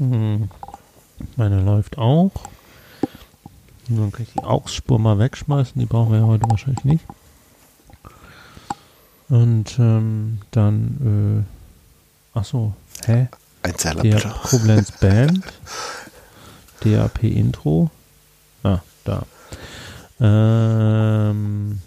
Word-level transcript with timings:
Hm. 0.00 0.48
Meine 1.36 1.60
läuft 1.60 1.98
auch. 1.98 2.32
Dann 3.88 4.10
kann 4.10 4.22
ich 4.22 4.32
die 4.32 4.42
Augsspur 4.42 4.98
mal 4.98 5.18
wegschmeißen. 5.18 5.78
Die 5.78 5.86
brauchen 5.86 6.12
wir 6.12 6.20
ja 6.20 6.26
heute 6.26 6.48
wahrscheinlich 6.48 6.84
nicht. 6.84 7.04
Und 9.28 9.78
ähm, 9.78 10.40
dann, 10.50 11.44
äh, 12.34 12.38
ach 12.38 12.44
so, 12.44 12.72
hä? 13.04 13.28
Ein 13.62 14.02
Der. 14.02 14.20
Koblenz 14.42 14.90
Band. 14.92 15.44
DAP 16.80 17.24
Intro. 17.24 17.90
Ah, 18.62 18.80
da. 19.04 19.22
Ähm, 20.18 21.82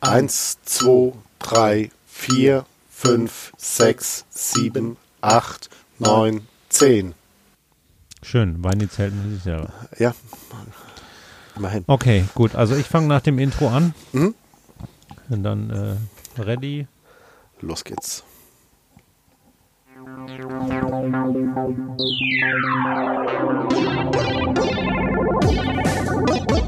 Eins, 0.00 0.58
zwei, 0.64 1.12
drei, 1.38 1.90
vier, 2.06 2.64
fünf, 3.00 3.52
sechs, 3.56 4.26
sieben, 4.28 4.98
acht, 5.22 5.70
neun, 5.98 6.46
zehn. 6.68 7.14
schön, 8.22 8.62
Weini 8.62 8.90
zählt 8.90 9.14
mit 9.14 9.32
sich 9.32 9.42
selber. 9.42 9.72
Ja, 9.98 10.14
immerhin. 11.56 11.84
Okay, 11.86 12.26
gut. 12.34 12.54
Also 12.54 12.76
ich 12.76 12.86
fange 12.86 13.06
nach 13.06 13.22
dem 13.22 13.38
Intro 13.38 13.68
an. 13.68 13.94
Mhm. 14.12 14.34
Und 15.30 15.42
dann 15.42 15.70
äh, 15.70 16.42
ready. 16.42 16.86
Los 17.62 17.84
geht's. 17.84 18.22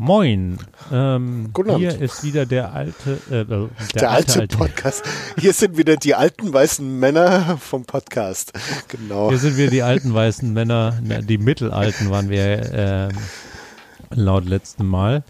Moin. 0.00 0.58
Ähm, 0.92 1.50
Guten 1.52 1.70
Abend. 1.70 1.80
hier 1.80 2.00
ist 2.00 2.22
wieder 2.22 2.46
der 2.46 2.72
alte, 2.72 3.18
äh, 3.32 3.40
äh, 3.40 3.44
der, 3.44 3.68
Der, 3.96 4.10
alte, 4.12 4.46
Podcast. 4.46 5.02
Hier 5.40 5.52
sind 5.52 5.76
wieder 5.76 5.96
die 5.96 6.14
alten 6.14 6.52
weißen 6.52 7.00
Männer 7.00 7.58
vom 7.58 7.84
Podcast. 7.84 8.52
Genau. 8.86 9.30
Hier 9.30 9.38
sind 9.38 9.56
wir 9.56 9.70
die 9.70 9.82
alten 9.82 10.14
weißen 10.14 10.52
Männer, 10.52 10.96
die 11.02 11.36
mittelalten 11.36 12.10
waren 12.10 12.30
wir 12.30 12.72
ähm, 12.72 13.18
laut 14.10 14.44
letztem 14.44 14.86
Mal 14.86 15.24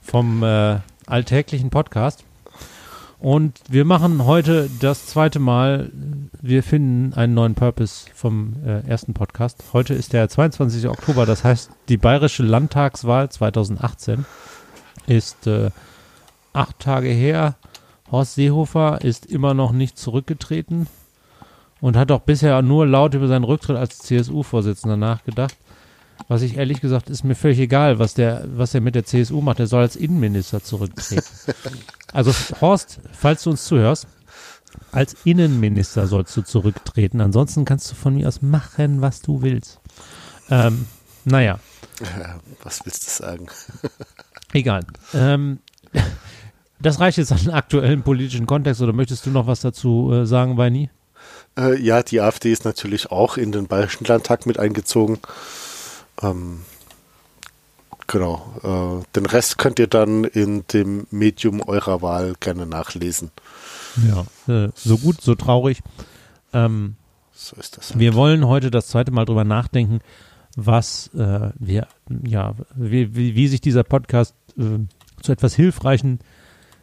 vom 0.00 0.44
äh, 0.44 0.78
alltäglichen 1.06 1.70
Podcast. 1.70 2.22
Und 3.22 3.60
wir 3.68 3.84
machen 3.84 4.24
heute 4.24 4.68
das 4.80 5.06
zweite 5.06 5.38
Mal, 5.38 5.92
wir 6.40 6.64
finden 6.64 7.14
einen 7.14 7.34
neuen 7.34 7.54
Purpose 7.54 8.06
vom 8.12 8.56
äh, 8.66 8.84
ersten 8.84 9.14
Podcast. 9.14 9.62
Heute 9.72 9.94
ist 9.94 10.12
der 10.12 10.28
22. 10.28 10.88
Oktober, 10.88 11.24
das 11.24 11.44
heißt, 11.44 11.70
die 11.88 11.98
bayerische 11.98 12.42
Landtagswahl 12.42 13.30
2018 13.30 14.24
ist 15.06 15.46
äh, 15.46 15.70
acht 16.52 16.80
Tage 16.80 17.10
her. 17.10 17.54
Horst 18.10 18.34
Seehofer 18.34 19.02
ist 19.02 19.26
immer 19.26 19.54
noch 19.54 19.70
nicht 19.70 19.98
zurückgetreten 19.98 20.88
und 21.80 21.96
hat 21.96 22.10
auch 22.10 22.22
bisher 22.22 22.60
nur 22.60 22.88
laut 22.88 23.14
über 23.14 23.28
seinen 23.28 23.44
Rücktritt 23.44 23.76
als 23.76 23.98
CSU-Vorsitzender 23.98 24.96
nachgedacht. 24.96 25.56
Was 26.28 26.42
ich 26.42 26.56
ehrlich 26.56 26.80
gesagt 26.80 27.10
ist 27.10 27.24
mir 27.24 27.34
völlig 27.34 27.58
egal, 27.58 27.98
was 27.98 28.14
der, 28.14 28.44
was 28.46 28.74
er 28.74 28.80
mit 28.80 28.94
der 28.94 29.04
CSU 29.04 29.40
macht. 29.40 29.60
Er 29.60 29.66
soll 29.66 29.82
als 29.82 29.96
Innenminister 29.96 30.62
zurücktreten. 30.62 31.24
also 32.12 32.32
Horst, 32.60 33.00
falls 33.12 33.42
du 33.42 33.50
uns 33.50 33.64
zuhörst, 33.64 34.06
als 34.92 35.16
Innenminister 35.24 36.06
sollst 36.06 36.36
du 36.36 36.42
zurücktreten. 36.42 37.20
Ansonsten 37.20 37.64
kannst 37.64 37.90
du 37.90 37.94
von 37.94 38.14
mir 38.14 38.28
aus 38.28 38.40
machen, 38.40 39.02
was 39.02 39.20
du 39.20 39.42
willst. 39.42 39.80
Ähm, 40.50 40.86
naja, 41.24 41.58
Was 42.62 42.84
willst 42.84 43.06
du 43.06 43.10
sagen? 43.10 43.46
egal. 44.52 44.84
Ähm, 45.14 45.58
das 46.80 47.00
reicht 47.00 47.18
jetzt 47.18 47.32
an 47.32 47.50
aktuellen 47.50 48.02
politischen 48.02 48.46
Kontext 48.46 48.80
oder 48.80 48.92
möchtest 48.92 49.26
du 49.26 49.30
noch 49.30 49.46
was 49.46 49.60
dazu 49.60 50.12
äh, 50.12 50.26
sagen, 50.26 50.56
Weini? 50.56 50.90
Äh, 51.58 51.80
ja, 51.80 52.02
die 52.02 52.20
AfD 52.20 52.50
ist 52.50 52.64
natürlich 52.64 53.10
auch 53.10 53.36
in 53.36 53.52
den 53.52 53.66
Bayerischen 53.66 54.04
Landtag 54.04 54.46
mit 54.46 54.58
eingezogen. 54.58 55.18
Ähm, 56.20 56.60
genau. 58.06 59.00
Äh, 59.02 59.04
den 59.16 59.26
Rest 59.26 59.58
könnt 59.58 59.78
ihr 59.78 59.86
dann 59.86 60.24
in 60.24 60.64
dem 60.72 61.06
Medium 61.10 61.60
eurer 61.62 62.02
Wahl 62.02 62.34
gerne 62.40 62.66
nachlesen. 62.66 63.30
Ja. 64.08 64.26
Äh, 64.52 64.70
so 64.74 64.98
gut, 64.98 65.20
so 65.20 65.34
traurig. 65.34 65.80
Ähm, 66.52 66.96
So 67.34 67.56
ist 67.56 67.76
das. 67.76 67.90
halt. 67.90 68.00
Wir 68.00 68.14
wollen 68.14 68.46
heute 68.46 68.70
das 68.70 68.88
zweite 68.88 69.10
Mal 69.10 69.24
drüber 69.24 69.44
nachdenken, 69.44 70.00
was 70.56 71.08
äh, 71.14 71.50
wir, 71.58 71.88
ja, 72.26 72.54
wie, 72.74 73.14
wie, 73.16 73.34
wie 73.34 73.48
sich 73.48 73.60
dieser 73.60 73.84
Podcast 73.84 74.34
äh, 74.58 74.78
zu 75.22 75.32
etwas 75.32 75.54
Hilfreichen 75.54 76.18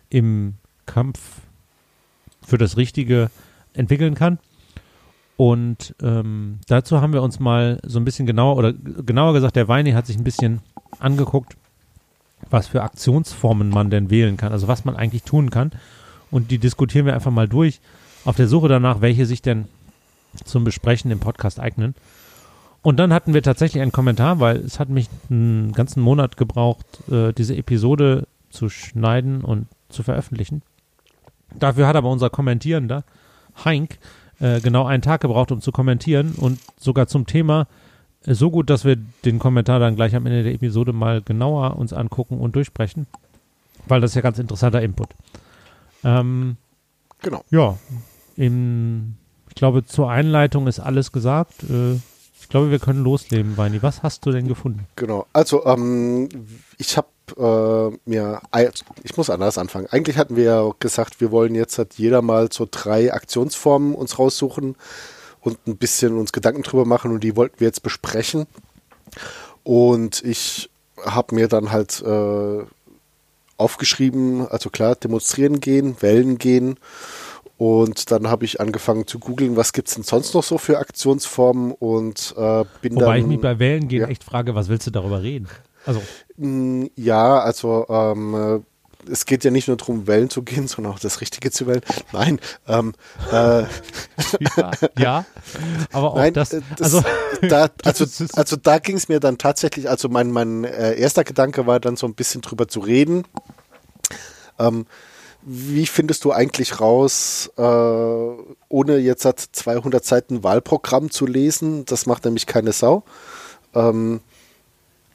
im 0.10 0.56
Kampf 0.86 1.20
für 2.46 2.58
das 2.58 2.78
Richtige 2.78 3.30
entwickeln 3.74 4.16
kann. 4.16 4.40
Und 5.40 5.96
ähm, 6.02 6.60
dazu 6.68 7.00
haben 7.00 7.14
wir 7.14 7.24
uns 7.24 7.40
mal 7.40 7.80
so 7.86 7.98
ein 7.98 8.04
bisschen 8.04 8.26
genauer, 8.26 8.58
oder 8.58 8.74
genauer 8.74 9.32
gesagt, 9.32 9.56
der 9.56 9.70
Weini 9.70 9.94
hat 9.94 10.06
sich 10.06 10.18
ein 10.18 10.26
bisschen 10.26 10.60
angeguckt, 11.00 11.56
was 12.50 12.68
für 12.68 12.84
Aktionsformen 12.84 13.70
man 13.70 13.90
denn 13.90 14.10
wählen 14.10 14.36
kann, 14.36 14.52
also 14.52 14.68
was 14.68 14.84
man 14.84 14.98
eigentlich 14.98 15.24
tun 15.24 15.50
kann. 15.50 15.72
Und 16.30 16.52
die 16.52 16.58
diskutieren 16.58 17.06
wir 17.06 17.14
einfach 17.14 17.32
mal 17.32 17.48
durch, 17.48 17.80
auf 18.26 18.36
der 18.36 18.50
Suche 18.50 18.68
danach, 18.68 19.00
welche 19.00 19.26
sich 19.26 19.42
denn 19.42 19.70
zum 20.44 20.66
Besprechen 20.66 21.10
im 21.10 21.22
Podcast 21.22 21.58
eignen. 21.62 21.96
Und 22.82 22.98
dann 22.98 23.14
hatten 23.14 23.34
wir 23.34 23.42
tatsächlich 23.42 23.82
einen 23.82 23.94
Kommentar, 23.94 24.42
weil 24.42 24.58
es 24.58 24.78
hat 24.78 24.90
mich 24.90 25.08
einen 25.30 25.72
ganzen 25.72 26.02
Monat 26.04 26.36
gebraucht, 26.36 26.86
äh, 27.10 27.32
diese 27.32 27.56
Episode 27.56 28.28
zu 28.50 28.68
schneiden 28.68 29.46
und 29.46 29.68
zu 29.88 30.04
veröffentlichen. 30.04 30.64
Dafür 31.58 31.88
hat 31.88 31.96
aber 31.96 32.10
unser 32.10 32.30
Kommentierender, 32.30 33.06
Heink, 33.64 34.00
äh, 34.40 34.60
genau 34.62 34.86
einen 34.86 35.02
Tag 35.02 35.22
gebraucht, 35.22 35.52
um 35.52 35.62
zu 35.62 35.72
kommentieren 35.72 36.34
und 36.38 36.60
sogar 36.80 37.08
zum 37.08 37.26
Thema 37.26 37.68
äh, 38.26 38.34
so 38.34 38.52
gut, 38.52 38.70
dass 38.70 38.86
wir 38.86 38.98
den 39.26 39.40
Kommentar 39.40 39.80
dann 39.80 39.96
gleich 39.96 40.16
am 40.16 40.26
Ende 40.26 40.44
der 40.44 40.54
Episode 40.54 40.94
mal 40.94 41.22
genauer 41.22 41.78
uns 41.78 41.94
angucken 41.94 42.40
und 42.40 42.56
durchsprechen, 42.56 43.08
weil 43.88 44.02
das 44.02 44.12
ist 44.12 44.16
ja 44.16 44.22
ganz 44.22 44.40
interessanter 44.40 44.82
Input. 44.82 45.10
Ähm, 46.04 46.58
Genau. 47.22 47.44
ja, 47.50 47.78
im, 48.38 49.16
ich 49.50 49.56
glaube, 49.56 49.84
zur 49.84 50.10
Einleitung 50.10 50.68
ist 50.68 50.80
alles 50.80 51.12
gesagt. 51.12 51.64
Äh, 51.70 51.96
ich 52.42 52.48
glaube, 52.48 52.72
wir 52.72 52.80
können 52.80 53.04
loslegen, 53.04 53.58
Weini. 53.58 53.84
Was 53.84 54.02
hast 54.02 54.26
du 54.26 54.32
denn 54.32 54.48
gefunden? 54.48 54.88
Genau. 54.96 55.28
Also, 55.34 55.66
ähm, 55.66 56.30
ich 56.78 56.96
habe 56.96 57.08
äh, 57.38 57.98
mir, 58.06 58.42
ich 59.04 59.18
muss 59.18 59.30
anders 59.30 59.58
anfangen. 59.58 59.88
Eigentlich 59.92 60.18
hatten 60.18 60.36
wir 60.36 60.44
ja 60.44 60.72
gesagt, 60.80 61.22
wir 61.22 61.32
wollen 61.32 61.56
jetzt 61.56 61.78
hat 61.78 61.96
jeder 61.96 62.22
mal 62.22 62.50
so 62.52 62.68
drei 62.70 63.14
Aktionsformen 63.14 63.96
uns 63.96 64.20
raussuchen 64.20 64.76
und 65.42 65.68
ein 65.68 65.78
bisschen 65.78 66.18
uns 66.18 66.32
Gedanken 66.32 66.64
drüber 66.64 66.86
machen 66.86 67.12
und 67.12 67.24
die 67.24 67.36
wollten 67.36 67.60
wir 67.60 67.68
jetzt 67.68 67.84
besprechen. 67.84 68.48
Und 69.64 70.24
ich 70.24 70.70
habe 71.06 71.36
mir 71.36 71.48
dann 71.48 71.72
halt 71.72 72.02
äh, 72.02 72.64
aufgeschrieben, 73.58 74.48
also 74.48 74.70
klar, 74.70 74.96
demonstrieren 74.96 75.60
gehen, 75.60 76.02
wählen 76.02 76.38
gehen. 76.38 76.78
Und 77.58 78.10
dann 78.12 78.30
habe 78.30 78.46
ich 78.46 78.62
angefangen 78.62 79.06
zu 79.06 79.20
googeln, 79.20 79.58
was 79.58 79.74
gibt's 79.74 79.96
denn 79.96 80.04
sonst 80.04 80.34
noch 80.34 80.44
so 80.44 80.58
für 80.58 80.80
Aktionsformen 80.80 81.74
und 81.74 82.34
äh, 82.38 82.64
bin 82.82 82.96
Wobei 82.96 83.06
dann. 83.06 83.20
ich 83.20 83.26
mich 83.26 83.42
bei 83.42 83.60
Wählen 83.60 83.90
gehen 83.90 84.02
ja. 84.02 84.08
echt 84.08 84.24
frage, 84.24 84.56
was 84.56 84.70
willst 84.70 84.88
du 84.88 84.92
darüber 84.92 85.22
reden? 85.22 85.50
Also, 85.90 86.02
Mm, 86.38 86.86
Ja, 86.96 87.40
also 87.40 87.86
ähm, 87.90 88.34
äh, 88.36 89.12
es 89.12 89.26
geht 89.26 89.44
ja 89.44 89.50
nicht 89.52 89.68
nur 89.68 89.78
darum, 89.78 90.08
wählen 90.08 90.30
zu 90.30 90.44
gehen, 90.44 90.68
sondern 90.70 90.94
auch 90.94 91.00
das 91.00 91.20
Richtige 91.22 91.52
zu 91.52 91.68
wählen. 91.68 91.82
Nein, 92.14 92.40
ähm, 92.68 92.94
äh, 93.32 93.64
ja, 94.98 95.26
aber 95.92 96.12
auch 96.12 96.16
nein, 96.16 96.34
das, 96.34 96.54
äh, 96.54 96.62
das, 96.78 96.94
also, 96.96 97.04
da, 97.50 97.70
also, 97.84 98.06
das 98.06 98.22
ist- 98.22 98.38
also 98.38 98.56
da 98.56 98.80
ging 98.80 98.96
es 98.98 99.10
mir 99.10 99.20
dann 99.20 99.38
tatsächlich, 99.38 99.90
also 99.90 100.10
mein, 100.10 100.32
mein 100.32 100.64
äh, 100.64 100.94
erster 100.96 101.24
Gedanke 101.24 101.66
war 101.68 101.80
dann 101.80 101.98
so 101.98 102.08
ein 102.08 102.14
bisschen 102.16 102.42
drüber 102.42 102.68
zu 102.68 102.80
reden. 102.80 103.26
Ähm, 104.58 104.86
wie 105.42 105.86
findest 105.88 106.26
du 106.26 106.32
eigentlich 106.34 106.82
raus, 106.82 107.50
äh, 107.58 107.62
ohne 107.62 108.98
jetzt 108.98 109.24
hat 109.26 109.40
200 109.40 110.04
Seiten 110.04 110.44
Wahlprogramm 110.44 111.10
zu 111.12 111.26
lesen? 111.26 111.86
Das 111.86 112.06
macht 112.06 112.26
nämlich 112.26 112.46
keine 112.46 112.74
Sau. 112.74 113.04
Ähm, 113.74 114.20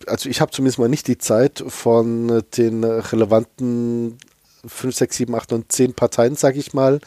also 0.07 0.29
ich 0.29 0.41
habe 0.41 0.53
zumindest 0.53 0.79
mal 0.79 0.89
nicht 0.89 1.07
die 1.07 1.19
Zeit 1.19 1.65
von 1.67 2.43
den 2.57 2.85
relevanten 2.85 4.19
5, 4.67 4.95
6, 4.95 5.17
7, 5.17 5.35
8 5.35 5.53
und 5.53 5.73
10 5.73 5.95
Parteien, 5.95 6.37
sage 6.37 6.59
ich 6.59 6.73
mal, 6.75 7.01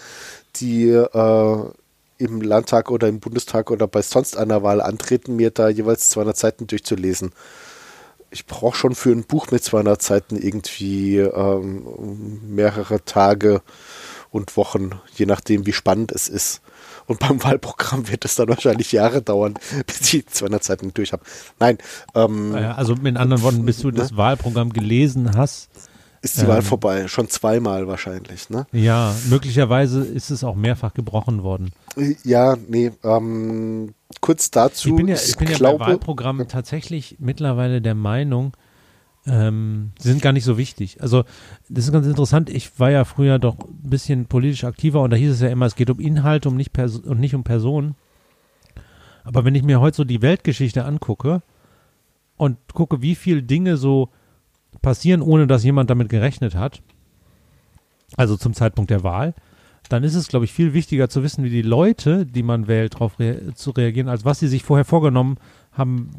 die 0.57 0.89
äh, 0.89 1.57
im 2.17 2.41
Landtag 2.41 2.91
oder 2.91 3.07
im 3.07 3.19
Bundestag 3.19 3.71
oder 3.71 3.87
bei 3.87 4.01
sonst 4.01 4.37
einer 4.37 4.63
Wahl 4.63 4.81
antreten, 4.81 5.35
mir 5.35 5.51
da 5.51 5.69
jeweils 5.69 6.09
200 6.09 6.37
Seiten 6.37 6.67
durchzulesen. 6.67 7.31
ich 8.31 8.45
brauche 8.45 8.75
schon 8.75 8.95
für 8.95 9.11
ein 9.11 9.23
Buch 9.23 9.51
mit 9.51 9.63
200 9.63 10.01
Seiten 10.01 10.35
irgendwie 10.35 11.17
ähm, 11.17 12.41
mehrere 12.43 13.03
Tage 13.05 13.61
und 14.31 14.57
Wochen, 14.57 14.91
je 15.15 15.25
nachdem, 15.25 15.65
wie 15.65 15.73
spannend 15.73 16.11
es 16.11 16.27
ist. 16.27 16.61
Und 17.07 17.19
beim 17.19 17.41
Wahlprogramm 17.43 18.07
wird 18.09 18.25
es 18.25 18.35
dann 18.35 18.49
wahrscheinlich 18.49 18.91
Jahre 18.91 19.21
dauern, 19.21 19.55
bis 19.87 20.13
ich 20.13 20.27
200 20.27 20.63
Seiten 20.63 20.93
durch 20.93 21.13
habe. 21.13 21.23
Nein. 21.59 21.77
Ähm, 22.13 22.53
also 22.53 22.95
mit 22.95 23.17
anderen 23.17 23.41
Worten, 23.41 23.65
bis 23.65 23.79
du 23.79 23.87
ne? 23.87 23.95
das 23.95 24.15
Wahlprogramm 24.15 24.73
gelesen 24.73 25.35
hast, 25.35 25.69
ist 26.21 26.37
die 26.37 26.41
ähm, 26.41 26.47
Wahl 26.47 26.61
vorbei. 26.61 27.07
Schon 27.07 27.29
zweimal 27.29 27.87
wahrscheinlich, 27.87 28.49
ne? 28.49 28.67
Ja, 28.71 29.15
möglicherweise 29.29 30.03
ist 30.03 30.29
es 30.29 30.43
auch 30.43 30.55
mehrfach 30.55 30.93
gebrochen 30.93 31.43
worden. 31.43 31.71
Ja, 32.23 32.55
nee, 32.67 32.91
ähm, 33.03 33.93
kurz 34.21 34.51
dazu. 34.51 34.89
Ich 34.89 34.95
bin 34.95 35.07
ja, 35.07 35.15
ich 35.15 35.37
bin 35.37 35.49
ja 35.49 35.57
glaube, 35.57 35.79
bei 35.79 35.87
Wahlprogrammen 35.87 36.47
tatsächlich 36.47 37.17
mittlerweile 37.19 37.81
der 37.81 37.95
Meinung, 37.95 38.53
ähm, 39.27 39.91
sie 39.99 40.09
sind 40.09 40.21
gar 40.21 40.31
nicht 40.31 40.45
so 40.45 40.57
wichtig. 40.57 41.01
Also, 41.01 41.23
das 41.69 41.85
ist 41.85 41.91
ganz 41.91 42.07
interessant. 42.07 42.49
Ich 42.49 42.79
war 42.79 42.91
ja 42.91 43.03
früher 43.03 43.39
doch 43.39 43.57
ein 43.59 43.89
bisschen 43.89 44.25
politisch 44.25 44.63
aktiver 44.63 45.01
und 45.01 45.11
da 45.11 45.17
hieß 45.17 45.31
es 45.31 45.41
ja 45.41 45.49
immer, 45.49 45.65
es 45.65 45.75
geht 45.75 45.89
um 45.89 45.99
Inhalte 45.99 46.49
um 46.49 46.55
nicht 46.55 46.77
und 46.77 47.19
nicht 47.19 47.35
um 47.35 47.43
Personen. 47.43 47.95
Aber 49.23 49.43
wenn 49.43 49.55
ich 49.55 49.63
mir 49.63 49.81
heute 49.81 49.97
so 49.97 50.03
die 50.05 50.21
Weltgeschichte 50.21 50.85
angucke 50.85 51.41
und 52.37 52.57
gucke, 52.73 53.01
wie 53.01 53.15
viele 53.15 53.43
Dinge 53.43 53.75
so 53.75 54.09
passieren, 54.81 55.21
ohne 55.21 55.47
dass 55.47 55.65
jemand 55.65 55.89
damit 55.89 56.07
gerechnet 56.07 56.55
hat, 56.55 56.81
also 58.15 58.37
zum 58.37 58.53
Zeitpunkt 58.53 58.89
der 58.89 59.03
Wahl, 59.03 59.33
dann 59.89 60.03
ist 60.03 60.15
es, 60.15 60.27
glaube 60.29 60.45
ich, 60.45 60.53
viel 60.53 60.73
wichtiger 60.73 61.09
zu 61.09 61.23
wissen, 61.23 61.43
wie 61.43 61.49
die 61.49 61.61
Leute, 61.61 62.25
die 62.25 62.43
man 62.43 62.67
wählt, 62.67 62.95
darauf 62.95 63.19
rea 63.19 63.53
zu 63.55 63.71
reagieren, 63.71 64.09
als 64.09 64.23
was 64.23 64.39
sie 64.39 64.47
sich 64.47 64.63
vorher 64.63 64.85
vorgenommen 64.85 65.37
haben, 65.71 66.09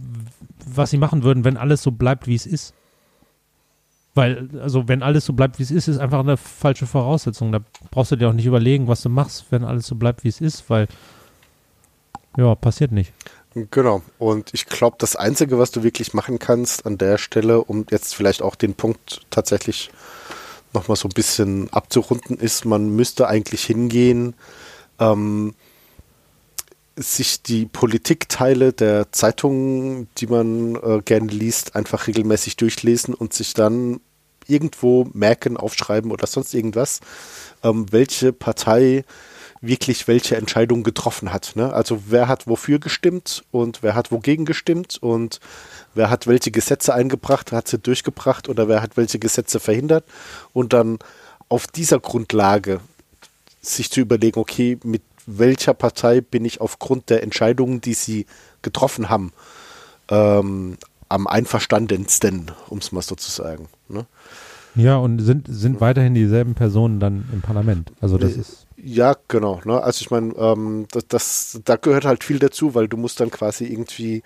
was 0.67 0.91
sie 0.91 0.99
machen 0.99 1.23
würden, 1.23 1.45
wenn 1.45 1.57
alles 1.57 1.83
so 1.83 1.91
bleibt, 1.91 2.27
wie 2.27 2.35
es 2.35 2.47
ist. 2.47 2.75
Weil, 4.15 4.49
also 4.61 4.89
wenn 4.89 5.03
alles 5.03 5.27
so 5.27 5.33
bleibt, 5.33 5.59
wie 5.59 5.63
es 5.63 5.71
ist, 5.71 5.87
ist 5.89 5.99
einfach 5.99 6.21
eine 6.21 6.37
falsche 6.37 6.87
Voraussetzung. 6.87 7.53
Da 7.53 7.61
brauchst 7.91 8.11
du 8.11 8.17
dir 8.17 8.29
auch 8.29 8.33
nicht 8.33 8.47
überlegen, 8.47 8.89
was 8.89 9.03
du 9.03 9.09
machst, 9.09 9.47
wenn 9.51 9.65
alles 9.65 9.87
so 9.87 9.95
bleibt, 9.95 10.25
wie 10.25 10.29
es 10.29 10.41
ist, 10.41 10.69
weil 10.69 10.89
ja, 12.37 12.55
passiert 12.55 12.93
nicht. 12.93 13.13
Genau. 13.71 14.03
Und 14.19 14.55
ich 14.55 14.67
glaube, 14.67 14.97
das 14.99 15.17
Einzige, 15.17 15.59
was 15.59 15.71
du 15.71 15.83
wirklich 15.83 16.15
machen 16.15 16.39
kannst 16.39 16.87
an 16.87 16.99
der 16.99 17.19
Stelle, 17.19 17.63
um 17.63 17.87
jetzt 17.91 18.15
vielleicht 18.15 18.43
auch 18.43 18.55
den 18.55 18.75
Punkt 18.75 19.23
tatsächlich 19.31 19.91
nochmal 20.75 20.97
so 20.97 21.09
ein 21.09 21.15
bisschen 21.15 21.73
abzurunden, 21.73 22.39
ist, 22.39 22.65
man 22.65 22.91
müsste 22.95 23.27
eigentlich 23.29 23.65
hingehen, 23.65 24.35
ähm, 24.99 25.55
sich 26.99 27.43
die 27.43 27.67
Politikteile 27.67 28.73
der 28.73 29.12
Zeitungen, 29.12 30.09
die 30.19 30.27
man 30.27 30.75
äh, 30.77 31.00
gerne 31.05 31.29
liest, 31.29 31.77
einfach 31.77 32.06
regelmäßig 32.06 32.56
durchlesen 32.56 33.15
und 33.15 33.33
sich 33.33 33.55
dann 33.55 34.00
irgendwo 34.47 35.09
merken, 35.12 35.56
aufschreiben 35.56 36.11
oder 36.11 36.27
sonst 36.27 36.55
irgendwas, 36.55 37.00
ähm, 37.62 37.87
welche 37.91 38.33
Partei 38.33 39.05
wirklich 39.61 40.06
welche 40.06 40.37
Entscheidung 40.37 40.85
getroffen 40.85 41.33
hat. 41.33 41.56
Ne? 41.56 41.73
Also 41.73 42.03
wer 42.09 42.29
hat 42.29 42.47
wofür 42.47 42.79
gestimmt 42.79 43.45
und 43.50 43.83
wer 43.83 43.95
hat 43.95 44.12
wogegen 44.12 44.45
gestimmt 44.45 44.99
und 45.00 45.41
wer 45.95 46.11
hat 46.11 46.27
welche 46.27 46.50
Gesetze 46.50 46.95
eingebracht, 46.95 47.50
hat 47.53 47.69
sie 47.69 47.79
durchgebracht 47.79 48.49
oder 48.49 48.69
wer 48.69 48.83
hat 48.83 48.97
welche 48.97 49.19
Gesetze 49.19 49.59
verhindert 49.59 50.05
und 50.53 50.73
dann 50.73 50.99
auf 51.49 51.67
dieser 51.67 51.99
Grundlage 51.99 52.81
sich 53.61 53.91
zu 53.91 54.00
überlegen, 54.00 54.39
okay, 54.39 54.79
mit 54.85 55.03
welcher 55.29 55.75
Partei 55.75 56.21
bin 56.21 56.45
ich 56.45 56.61
aufgrund 56.61 57.11
der 57.11 57.23
Entscheidungen, 57.23 57.81
die 57.81 57.95
sie 57.95 58.27
getroffen 58.63 59.11
haben, 59.11 59.33
ähm, 60.11 60.79
am 61.09 61.27
einverstandensten, 61.27 62.51
um 62.69 62.79
es 62.79 62.93
mal 62.93 63.03
so 63.03 63.15
zu 63.15 63.31
sagen. 63.31 63.69
Ne? 63.89 64.07
Ja, 64.75 64.97
und 64.97 65.19
sind, 65.21 65.47
sind 65.49 65.81
weiterhin 65.81 66.15
dieselben 66.15 66.55
Personen 66.55 67.01
dann 67.01 67.29
im 67.33 67.41
Parlament. 67.41 67.93
Also 68.01 68.17
das 68.17 68.37
äh, 68.37 68.41
ist. 68.41 68.67
Ja, 68.77 69.17
genau. 69.27 69.61
Ne? 69.65 69.83
Also 69.83 70.03
ich 70.03 70.11
meine, 70.11 70.35
ähm, 70.37 70.87
das, 70.91 71.07
das, 71.09 71.61
da 71.65 71.77
gehört 71.77 72.05
halt 72.05 72.25
viel 72.25 72.39
dazu, 72.39 72.75
weil 72.75 72.89
du 72.89 72.97
musst 72.97 73.21
dann 73.21 73.31
quasi 73.31 73.65
irgendwie 73.65 74.23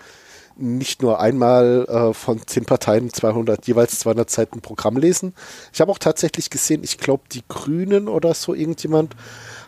nicht 0.57 1.03
nur 1.03 1.21
einmal 1.21 1.87
äh, 1.89 2.15
von 2.15 2.47
zehn 2.47 2.65
Parteien 2.65 3.13
200, 3.13 3.67
jeweils 3.67 3.99
200 4.01 4.31
Seiten 4.31 4.61
Programm 4.61 4.97
lesen. 4.97 5.35
Ich 5.73 5.81
habe 5.81 5.91
auch 5.91 5.99
tatsächlich 5.99 6.51
gesehen, 6.51 6.83
ich 6.85 6.99
glaube, 6.99 7.25
die 7.33 7.43
Grünen 7.49 8.09
oder 8.09 8.35
so 8.35 8.55
irgendjemand 8.55 9.17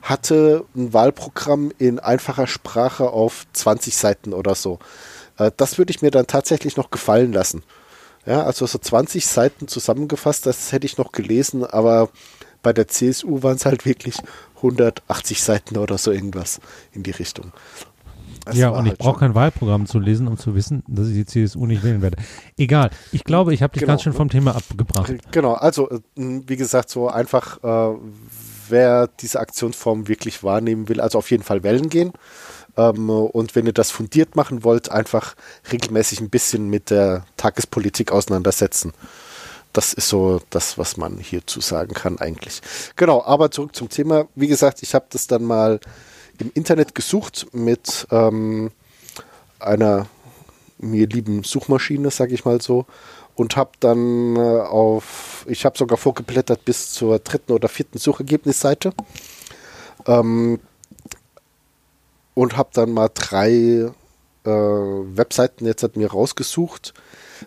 hatte 0.02 0.64
ein 0.76 0.92
Wahlprogramm 0.92 1.72
in 1.78 1.98
einfacher 1.98 2.46
Sprache 2.46 3.10
auf 3.10 3.46
20 3.52 3.96
Seiten 3.96 4.32
oder 4.32 4.54
so. 4.54 4.78
Äh, 5.38 5.50
das 5.56 5.78
würde 5.78 5.90
ich 5.90 6.02
mir 6.02 6.10
dann 6.10 6.26
tatsächlich 6.26 6.76
noch 6.76 6.90
gefallen 6.90 7.32
lassen. 7.32 7.62
Ja, 8.26 8.44
also 8.44 8.66
so 8.66 8.78
20 8.78 9.26
Seiten 9.26 9.68
zusammengefasst, 9.68 10.46
das 10.46 10.72
hätte 10.72 10.86
ich 10.86 10.96
noch 10.96 11.12
gelesen, 11.12 11.64
aber 11.64 12.08
bei 12.62 12.72
der 12.72 12.88
CSU 12.88 13.42
waren 13.42 13.56
es 13.56 13.66
halt 13.66 13.84
wirklich 13.84 14.16
180 14.56 15.42
Seiten 15.42 15.76
oder 15.76 15.98
so 15.98 16.10
irgendwas 16.10 16.60
in 16.92 17.02
die 17.02 17.10
Richtung. 17.10 17.52
Das 18.44 18.56
ja, 18.56 18.68
und 18.68 18.84
ich 18.84 18.90
halt 18.90 18.98
brauche 18.98 19.20
kein 19.20 19.34
Wahlprogramm 19.34 19.86
zu 19.86 19.98
lesen, 19.98 20.28
um 20.28 20.36
zu 20.38 20.54
wissen, 20.54 20.82
dass 20.86 21.08
ich 21.08 21.14
die 21.14 21.26
CSU 21.26 21.66
nicht 21.66 21.82
wählen 21.82 22.02
werde. 22.02 22.18
Egal. 22.58 22.90
Ich 23.12 23.24
glaube, 23.24 23.54
ich 23.54 23.62
habe 23.62 23.72
dich 23.72 23.80
genau. 23.80 23.92
ganz 23.92 24.02
schön 24.02 24.12
vom 24.12 24.28
Thema 24.28 24.54
abgebracht. 24.54 25.14
Genau, 25.30 25.54
also 25.54 25.90
äh, 25.90 26.00
wie 26.16 26.56
gesagt, 26.56 26.90
so 26.90 27.08
einfach, 27.08 27.62
äh, 27.62 27.96
wer 28.68 29.08
diese 29.20 29.40
Aktionsform 29.40 30.08
wirklich 30.08 30.42
wahrnehmen 30.42 30.88
will, 30.88 31.00
also 31.00 31.18
auf 31.18 31.30
jeden 31.30 31.42
Fall 31.42 31.62
wählen 31.62 31.88
gehen. 31.88 32.12
Ähm, 32.76 33.08
und 33.08 33.54
wenn 33.54 33.66
ihr 33.66 33.72
das 33.72 33.90
fundiert 33.90 34.36
machen 34.36 34.64
wollt, 34.64 34.90
einfach 34.90 35.34
regelmäßig 35.70 36.20
ein 36.20 36.30
bisschen 36.30 36.68
mit 36.68 36.90
der 36.90 37.24
Tagespolitik 37.36 38.12
auseinandersetzen. 38.12 38.92
Das 39.72 39.92
ist 39.92 40.08
so 40.08 40.40
das, 40.50 40.78
was 40.78 40.96
man 40.96 41.18
hierzu 41.18 41.60
sagen 41.60 41.94
kann 41.94 42.18
eigentlich. 42.18 42.62
Genau, 42.96 43.24
aber 43.24 43.50
zurück 43.50 43.74
zum 43.74 43.88
Thema. 43.88 44.26
Wie 44.34 44.46
gesagt, 44.46 44.82
ich 44.82 44.94
habe 44.94 45.06
das 45.10 45.26
dann 45.26 45.42
mal 45.44 45.80
im 46.38 46.50
Internet 46.54 46.94
gesucht 46.94 47.46
mit 47.52 48.06
ähm, 48.10 48.70
einer 49.58 50.06
mir 50.78 51.06
lieben 51.06 51.44
Suchmaschine, 51.44 52.10
sag 52.10 52.32
ich 52.32 52.44
mal 52.44 52.60
so, 52.60 52.86
und 53.34 53.56
habe 53.56 53.72
dann 53.80 54.36
äh, 54.36 54.60
auf, 54.60 55.46
ich 55.48 55.64
habe 55.64 55.78
sogar 55.78 55.98
vorgeblättert 55.98 56.64
bis 56.64 56.92
zur 56.92 57.18
dritten 57.18 57.52
oder 57.52 57.68
vierten 57.68 57.98
Suchergebnisseite. 57.98 58.92
Ähm, 60.06 60.60
und 62.34 62.56
habe 62.56 62.70
dann 62.72 62.92
mal 62.92 63.10
drei 63.14 63.90
äh, 64.44 64.50
Webseiten 64.50 65.66
jetzt 65.66 65.82
hat 65.82 65.96
mir 65.96 66.10
rausgesucht, 66.10 66.94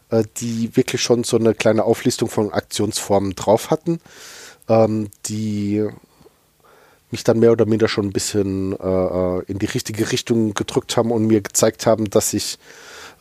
äh, 0.10 0.24
die 0.38 0.76
wirklich 0.76 1.02
schon 1.02 1.24
so 1.24 1.38
eine 1.38 1.54
kleine 1.54 1.84
Auflistung 1.84 2.30
von 2.30 2.52
Aktionsformen 2.52 3.36
drauf 3.36 3.70
hatten, 3.70 4.00
ähm, 4.70 5.10
die 5.26 5.88
mich 7.12 7.24
dann 7.24 7.40
mehr 7.40 7.52
oder 7.52 7.66
minder 7.66 7.88
schon 7.88 8.06
ein 8.06 8.14
bisschen 8.14 8.74
äh, 8.74 8.86
äh 8.86 9.44
in 9.48 9.60
die 9.60 9.66
richtige 9.66 10.12
Richtung 10.12 10.54
gedrückt 10.54 10.98
haben 10.98 11.12
und 11.12 11.28
mir 11.28 11.42
gezeigt 11.42 11.86
haben, 11.86 12.10
dass 12.10 12.34
ich 12.34 12.58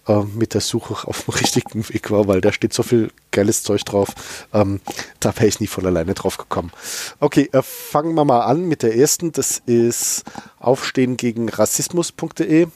äh, 0.08 0.22
mit 0.34 0.54
der 0.54 0.60
Suche 0.60 0.94
auf 1.08 1.24
dem 1.24 1.34
richtigen 1.34 1.88
Weg 1.88 2.10
war, 2.10 2.26
weil 2.28 2.40
da 2.40 2.52
steht 2.52 2.72
so 2.72 2.82
viel 2.82 3.10
geiles 3.30 3.62
Zeug 3.62 3.84
drauf. 3.84 4.08
Ähm, 4.52 4.80
da 5.20 5.34
wäre 5.36 5.46
ich 5.46 5.60
nie 5.60 5.66
von 5.66 5.86
alleine 5.86 6.14
drauf 6.14 6.36
gekommen. 6.36 6.72
Okay, 7.20 7.48
äh, 7.52 7.62
fangen 7.62 8.14
wir 8.14 8.24
mal 8.24 8.40
an 8.40 8.66
mit 8.66 8.82
der 8.82 8.96
ersten. 8.96 9.32
Das 9.32 9.62
ist 9.66 10.24
Aufstehen 10.58 11.16
gegen 11.16 11.48
Rassismus.de. 11.48 12.68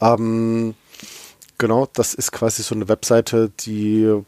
Ähm, 0.00 0.74
genau, 1.58 1.88
das 1.92 2.14
ist 2.14 2.32
quasi 2.32 2.62
so 2.62 2.74
eine 2.74 2.88
Webseite, 2.88 3.50
die 3.60 4.22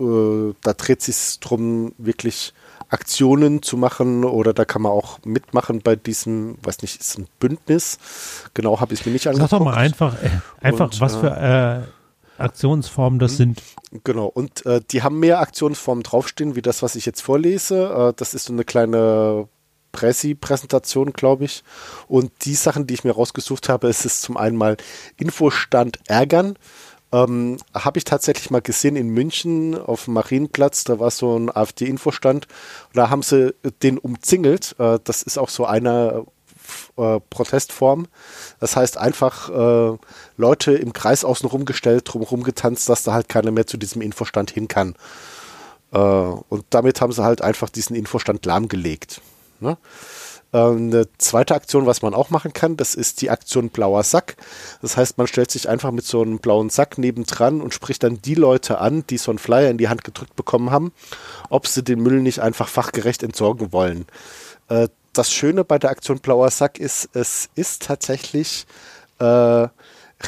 äh, 0.00 0.54
da 0.62 0.72
dreht 0.72 1.02
sich 1.02 1.38
drum, 1.40 1.92
wirklich 1.98 2.54
Aktionen 2.92 3.62
zu 3.62 3.76
machen 3.76 4.24
oder 4.24 4.52
da 4.52 4.64
kann 4.64 4.82
man 4.82 4.92
auch 4.92 5.18
mitmachen 5.24 5.80
bei 5.80 5.96
diesem, 5.96 6.56
weiß 6.62 6.82
nicht, 6.82 7.00
ist 7.00 7.18
ein 7.18 7.26
Bündnis. 7.40 7.98
Genau, 8.52 8.80
habe 8.80 8.92
ich 8.92 9.06
mir 9.06 9.12
nicht 9.12 9.26
angeguckt. 9.26 9.50
Sag 9.50 9.58
doch 9.58 9.64
mal 9.64 9.74
einfach, 9.74 10.22
äh, 10.22 10.30
einfach 10.60 10.92
Und, 10.92 11.00
was 11.00 11.16
für 11.16 11.86
äh, 12.38 12.42
Aktionsformen 12.42 13.18
das 13.18 13.32
mhm. 13.32 13.36
sind. 13.36 13.62
Genau, 14.04 14.26
und 14.26 14.66
äh, 14.66 14.80
die 14.90 15.02
haben 15.02 15.18
mehr 15.20 15.40
Aktionsformen 15.40 16.02
draufstehen, 16.02 16.54
wie 16.54 16.62
das, 16.62 16.82
was 16.82 16.94
ich 16.94 17.06
jetzt 17.06 17.22
vorlese. 17.22 18.10
Äh, 18.10 18.12
das 18.16 18.34
ist 18.34 18.44
so 18.44 18.52
eine 18.52 18.64
kleine 18.64 19.48
Pressi-Präsentation, 19.92 21.12
glaube 21.12 21.44
ich. 21.44 21.62
Und 22.08 22.30
die 22.42 22.54
Sachen, 22.54 22.86
die 22.86 22.94
ich 22.94 23.04
mir 23.04 23.12
rausgesucht 23.12 23.68
habe, 23.68 23.88
ist 23.88 24.04
es 24.04 24.20
zum 24.20 24.36
einen 24.36 24.56
mal 24.56 24.76
Infostand 25.16 25.98
ärgern. 26.08 26.58
Ähm, 27.12 27.58
Habe 27.74 27.98
ich 27.98 28.04
tatsächlich 28.04 28.50
mal 28.50 28.62
gesehen 28.62 28.96
in 28.96 29.08
München 29.08 29.78
auf 29.78 30.06
dem 30.06 30.14
Marienplatz, 30.14 30.84
da 30.84 30.98
war 30.98 31.10
so 31.10 31.36
ein 31.38 31.54
AfD-Infostand. 31.54 32.48
Da 32.94 33.10
haben 33.10 33.22
sie 33.22 33.54
den 33.82 33.98
umzingelt. 33.98 34.74
Äh, 34.78 34.98
das 35.04 35.22
ist 35.22 35.38
auch 35.38 35.50
so 35.50 35.66
eine 35.66 36.24
äh, 36.96 37.20
Protestform. 37.30 38.06
Das 38.60 38.76
heißt 38.76 38.96
einfach 38.96 39.50
äh, 39.50 39.98
Leute 40.36 40.72
im 40.72 40.92
Kreis 40.92 41.24
außen 41.24 41.48
rumgestellt, 41.48 42.04
drumherum 42.06 42.42
getanzt, 42.42 42.88
dass 42.88 43.02
da 43.02 43.12
halt 43.12 43.28
keiner 43.28 43.50
mehr 43.50 43.66
zu 43.66 43.76
diesem 43.76 44.00
Infostand 44.02 44.50
hin 44.50 44.68
kann. 44.68 44.94
Äh, 45.92 45.98
und 45.98 46.64
damit 46.70 47.00
haben 47.00 47.12
sie 47.12 47.22
halt 47.22 47.42
einfach 47.42 47.68
diesen 47.68 47.94
Infostand 47.94 48.46
lahmgelegt. 48.46 49.20
Ne? 49.60 49.76
Ähm, 50.52 50.88
eine 50.88 51.08
zweite 51.18 51.54
Aktion, 51.54 51.86
was 51.86 52.02
man 52.02 52.14
auch 52.14 52.30
machen 52.30 52.52
kann, 52.52 52.76
das 52.76 52.94
ist 52.94 53.22
die 53.22 53.30
Aktion 53.30 53.70
blauer 53.70 54.02
Sack. 54.02 54.36
Das 54.82 54.96
heißt, 54.96 55.18
man 55.18 55.26
stellt 55.26 55.50
sich 55.50 55.68
einfach 55.68 55.90
mit 55.90 56.04
so 56.04 56.22
einem 56.22 56.38
blauen 56.38 56.70
Sack 56.70 56.98
nebendran 56.98 57.60
und 57.60 57.72
spricht 57.72 58.02
dann 58.02 58.20
die 58.20 58.34
Leute 58.34 58.78
an, 58.78 59.04
die 59.08 59.18
so 59.18 59.30
einen 59.30 59.38
Flyer 59.38 59.70
in 59.70 59.78
die 59.78 59.88
Hand 59.88 60.04
gedrückt 60.04 60.36
bekommen 60.36 60.70
haben, 60.70 60.92
ob 61.48 61.66
sie 61.66 61.82
den 61.82 62.00
Müll 62.00 62.20
nicht 62.20 62.40
einfach 62.40 62.68
fachgerecht 62.68 63.22
entsorgen 63.22 63.72
wollen. 63.72 64.06
Äh, 64.68 64.88
das 65.12 65.32
Schöne 65.32 65.64
bei 65.64 65.78
der 65.78 65.90
Aktion 65.90 66.20
blauer 66.20 66.50
Sack 66.50 66.78
ist, 66.78 67.10
es 67.14 67.48
ist 67.54 67.82
tatsächlich 67.82 68.66
äh, 69.18 69.68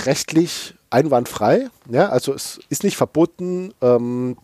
rechtlich 0.05 0.75
einwandfrei. 0.91 1.69
Ja, 1.91 2.09
also 2.09 2.33
es 2.33 2.61
ist 2.69 2.85
nicht 2.85 2.97
verboten, 2.97 3.75
ähm, 3.81 4.37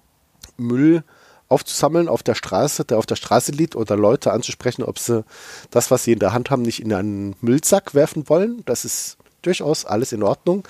Müll 0.57 1.05
aufzusammeln 1.51 2.09
auf 2.09 2.23
der 2.23 2.35
Straße, 2.35 2.85
der 2.85 2.99
auf 2.99 3.07
der 3.07 3.17
Straße 3.17 3.53
liegt, 3.53 3.77
oder 3.77 3.97
Leute 3.97 4.33
anzusprechen, 4.33 4.83
ob 4.83 4.99
sie 4.99 5.25
das, 5.71 5.91
was 5.91 6.05
sie 6.05 6.13
in 6.13 6.21
der 6.21 6.33
Hand 6.33 6.51
haben, 6.51 6.63
nicht 6.63 6.81
in 6.81 6.93
einen 6.93 7.37
Müllsack 7.41 7.95
werfen 7.95 8.29
wollen. 8.29 8.63
Das 8.65 8.85
ist 8.85 9.19
durchaus 9.43 9.85
alles 9.85 10.13
in 10.13 10.23
Ordnung. 10.23 10.67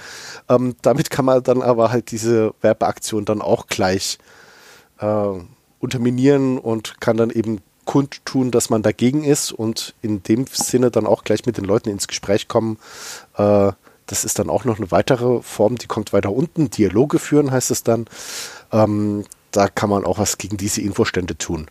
Ähm, 0.48 0.74
damit 0.82 1.10
kann 1.10 1.24
man 1.24 1.42
dann 1.42 1.62
aber 1.62 1.92
halt 1.92 2.10
diese 2.10 2.54
Werbeaktion 2.62 3.24
dann 3.24 3.42
auch 3.42 3.66
gleich 3.66 4.18
äh, 4.98 5.28
unterminieren 5.78 6.58
und 6.58 7.00
kann 7.00 7.16
dann 7.16 7.30
eben 7.30 7.60
kundtun, 7.84 8.50
dass 8.50 8.70
man 8.70 8.82
dagegen 8.82 9.24
ist 9.24 9.52
und 9.52 9.94
in 10.00 10.22
dem 10.22 10.46
Sinne 10.50 10.90
dann 10.90 11.06
auch 11.06 11.24
gleich 11.24 11.44
mit 11.46 11.56
den 11.56 11.64
Leuten 11.64 11.88
ins 11.88 12.08
Gespräch 12.08 12.48
kommen. 12.48 12.78
Äh, 13.36 13.72
das 14.06 14.24
ist 14.24 14.38
dann 14.38 14.50
auch 14.50 14.64
noch 14.64 14.78
eine 14.78 14.90
weitere 14.90 15.42
Form, 15.42 15.76
die 15.76 15.86
kommt 15.86 16.12
weiter 16.12 16.32
unten. 16.32 16.70
Dialoge 16.70 17.18
führen 17.18 17.50
heißt 17.50 17.70
es 17.70 17.84
dann. 17.84 18.06
Ähm, 18.72 19.24
da 19.50 19.68
kann 19.68 19.90
man 19.90 20.04
auch 20.04 20.18
was 20.18 20.38
gegen 20.38 20.56
diese 20.56 20.80
Infostände 20.80 21.36
tun. 21.36 21.66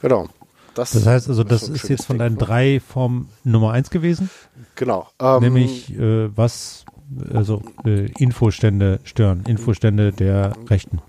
Genau. 0.00 0.28
Das, 0.74 0.92
das 0.92 1.06
heißt 1.06 1.28
also, 1.28 1.42
das, 1.42 1.62
das 1.62 1.70
ist, 1.70 1.88
jetzt 1.88 2.06
von 2.06 2.18
deinen 2.18 2.34
ne? 2.34 2.38
drei 2.38 2.80
Formen 2.80 3.28
Nummer 3.42 3.72
eins 3.72 3.90
gewesen? 3.90 4.30
Genau. 4.76 5.08
Ähm, 5.18 5.40
Nämlich 5.40 5.92
äh, 5.98 6.36
was, 6.36 6.84
also 7.34 7.62
äh, 7.84 8.06
Infostände 8.12 9.00
stören, 9.02 9.44
Infostände 9.46 10.12
der 10.12 10.52
Rechten. 10.68 11.00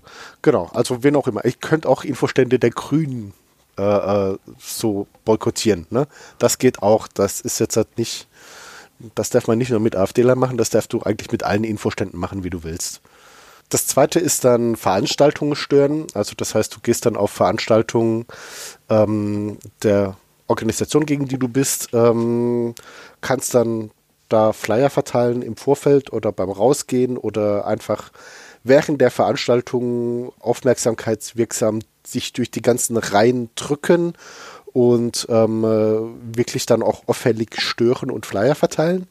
Genau, 0.42 0.68
also 0.74 1.04
wen 1.04 1.14
auch 1.14 1.28
immer. 1.28 1.44
Ich 1.44 1.60
könnte 1.60 1.88
auch 1.88 2.02
Infostände 2.02 2.58
der 2.58 2.70
Grünen 2.70 3.32
äh, 3.78 4.32
äh, 4.32 4.38
so 4.58 5.06
boykottieren. 5.24 5.86
Ne? 5.90 6.06
Das 6.38 6.58
geht 6.58 6.82
auch. 6.82 7.06
Das 7.06 7.40
ist 7.40 7.60
jetzt 7.60 7.76
halt 7.76 7.96
nicht, 7.96 8.26
das 9.14 9.30
darf 9.30 9.46
man 9.46 9.56
nicht 9.56 9.70
nur 9.70 9.80
mit 9.80 9.94
AfDler 9.96 10.34
machen, 10.34 10.56
das 10.56 10.70
darfst 10.70 10.92
du 10.92 11.02
eigentlich 11.02 11.30
mit 11.30 11.44
allen 11.44 11.64
Infoständen 11.64 12.18
machen, 12.18 12.44
wie 12.44 12.50
du 12.50 12.64
willst. 12.64 13.00
Das 13.70 13.86
zweite 13.86 14.18
ist 14.18 14.44
dann 14.44 14.76
Veranstaltungen 14.76 15.54
stören. 15.54 16.06
Also 16.12 16.34
das 16.36 16.54
heißt, 16.54 16.74
du 16.74 16.80
gehst 16.80 17.06
dann 17.06 17.16
auf 17.16 17.30
Veranstaltungen 17.30 18.26
ähm, 18.90 19.58
der 19.82 20.16
Organisation, 20.48 21.06
gegen 21.06 21.28
die 21.28 21.38
du 21.38 21.48
bist, 21.48 21.90
ähm, 21.92 22.74
kannst 23.20 23.54
dann 23.54 23.92
da 24.28 24.52
Flyer 24.52 24.90
verteilen 24.90 25.42
im 25.42 25.56
Vorfeld 25.56 26.12
oder 26.12 26.32
beim 26.32 26.50
Rausgehen 26.50 27.16
oder 27.16 27.66
einfach 27.66 28.10
während 28.64 29.00
der 29.00 29.12
Veranstaltung 29.12 30.32
aufmerksamkeitswirksam 30.40 31.80
sich 32.04 32.32
durch 32.32 32.50
die 32.50 32.62
ganzen 32.62 32.96
Reihen 32.96 33.50
drücken 33.54 34.14
und 34.72 35.26
ähm, 35.30 35.64
äh, 35.64 36.36
wirklich 36.36 36.66
dann 36.66 36.82
auch 36.82 37.06
auffällig 37.06 37.60
stören 37.60 38.10
und 38.10 38.26
Flyer 38.26 38.56
verteilen 38.56 39.06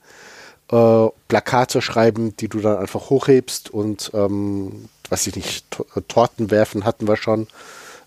äh, 0.71 1.07
Plakate 1.27 1.81
schreiben, 1.81 2.35
die 2.37 2.47
du 2.47 2.59
dann 2.59 2.77
einfach 2.77 3.09
hochhebst 3.09 3.69
und, 3.69 4.11
ähm, 4.13 4.89
weiß 5.09 5.27
ich 5.27 5.35
nicht, 5.35 5.65
äh, 5.95 6.01
Torten 6.07 6.51
werfen 6.51 6.85
hatten 6.85 7.07
wir 7.07 7.17
schon. 7.17 7.47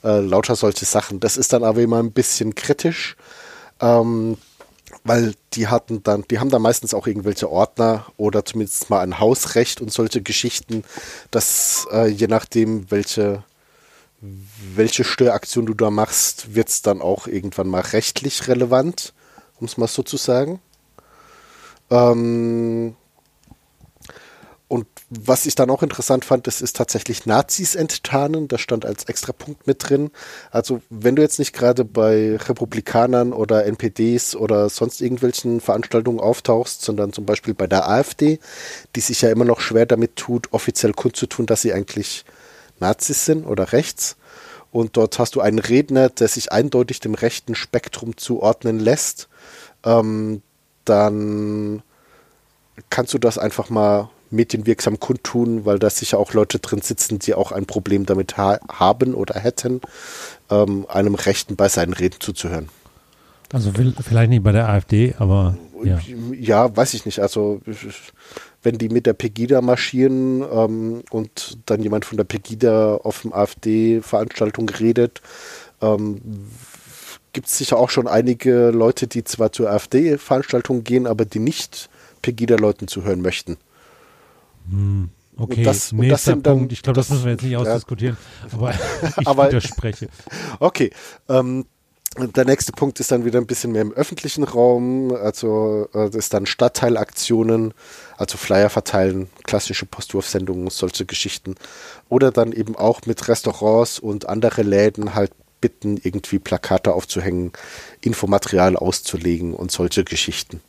Äh, 0.05 0.21
lauter 0.21 0.57
solche 0.57 0.85
Sachen. 0.85 1.21
Das 1.21 1.37
ist 1.37 1.53
dann 1.53 1.65
aber 1.65 1.81
immer 1.81 1.99
ein 1.99 2.13
bisschen 2.13 2.55
kritisch, 2.55 3.17
ähm, 3.81 4.37
weil 5.05 5.35
die 5.55 5.69
hatten 5.69 6.03
dann, 6.03 6.25
die 6.31 6.41
haben 6.41 6.51
da 6.51 6.59
meistens 6.59 6.93
auch 6.93 7.07
irgendwelche 7.07 7.51
Ordner 7.51 8.07
oder 8.17 8.45
zumindest 8.45 8.91
mal 8.91 9.01
ein 9.01 9.21
Hausrecht 9.21 9.81
und 9.81 9.93
solche 9.93 10.21
Geschichten, 10.23 10.85
dass 11.31 11.87
äh, 11.93 12.09
je 12.09 12.27
nachdem, 12.27 12.91
welche 12.91 13.45
welche 14.23 15.03
Störaktion 15.03 15.67
du 15.67 15.75
da 15.75 15.91
machst, 15.91 16.55
wird 16.55 16.69
es 16.69 16.83
dann 16.83 17.03
auch 17.03 17.27
irgendwann 17.27 17.67
mal 17.67 17.81
rechtlich 17.81 18.47
relevant, 18.47 19.13
um 19.59 19.67
es 19.67 19.77
mal 19.77 19.89
so 19.89 20.03
zu 20.05 20.17
sagen. 20.17 20.61
Ähm, 21.93 22.97
und 24.67 24.87
was 25.11 25.45
ich 25.45 25.55
dann 25.55 25.69
auch 25.69 25.83
interessant 25.83 26.25
fand, 26.25 26.47
das 26.47 26.63
ist 26.63 26.77
tatsächlich 26.77 27.27
Nazis 27.27 27.75
enttarnen. 27.75 28.49
Das 28.49 28.63
stand 28.63 28.87
als 28.87 29.05
extra 29.05 29.33
Punkt 29.35 29.67
mit 29.67 29.87
drin. 29.87 30.11
Also 30.51 30.81
wenn 30.89 31.15
du 31.15 31.21
jetzt 31.21 31.39
nicht 31.39 31.53
gerade 31.53 31.85
bei 31.85 32.37
Republikanern 32.37 33.35
oder 33.35 33.67
NPDs 33.67 34.35
oder 34.35 34.71
sonst 34.71 35.03
irgendwelchen 35.03 35.61
Veranstaltungen 35.61 36.21
auftauchst, 36.21 36.81
sondern 36.81 37.13
zum 37.13 37.27
Beispiel 37.27 37.53
bei 37.53 37.67
der 37.67 37.87
AfD, 37.87 38.39
die 38.97 39.01
sich 39.01 39.21
ja 39.21 39.31
immer 39.31 39.45
noch 39.45 39.61
schwer 39.61 39.85
damit 39.85 40.17
tut, 40.17 40.51
offiziell 40.55 40.95
kundzutun, 40.95 41.45
dass 41.45 41.61
sie 41.61 41.75
eigentlich 41.75 42.25
Nazis 42.81 43.27
sind 43.27 43.45
oder 43.45 43.73
rechts. 43.73 44.17
Und 44.71 44.97
dort 44.97 45.19
hast 45.19 45.35
du 45.35 45.43
einen 45.43 45.59
Redner, 45.59 46.09
der 46.09 46.29
sich 46.29 46.51
eindeutig 46.51 47.01
dem 47.01 47.13
rechten 47.13 47.55
Spektrum 47.55 48.17
zuordnen 48.17 48.81
lässt. 48.81 49.29
Ähm, 49.85 50.41
dann 50.85 51.83
kannst 52.91 53.15
du 53.15 53.19
das 53.19 53.39
einfach 53.39 53.71
mal 53.71 54.11
medienwirksam 54.31 54.99
kundtun, 54.99 55.65
weil 55.65 55.79
da 55.79 55.91
sicher 55.91 56.19
auch 56.19 56.33
Leute 56.33 56.59
drin 56.59 56.81
sitzen, 56.81 57.19
die 57.19 57.35
auch 57.35 57.53
ein 57.53 57.67
Problem 57.67 58.07
damit 58.07 58.37
ha 58.39 58.59
haben 58.71 59.15
oder 59.15 59.39
hätten, 59.39 59.81
ähm, 60.51 60.87
einem 60.89 61.15
Rechten 61.15 61.57
bei 61.57 61.69
seinen 61.69 61.93
Reden 61.93 62.21
zuzuhören. 62.21 62.69
Also 63.53 63.71
vielleicht 63.73 64.31
nicht 64.31 64.43
bei 64.43 64.53
der 64.53 64.69
AfD, 64.69 65.15
aber 65.19 65.57
ja. 65.85 65.99
Ja, 66.39 66.75
weiß 66.75 66.95
ich 66.95 67.05
nicht. 67.05 67.21
Also 67.21 67.61
wenn 68.63 68.79
die 68.79 68.89
mit 68.89 69.07
der 69.07 69.13
Pegida 69.15 69.61
marschieren 69.61 70.43
ähm, 70.43 71.03
und 71.11 71.59
dann 71.67 71.83
jemand 71.83 72.05
von 72.05 72.17
der 72.17 72.25
Pegida 72.25 72.97
auf 72.97 73.23
dem 73.23 73.33
AfD-Veranstaltung 73.33 74.69
redet, 74.69 75.21
ähm, 75.81 76.21
gibt 77.33 77.49
es 77.49 77.59
sicher 77.59 77.79
auch 77.79 77.91
schon 77.91 78.07
einige 78.07 78.71
Leute, 78.71 79.07
die 79.07 79.25
zwar 79.25 79.53
zur 79.53 79.71
AfD-Veranstaltung 79.71 80.85
gehen, 80.85 81.07
aber 81.07 81.25
die 81.25 81.39
nicht 81.39 81.89
Pegida-Leuten 82.21 82.89
zuhören 82.89 83.23
möchten. 83.23 83.57
Hm. 84.71 85.11
Okay, 85.37 85.61
und 85.61 85.65
das, 85.65 85.93
nächster 85.93 85.97
und 85.97 86.09
das 86.09 86.25
sind 86.25 86.47
dann, 86.47 86.59
Punkt. 86.59 86.73
Ich 86.73 86.83
glaube, 86.83 86.97
das, 86.97 87.09
das, 87.09 87.17
müssen 87.17 87.25
wir 87.25 87.33
jetzt 87.33 87.43
nicht 87.43 87.57
ausdiskutieren, 87.57 88.17
ja. 88.43 88.53
aber 88.53 88.75
ich 89.21 89.27
aber, 89.27 89.47
widerspreche. 89.47 90.09
Okay, 90.61 90.91
ähm, 91.29 91.65
der 92.19 92.45
nächste 92.45 92.73
Punkt 92.73 93.01
ist 93.01 93.11
dann 93.11 93.25
wieder 93.25 93.41
ein 93.41 93.47
bisschen 93.47 93.73
mehr 93.73 93.81
im 93.81 93.93
öffentlichen 93.93 94.45
Raum, 94.45 95.15
also 95.15 95.89
äh, 95.95 96.11
das 96.11 96.17
ist 96.17 96.35
dann 96.35 96.45
Stadtteilaktionen, 96.45 97.73
also 98.19 98.37
Flyer 98.37 98.69
verteilen, 98.69 99.31
klassische 99.45 99.87
Postwurfsendungen, 99.87 100.69
solche 100.69 101.07
Geschichten. 101.07 101.55
Oder 102.11 102.31
dann 102.31 102.53
eben 102.53 102.77
auch 102.77 103.01
mit 103.07 103.27
Restaurants 103.29 103.99
und 103.99 104.29
andere 104.29 104.63
Läden 104.63 105.15
halt 105.15 105.33
bitten, 105.63 105.99
irgendwie 106.03 106.39
Plakate 106.39 106.93
aufzuhängen, 106.93 107.53
Infomaterial 108.03 108.77
auszulegen 108.77 109.55
und 109.55 109.73
solche 109.73 110.05
Geschichten. 110.05 110.61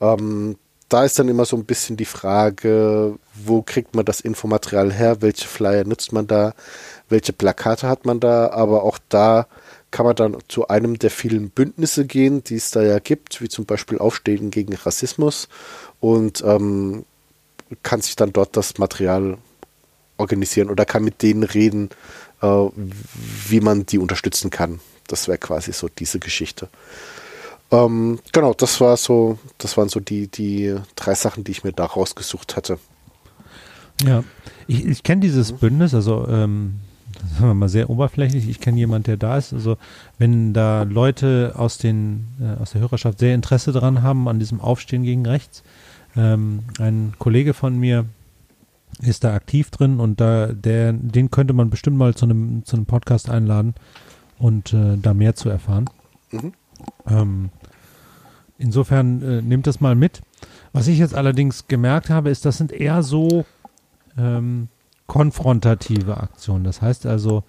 Ähm, 0.00 0.56
da 0.88 1.04
ist 1.04 1.18
dann 1.18 1.28
immer 1.28 1.44
so 1.44 1.56
ein 1.56 1.64
bisschen 1.64 1.96
die 1.96 2.04
Frage, 2.04 3.18
wo 3.34 3.62
kriegt 3.62 3.94
man 3.94 4.04
das 4.04 4.20
Infomaterial 4.20 4.92
her, 4.92 5.20
welche 5.20 5.46
Flyer 5.46 5.84
nutzt 5.84 6.12
man 6.12 6.26
da, 6.26 6.54
welche 7.08 7.32
Plakate 7.32 7.88
hat 7.88 8.06
man 8.06 8.20
da, 8.20 8.50
aber 8.50 8.84
auch 8.84 8.98
da 9.08 9.48
kann 9.90 10.06
man 10.06 10.16
dann 10.16 10.36
zu 10.48 10.68
einem 10.68 10.98
der 10.98 11.10
vielen 11.10 11.50
Bündnisse 11.50 12.06
gehen, 12.06 12.44
die 12.44 12.56
es 12.56 12.70
da 12.70 12.82
ja 12.82 12.98
gibt, 13.00 13.40
wie 13.40 13.48
zum 13.48 13.64
Beispiel 13.64 13.98
Aufstehen 13.98 14.50
gegen 14.50 14.74
Rassismus 14.74 15.48
und 16.00 16.42
ähm, 16.44 17.04
kann 17.82 18.00
sich 18.00 18.16
dann 18.16 18.32
dort 18.32 18.56
das 18.56 18.78
Material 18.78 19.38
organisieren 20.16 20.70
oder 20.70 20.84
kann 20.84 21.04
mit 21.04 21.22
denen 21.22 21.42
reden, 21.42 21.90
wie 22.40 23.60
man 23.60 23.86
die 23.86 23.98
unterstützen 23.98 24.50
kann. 24.50 24.80
Das 25.06 25.28
wäre 25.28 25.38
quasi 25.38 25.72
so 25.72 25.88
diese 25.88 26.18
Geschichte. 26.18 26.68
Ähm, 27.70 28.18
genau, 28.32 28.54
das 28.54 28.80
war 28.80 28.96
so, 28.96 29.38
das 29.58 29.76
waren 29.76 29.88
so 29.88 30.00
die, 30.00 30.28
die 30.28 30.74
drei 30.96 31.14
Sachen, 31.14 31.44
die 31.44 31.52
ich 31.52 31.64
mir 31.64 31.72
da 31.72 31.84
rausgesucht 31.84 32.56
hatte. 32.56 32.78
Ja, 34.04 34.24
ich, 34.66 34.84
ich 34.86 35.02
kenne 35.02 35.20
dieses 35.20 35.52
mhm. 35.52 35.58
Bündnis, 35.58 35.94
also 35.94 36.26
ähm, 36.28 36.80
sagen 37.34 37.48
wir 37.48 37.54
mal 37.54 37.68
sehr 37.68 37.90
oberflächlich. 37.90 38.48
Ich 38.48 38.60
kenne 38.60 38.78
jemanden, 38.78 39.04
der 39.04 39.16
da 39.16 39.36
ist. 39.36 39.52
Also 39.52 39.76
wenn 40.18 40.54
da 40.54 40.84
Leute 40.84 41.54
aus 41.56 41.78
den 41.78 42.28
äh, 42.40 42.62
aus 42.62 42.72
der 42.72 42.80
Hörerschaft 42.80 43.18
sehr 43.18 43.34
Interesse 43.34 43.72
daran 43.72 44.02
haben 44.02 44.28
an 44.28 44.38
diesem 44.38 44.60
Aufstehen 44.60 45.02
gegen 45.02 45.26
rechts, 45.26 45.62
ähm, 46.16 46.60
ein 46.78 47.14
Kollege 47.18 47.54
von 47.54 47.78
mir 47.78 48.06
ist 49.00 49.24
da 49.24 49.34
aktiv 49.34 49.70
drin 49.70 50.00
und 50.00 50.20
da 50.20 50.48
der 50.48 50.92
den 50.92 51.30
könnte 51.30 51.54
man 51.54 51.70
bestimmt 51.70 51.96
mal 51.96 52.14
zu 52.14 52.26
einem 52.26 52.64
zu 52.64 52.76
einem 52.76 52.86
Podcast 52.86 53.30
einladen 53.30 53.74
und 54.38 54.72
äh, 54.72 54.96
da 54.96 55.14
mehr 55.14 55.34
zu 55.34 55.48
erfahren. 55.48 55.86
Mhm. 56.30 56.52
Ähm, 57.06 57.50
insofern 58.58 59.22
äh, 59.22 59.42
nehmt 59.42 59.66
das 59.66 59.80
mal 59.80 59.94
mit. 59.94 60.22
Was 60.72 60.88
ich 60.88 60.98
jetzt 60.98 61.14
allerdings 61.14 61.68
gemerkt 61.68 62.10
habe, 62.10 62.30
ist, 62.30 62.44
das 62.44 62.58
sind 62.58 62.72
eher 62.72 63.02
so 63.02 63.44
ähm, 64.16 64.68
konfrontative 65.06 66.18
Aktionen. 66.18 66.64
Das 66.64 66.82
heißt 66.82 67.06
also, 67.06 67.44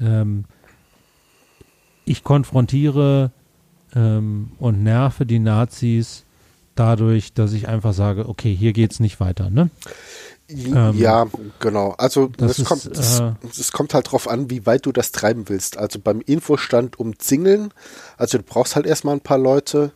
ähm, 0.00 0.44
ich 2.04 2.24
konfrontiere 2.24 3.30
äh, 3.34 3.38
ähm, 3.94 4.52
und 4.58 4.82
nerve 4.82 5.26
die 5.26 5.38
Nazis 5.38 6.24
dadurch, 6.74 7.32
dass 7.32 7.52
ich 7.52 7.68
einfach 7.68 7.92
sage, 7.92 8.28
okay, 8.28 8.54
hier 8.54 8.72
geht's 8.72 9.00
nicht 9.00 9.20
weiter, 9.20 9.50
ne? 9.50 9.70
Ähm, 10.48 10.96
ja, 10.96 11.26
genau. 11.60 11.94
Also 11.98 12.30
es 12.38 12.64
kommt, 12.64 12.86
es, 12.86 13.20
äh, 13.20 13.72
kommt 13.72 13.92
halt 13.92 14.10
drauf 14.10 14.28
an, 14.28 14.50
wie 14.50 14.64
weit 14.64 14.86
du 14.86 14.92
das 14.92 15.12
treiben 15.12 15.48
willst. 15.48 15.76
Also 15.76 15.98
beim 15.98 16.20
Infostand 16.22 16.98
umzingeln, 16.98 17.72
also 18.16 18.38
du 18.38 18.44
brauchst 18.44 18.74
halt 18.74 18.86
erstmal 18.86 19.14
ein 19.14 19.20
paar 19.20 19.38
Leute 19.38 19.92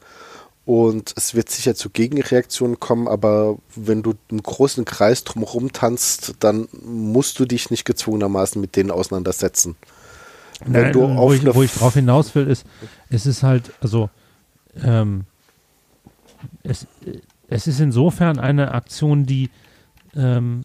und 0.65 1.15
es 1.17 1.35
wird 1.35 1.51
sicher 1.51 1.75
zu 1.75 1.91
Gegenreaktionen 1.91 2.79
kommen, 2.79 3.09
aber 3.09 3.57
wenn 3.75 4.03
du 4.03 4.15
im 4.29 4.43
großen 4.43 4.85
Kreis 4.85 5.25
drumherum 5.25 5.73
tanzt, 5.73 6.35
dann 6.41 6.69
musst 6.85 7.39
du 7.39 7.47
dich 7.47 7.71
nicht 7.71 7.85
gezwungenermaßen 7.85 8.61
mit 8.61 8.77
denen 8.77 8.91
auseinandersetzen. 8.91 9.77
Wenn 10.65 10.83
Nein, 10.83 10.93
du 10.93 11.17
wo, 11.17 11.33
ich, 11.33 11.55
wo 11.55 11.63
ich 11.63 11.73
drauf 11.73 11.95
hinaus 11.95 12.35
will, 12.35 12.47
ist, 12.47 12.65
es 13.11 13.27
ist 13.27 13.43
halt, 13.43 13.73
also, 13.81 14.11
ähm, 14.81 15.25
es, 16.63 16.87
es 17.49 17.67
ist 17.67 17.81
insofern 17.81 18.39
eine 18.39 18.73
Aktion, 18.73 19.27
die, 19.27 19.51
ähm, 20.17 20.63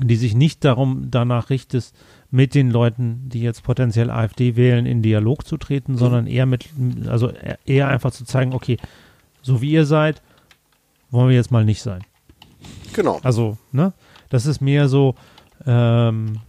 die 0.00 0.16
sich 0.16 0.34
nicht 0.34 0.64
darum 0.64 1.10
danach 1.10 1.50
richtet, 1.50 1.92
mit 2.30 2.54
den 2.54 2.70
Leuten, 2.70 3.28
die 3.28 3.40
jetzt 3.40 3.62
potenziell 3.62 4.10
AfD 4.10 4.56
wählen, 4.56 4.84
in 4.84 5.00
Dialog 5.02 5.46
zu 5.46 5.56
treten, 5.56 5.96
sondern 5.96 6.26
eher 6.26 6.44
mit, 6.44 6.68
also 7.06 7.32
eher 7.64 7.88
einfach 7.88 8.10
zu 8.10 8.24
zeigen, 8.24 8.52
okay, 8.52 8.78
so 9.42 9.62
wie 9.62 9.70
ihr 9.70 9.86
seid, 9.86 10.22
wollen 11.10 11.28
wir 11.28 11.36
jetzt 11.36 11.52
mal 11.52 11.64
nicht 11.64 11.82
sein. 11.82 12.02
genau. 12.92 13.20
Also, 13.22 13.56
ne? 13.72 13.92
Das 14.28 14.44
ist 14.44 14.60
mehr 14.60 14.88
so 14.88 15.14
ähm, 15.64 16.40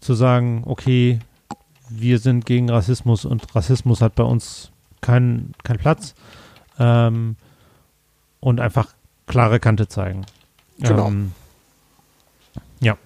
zu 0.00 0.14
sagen, 0.14 0.64
okay, 0.66 1.20
wir 1.88 2.18
sind 2.18 2.44
gegen 2.44 2.68
Rassismus 2.68 3.24
und 3.24 3.54
Rassismus 3.54 4.00
hat 4.00 4.16
bei 4.16 4.24
uns 4.24 4.72
keinen 5.00 5.52
keinen 5.62 5.78
Platz. 5.78 6.14
Ähm, 6.78 7.36
und 8.40 8.60
einfach 8.60 8.94
klare 9.26 9.60
Kante 9.60 9.86
zeigen. 9.86 10.24
Genau. 10.80 11.08
Ähm, 11.08 11.32
ja. 12.80 12.96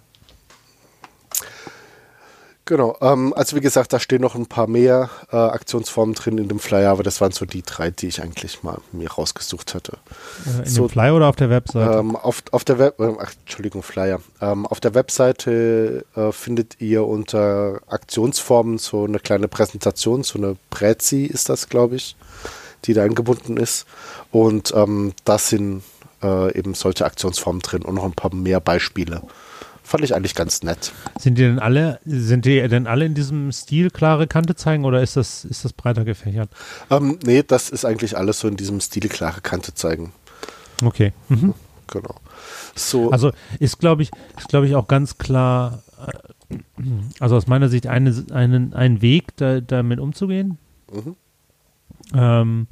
Genau, 2.66 2.96
ähm, 3.02 3.34
also 3.36 3.56
wie 3.56 3.60
gesagt, 3.60 3.92
da 3.92 4.00
stehen 4.00 4.22
noch 4.22 4.34
ein 4.34 4.46
paar 4.46 4.66
mehr 4.66 5.10
äh, 5.30 5.36
Aktionsformen 5.36 6.14
drin 6.14 6.38
in 6.38 6.48
dem 6.48 6.58
Flyer, 6.58 6.92
aber 6.92 7.02
das 7.02 7.20
waren 7.20 7.30
so 7.30 7.44
die 7.44 7.60
drei, 7.60 7.90
die 7.90 8.06
ich 8.06 8.22
eigentlich 8.22 8.62
mal 8.62 8.78
mir 8.90 9.10
rausgesucht 9.10 9.74
hatte. 9.74 9.98
Äh, 10.46 10.60
in 10.60 10.70
So, 10.70 10.86
dem 10.86 10.92
Flyer 10.92 11.14
oder 11.14 11.28
auf 11.28 11.36
der 11.36 11.50
Webseite? 11.50 11.98
Ähm, 11.98 12.16
auf, 12.16 12.42
auf 12.52 12.64
der 12.64 12.78
Web, 12.78 12.98
äh, 13.00 13.12
ach, 13.20 13.34
Entschuldigung, 13.40 13.82
Flyer. 13.82 14.20
Ähm, 14.40 14.64
auf 14.64 14.80
der 14.80 14.94
Webseite 14.94 16.06
äh, 16.16 16.32
findet 16.32 16.80
ihr 16.80 17.04
unter 17.06 17.82
Aktionsformen 17.86 18.78
so 18.78 19.04
eine 19.04 19.18
kleine 19.18 19.48
Präsentation, 19.48 20.22
so 20.22 20.38
eine 20.38 20.56
Prezi 20.70 21.24
ist 21.26 21.50
das, 21.50 21.68
glaube 21.68 21.96
ich, 21.96 22.16
die 22.86 22.94
da 22.94 23.02
eingebunden 23.02 23.58
ist. 23.58 23.84
Und 24.30 24.72
ähm, 24.74 25.12
da 25.26 25.36
sind 25.36 25.82
äh, 26.24 26.58
eben 26.58 26.74
solche 26.74 27.04
Aktionsformen 27.04 27.60
drin 27.60 27.82
und 27.82 27.94
noch 27.94 28.04
ein 28.04 28.12
paar 28.12 28.34
mehr 28.34 28.60
Beispiele. 28.60 29.22
Fand 29.82 30.02
ich 30.02 30.14
eigentlich 30.14 30.34
ganz 30.34 30.62
nett. 30.62 30.92
Sind 31.18 31.36
die 31.36 31.42
denn 31.42 31.58
alle, 31.58 32.00
sind 32.06 32.46
die 32.46 32.66
denn 32.68 32.86
alle 32.86 33.04
in 33.04 33.14
diesem 33.14 33.52
Stil 33.52 33.90
klare 33.90 34.26
Kante 34.26 34.54
zeigen 34.56 34.86
oder 34.86 35.02
ist 35.02 35.16
das, 35.16 35.44
ist 35.44 35.62
das 35.64 35.74
breiter 35.74 36.06
gefächert? 36.06 36.48
Ähm, 36.90 37.18
nee, 37.22 37.42
das 37.46 37.68
ist 37.68 37.84
eigentlich 37.84 38.16
alles 38.16 38.40
so 38.40 38.48
in 38.48 38.56
diesem 38.56 38.80
Stil 38.80 39.08
klare 39.10 39.42
Kante 39.42 39.74
zeigen. 39.74 40.12
Okay. 40.82 41.12
Mhm. 41.28 41.52
Genau. 41.88 42.14
So, 42.74 43.10
Also 43.10 43.30
ist, 43.60 43.78
glaube 43.78 44.02
ich, 44.02 44.10
ist, 44.38 44.48
glaube 44.48 44.66
ich, 44.66 44.74
auch 44.74 44.88
ganz 44.88 45.18
klar, 45.18 45.82
äh, 46.48 46.56
also 47.20 47.36
aus 47.36 47.46
meiner 47.46 47.68
Sicht 47.68 47.86
eine, 47.86 48.24
einen, 48.32 48.72
ein 48.72 49.02
Weg, 49.02 49.36
da, 49.36 49.60
damit 49.60 50.00
umzugehen. 50.00 50.56
Mhm. 50.90 51.16
Ähm, 52.14 52.66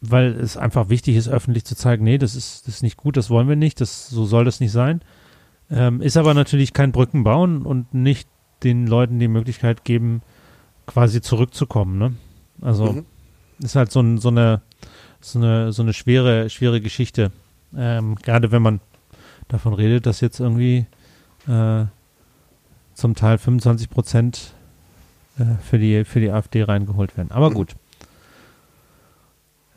weil 0.00 0.32
es 0.32 0.56
einfach 0.56 0.88
wichtig 0.88 1.16
ist, 1.16 1.28
öffentlich 1.28 1.64
zu 1.64 1.76
zeigen, 1.76 2.04
nee, 2.04 2.18
das 2.18 2.34
ist, 2.34 2.66
das 2.66 2.76
ist 2.76 2.82
nicht 2.82 2.96
gut, 2.96 3.16
das 3.16 3.28
wollen 3.30 3.48
wir 3.48 3.56
nicht, 3.56 3.80
das, 3.80 4.08
so 4.08 4.24
soll 4.24 4.44
das 4.44 4.60
nicht 4.60 4.72
sein. 4.72 5.02
Ähm, 5.70 6.00
ist 6.00 6.16
aber 6.16 6.34
natürlich 6.34 6.72
kein 6.72 6.90
Brücken 6.92 7.22
bauen 7.22 7.62
und 7.62 7.92
nicht 7.94 8.28
den 8.64 8.86
Leuten 8.86 9.18
die 9.18 9.28
Möglichkeit 9.28 9.84
geben, 9.84 10.22
quasi 10.86 11.20
zurückzukommen. 11.20 11.98
Ne? 11.98 12.14
Also 12.60 12.92
Mhm. 12.92 13.04
ist 13.62 13.76
halt 13.76 13.92
so, 13.92 14.00
ein, 14.00 14.18
so, 14.18 14.28
eine, 14.28 14.62
so, 15.20 15.38
eine, 15.38 15.72
so 15.72 15.82
eine 15.82 15.92
schwere, 15.92 16.50
schwere 16.50 16.80
Geschichte. 16.80 17.30
Ähm, 17.76 18.16
gerade 18.16 18.50
wenn 18.52 18.62
man 18.62 18.80
davon 19.48 19.74
redet, 19.74 20.06
dass 20.06 20.20
jetzt 20.20 20.40
irgendwie 20.40 20.86
äh, 21.46 21.84
zum 22.94 23.14
Teil 23.14 23.38
25 23.38 23.88
Prozent 23.90 24.54
äh, 25.38 25.44
für, 25.62 25.78
die, 25.78 26.04
für 26.04 26.20
die 26.20 26.30
AfD 26.30 26.62
reingeholt 26.64 27.16
werden. 27.16 27.30
Aber 27.30 27.50
Mhm. 27.50 27.54
gut. 27.54 27.76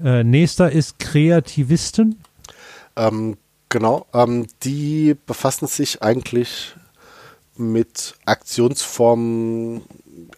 Äh, 0.01 0.23
nächster 0.23 0.71
ist 0.71 0.99
Kreativisten. 0.99 2.23
Ähm, 2.95 3.38
genau, 3.69 4.06
ähm, 4.13 4.47
die 4.63 5.15
befassen 5.25 5.67
sich 5.67 6.01
eigentlich 6.01 6.75
mit 7.56 8.15
Aktionsformen 8.25 9.82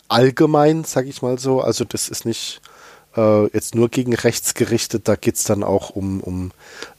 allgemein, 0.07 0.83
sage 0.83 1.09
ich 1.09 1.21
mal 1.21 1.39
so. 1.39 1.61
Also 1.61 1.85
das 1.85 2.09
ist 2.09 2.25
nicht 2.25 2.61
äh, 3.15 3.45
jetzt 3.47 3.75
nur 3.75 3.89
gegen 3.89 4.13
rechts 4.13 4.53
gerichtet, 4.53 5.07
da 5.07 5.15
geht 5.15 5.35
es 5.35 5.43
dann 5.43 5.63
auch 5.63 5.91
um, 5.91 6.21
um 6.21 6.51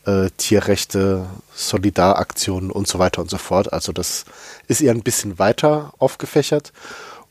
äh, 0.06 0.30
Tierrechte, 0.36 1.26
Solidaraktionen 1.54 2.70
und 2.70 2.88
so 2.88 2.98
weiter 2.98 3.20
und 3.22 3.30
so 3.30 3.38
fort. 3.38 3.72
Also 3.72 3.92
das 3.92 4.24
ist 4.66 4.80
eher 4.80 4.92
ein 4.92 5.02
bisschen 5.02 5.38
weiter 5.38 5.92
aufgefächert. 5.98 6.72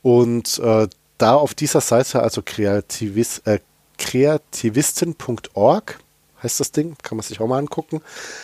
Und 0.02 0.60
äh, 0.60 0.88
da 1.18 1.36
auf 1.36 1.54
dieser 1.54 1.82
Seite, 1.82 2.22
also 2.22 2.42
kreativis, 2.44 3.40
äh, 3.46 3.60
kreativisten.org, 3.98 6.00
heißt 6.44 6.60
das 6.60 6.72
Ding, 6.72 6.96
kann 7.02 7.18
man 7.18 7.24
sich 7.24 7.40
auch 7.40 7.48
mal 7.48 7.58
angucken. 7.58 8.02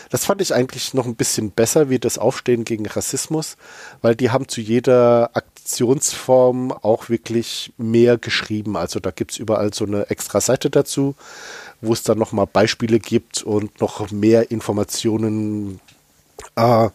Das 0.10 0.26
fand 0.26 0.42
ich 0.42 0.54
eigentlich 0.54 0.94
noch 0.94 1.06
ein 1.06 1.16
bisschen 1.16 1.52
besser 1.52 1.90
wie 1.90 2.00
das 2.00 2.18
Aufstehen 2.18 2.66
gegen 2.66 2.86
Rassismus, 2.86 3.58
weil 4.02 4.16
die 4.16 4.32
haben 4.32 4.48
zu 4.48 4.62
jeder 4.62 5.32
Aktionsform 5.34 6.72
auch 6.72 7.10
wirklich 7.10 7.74
mehr 7.78 8.18
geschrieben. 8.18 8.76
Also 8.76 9.00
da 9.00 9.12
gibt 9.12 9.32
es 9.32 9.38
überall 9.38 9.74
so 9.74 9.86
eine 9.86 10.10
extra 10.10 10.42
Seite 10.42 10.70
dazu, 10.70 11.16
wo 11.82 11.94
es 11.94 12.04
dann 12.04 12.18
nochmal 12.18 12.48
Beispiele 12.48 13.00
gibt 13.00 13.44
und 13.44 13.80
noch 13.80 14.10
mehr 14.12 14.52
Informationen, 14.52 15.80
äh, 16.56 16.90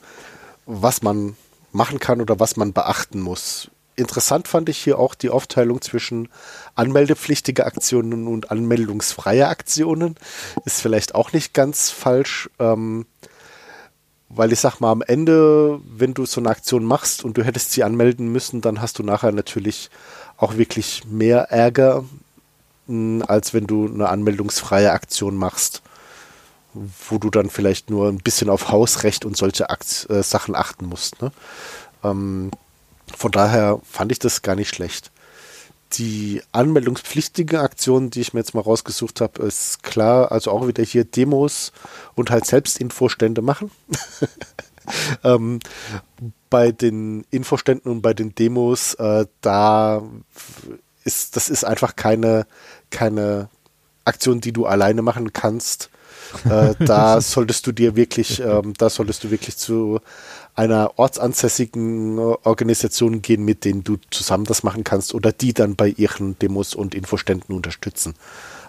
was 0.67 1.03
man 1.03 1.37
machen 1.73 2.01
kann 2.01 2.21
oder 2.21 2.41
was 2.41 2.57
man 2.57 2.73
beachten 2.73 3.21
muss. 3.21 3.71
Interessant 3.97 4.47
fand 4.47 4.69
ich 4.69 4.77
hier 4.77 4.99
auch 4.99 5.15
die 5.15 5.31
Aufteilung 5.31 5.81
zwischen 5.81 6.29
anmeldepflichtige 6.75 7.65
Aktionen 7.65 8.27
und 8.27 8.51
anmeldungsfreie 8.51 9.49
Aktionen. 9.49 10.17
Ist 10.67 10.83
vielleicht 10.83 11.15
auch 11.15 11.33
nicht 11.33 11.55
ganz 11.55 11.91
falsch, 11.91 12.51
ähm, 12.59 13.07
weil 14.29 14.53
ich 14.53 14.61
sag 14.61 14.81
mal, 14.81 14.93
am 14.93 15.01
Ende, 15.01 15.81
wenn 15.85 16.13
du 16.13 16.27
so 16.27 16.41
eine 16.41 16.51
Aktion 16.51 16.85
machst 16.85 17.25
und 17.25 17.39
du 17.39 17.43
hättest 17.43 17.73
sie 17.73 17.85
anmelden 17.85 18.31
müssen, 18.31 18.61
dann 18.61 18.83
hast 18.83 18.99
du 18.99 19.03
nachher 19.03 19.33
natürlich 19.33 19.89
auch 20.37 20.59
wirklich 20.59 21.05
mehr 21.07 21.51
Ärger, 21.51 22.05
mh, 22.89 23.25
als 23.25 23.55
wenn 23.55 23.67
du 23.67 23.87
eine 23.87 24.11
anmeldungsfreie 24.11 24.93
Aktion 24.93 25.37
machst, 25.37 25.81
wo 27.09 27.17
du 27.17 27.31
dann 27.31 27.49
vielleicht 27.49 27.89
nur 27.89 28.09
ein 28.09 28.19
bisschen 28.19 28.51
auf 28.51 28.69
Hausrecht 28.69 29.25
und 29.25 29.39
solche 29.39 29.71
Akt 29.71 30.07
äh, 30.11 30.23
Sachen 30.23 30.55
achten 30.55 30.85
musst. 30.85 31.23
Ne? 31.23 31.33
Ähm, 32.05 32.51
von 33.15 33.31
daher 33.31 33.81
fand 33.85 34.13
ich 34.13 34.19
das 34.19 34.43
gar 34.43 34.57
nicht 34.57 34.75
schlecht. 34.75 35.11
Die 35.93 36.43
anmeldungspflichtige 36.53 37.61
Aktion, 37.61 38.11
die 38.11 38.21
ich 38.21 38.35
mir 38.35 38.41
jetzt 38.41 38.55
mal 38.55 38.61
rausgesucht 38.61 39.21
habe, 39.21 39.43
ist 39.43 39.83
klar, 39.83 40.33
also 40.33 40.51
auch 40.51 40.67
wieder 40.67 40.83
hier 40.83 41.05
Demos 41.05 41.73
und 42.15 42.31
halt 42.31 42.45
selbst 42.45 42.81
Infostände 42.81 43.41
machen. 43.41 43.71
ähm, 45.25 45.61
bei 46.51 46.73
den 46.73 47.25
Infoständen 47.31 47.91
und 47.91 48.03
bei 48.03 48.15
den 48.15 48.35
Demos, 48.35 48.95
äh, 48.95 49.27
da 49.41 50.03
ist, 51.05 51.37
das 51.37 51.49
ist 51.49 51.65
einfach 51.65 51.95
keine, 51.95 52.47
keine 52.91 53.49
Aktion, 54.05 54.41
die 54.41 54.53
du 54.53 54.67
alleine 54.67 55.03
machen 55.03 55.33
kannst. 55.33 55.91
Äh, 56.45 56.75
da 56.85 57.21
solltest 57.21 57.67
du 57.67 57.73
dir 57.73 57.97
wirklich, 57.97 58.41
ähm, 58.41 58.75
da 58.79 58.91
solltest 58.91 59.25
du 59.25 59.31
wirklich 59.31 59.57
zu 59.57 60.01
einer 60.55 60.93
ortsansässigen 60.97 62.19
Organisation 62.19 63.21
gehen, 63.21 63.45
mit 63.45 63.65
denen 63.65 63.85
du 63.85 63.99
zusammen 64.11 64.45
das 64.45 64.63
machen 64.63 64.85
kannst 64.85 65.15
oder 65.15 65.33
die 65.33 65.53
dann 65.53 65.77
bei 65.77 65.89
ihren 65.89 66.39
Demos 66.39 66.75
und 66.75 66.95
Infoständen 66.95 67.55
unterstützen 67.55 68.15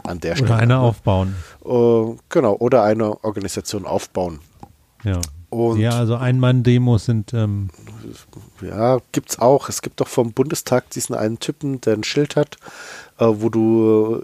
an 0.04 0.20
der 0.20 0.36
Stelle. 0.36 0.52
Oder 0.52 0.60
eine 0.60 0.80
aufbauen. 0.80 1.36
Äh, 1.65 2.15
genau, 2.30 2.56
oder 2.58 2.84
eine 2.84 3.24
Organisation 3.24 3.86
aufbauen. 3.86 4.39
Ja. 5.04 5.22
Und 5.50 5.80
ja, 5.80 5.91
also 5.91 6.15
Ein-Mann-Demos 6.15 7.06
sind, 7.06 7.34
ähm, 7.34 7.70
Ja, 8.62 9.00
gibt's 9.13 9.39
auch. 9.39 9.70
Es 9.70 9.82
gibt 9.82 10.02
doch 10.02 10.08
vom 10.08 10.34
Bundestag 10.34 10.89
diesen 10.89 11.15
einen 11.15 11.39
Typen, 11.39 11.80
der 11.82 11.93
ein 11.93 12.04
Schild 12.04 12.36
hat, 12.36 12.58
äh, 13.17 13.26
wo 13.28 13.50
du, 13.50 14.24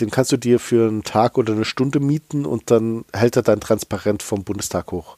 den 0.00 0.10
kannst 0.10 0.32
du 0.32 0.36
dir 0.36 0.58
für 0.58 0.88
einen 0.88 1.02
Tag 1.02 1.38
oder 1.38 1.52
eine 1.52 1.64
Stunde 1.64 2.00
mieten 2.00 2.46
und 2.46 2.70
dann 2.70 3.04
hält 3.12 3.36
er 3.36 3.42
dein 3.42 3.60
Transparent 3.60 4.22
vom 4.22 4.44
Bundestag 4.44 4.92
hoch. 4.92 5.16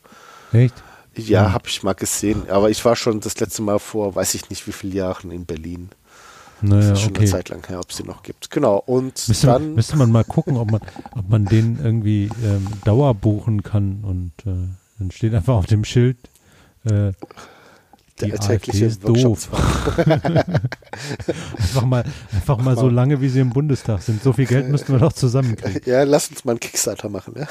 echt? 0.52 0.74
Ja, 1.14 1.46
Hm. 1.46 1.52
habe 1.52 1.68
ich 1.68 1.82
mal 1.82 1.92
gesehen. 1.94 2.48
Aber 2.48 2.70
ich 2.70 2.82
war 2.86 2.96
schon 2.96 3.20
das 3.20 3.38
letzte 3.38 3.60
Mal 3.60 3.78
vor, 3.78 4.14
weiß 4.14 4.34
ich 4.34 4.48
nicht 4.48 4.66
wie 4.66 4.72
viele 4.72 4.94
Jahren 4.94 5.30
in 5.30 5.44
Berlin. 5.44 5.90
Naja, 6.62 6.88
das 6.90 6.98
ist 6.98 7.00
schon 7.02 7.10
okay. 7.10 7.20
eine 7.22 7.30
Zeit 7.30 7.48
lang 7.50 7.66
her, 7.68 7.80
ob 7.80 7.90
es 7.90 7.96
die 7.96 8.04
noch 8.04 8.22
gibt. 8.22 8.50
Genau. 8.50 8.76
Und 8.86 9.28
Müsste, 9.28 9.46
dann. 9.48 9.74
müsste 9.74 9.96
man 9.96 10.10
mal 10.10 10.24
gucken, 10.24 10.56
ob 10.56 10.70
man, 10.70 10.80
ob 11.16 11.28
man 11.28 11.44
den 11.44 11.78
irgendwie 11.82 12.30
ähm, 12.44 12.66
Dauer 12.84 13.14
buchen 13.14 13.62
kann 13.62 14.04
und 14.04 14.32
äh, 14.46 14.68
dann 14.98 15.10
steht 15.10 15.34
einfach 15.34 15.54
auf 15.54 15.66
dem 15.66 15.84
Schild, 15.84 16.16
äh, 16.84 17.12
Der 18.22 18.36
die 18.36 18.40
alltägliche 18.40 18.86
AfD 18.86 19.06
ist 19.06 19.08
Workshop 19.08 19.50
doof. 19.50 19.96
einfach 21.56 21.84
mal, 21.84 22.04
einfach 22.32 22.58
mal 22.58 22.76
so 22.76 22.88
lange, 22.88 23.20
wie 23.20 23.28
sie 23.28 23.40
im 23.40 23.50
Bundestag 23.50 24.02
sind. 24.02 24.22
So 24.22 24.32
viel 24.32 24.46
Geld 24.46 24.68
müssten 24.68 24.92
wir 24.92 25.00
doch 25.00 25.12
zusammenkriegen. 25.12 25.82
Ja, 25.86 26.04
lass 26.04 26.28
uns 26.30 26.44
mal 26.44 26.52
einen 26.52 26.60
Kickstarter 26.60 27.08
machen. 27.08 27.34
Ja? 27.36 27.48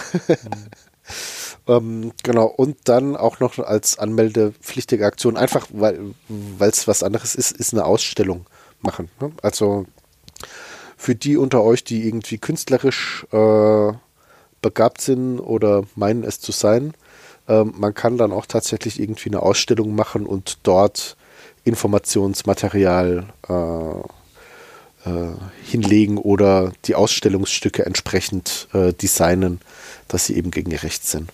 ähm, 1.77 2.12
genau, 2.23 2.45
und 2.45 2.77
dann 2.86 3.15
auch 3.15 3.39
noch 3.39 3.60
als 3.60 3.99
anmeldepflichtige 3.99 5.05
Aktion, 5.05 5.38
einfach 5.38 5.67
weil 5.71 6.13
es 6.60 6.88
was 6.88 7.03
anderes 7.03 7.36
ist, 7.36 7.51
ist 7.51 7.73
eine 7.73 7.86
Ausstellung 7.86 8.45
machen. 8.81 9.10
Ne? 9.19 9.31
Also 9.41 9.86
für 10.97 11.15
die 11.15 11.38
unter 11.38 11.63
euch, 11.63 11.84
die 11.84 12.07
irgendwie 12.07 12.38
künstlerisch 12.38 13.25
äh, 13.31 13.91
begabt 14.62 15.01
sind 15.01 15.39
oder 15.39 15.84
meinen 15.95 16.23
es 16.23 16.39
zu 16.39 16.51
sein, 16.51 16.93
ähm, 17.47 17.73
man 17.77 17.93
kann 17.93 18.17
dann 18.17 18.32
auch 18.32 18.45
tatsächlich 18.45 18.99
irgendwie 18.99 19.30
eine 19.30 19.41
Ausstellung 19.41 19.95
machen 19.95 20.25
und 20.25 20.60
dort 20.63 21.17
Informationsmaterial 21.63 23.25
äh, 23.47 25.10
äh, 25.10 25.34
hinlegen 25.63 26.17
oder 26.17 26.71
die 26.86 26.95
Ausstellungsstücke 26.95 27.86
entsprechend 27.86 28.67
äh, 28.73 28.93
designen, 28.93 29.60
dass 30.08 30.25
sie 30.25 30.36
eben 30.36 30.51
gegen 30.51 30.75
rechts 30.75 31.12
sind. 31.12 31.30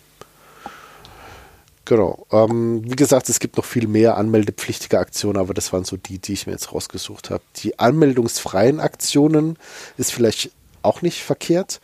Genau. 1.87 2.25
Ähm, 2.33 2.81
wie 2.83 2.97
gesagt, 2.97 3.29
es 3.29 3.39
gibt 3.39 3.55
noch 3.55 3.63
viel 3.63 3.87
mehr 3.87 4.17
anmeldepflichtige 4.17 4.99
Aktionen, 4.99 5.37
aber 5.37 5.53
das 5.53 5.71
waren 5.71 5.85
so 5.85 5.95
die, 5.95 6.19
die 6.19 6.33
ich 6.33 6.45
mir 6.45 6.51
jetzt 6.51 6.73
rausgesucht 6.73 7.29
habe. 7.29 7.43
Die 7.57 7.79
anmeldungsfreien 7.79 8.81
Aktionen 8.81 9.57
ist 9.97 10.11
vielleicht 10.11 10.51
auch 10.81 11.01
nicht 11.01 11.23
verkehrt. 11.23 11.79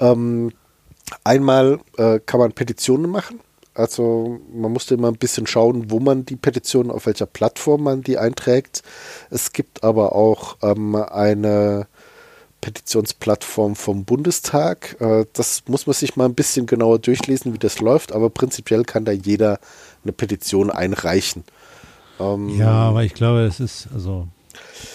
Ähm, 0.00 0.52
einmal 1.22 1.78
äh, 1.98 2.18
kann 2.18 2.40
man 2.40 2.52
Petitionen 2.52 3.10
machen. 3.10 3.38
Also 3.78 4.40
man 4.52 4.72
musste 4.72 4.94
immer 4.94 5.08
ein 5.08 5.16
bisschen 5.16 5.46
schauen, 5.46 5.90
wo 5.90 6.00
man 6.00 6.24
die 6.24 6.36
Petitionen, 6.36 6.90
auf 6.90 7.06
welcher 7.06 7.26
Plattform 7.26 7.82
man 7.84 8.02
die 8.02 8.18
einträgt. 8.18 8.82
Es 9.30 9.52
gibt 9.52 9.84
aber 9.84 10.14
auch 10.14 10.56
ähm, 10.62 10.94
eine 10.96 11.86
Petitionsplattform 12.60 13.76
vom 13.76 14.04
Bundestag. 14.04 14.96
Äh, 15.00 15.26
das 15.32 15.62
muss 15.68 15.86
man 15.86 15.94
sich 15.94 16.16
mal 16.16 16.24
ein 16.24 16.34
bisschen 16.34 16.66
genauer 16.66 16.98
durchlesen, 16.98 17.54
wie 17.54 17.58
das 17.58 17.80
läuft, 17.80 18.12
aber 18.12 18.30
prinzipiell 18.30 18.82
kann 18.84 19.04
da 19.04 19.12
jeder 19.12 19.58
eine 20.02 20.12
Petition 20.12 20.70
einreichen. 20.70 21.44
Ähm, 22.18 22.48
Ja, 22.50 22.70
aber 22.88 23.04
ich 23.04 23.14
glaube, 23.14 23.42
es 23.42 23.60
ist, 23.60 23.88
also 23.94 24.26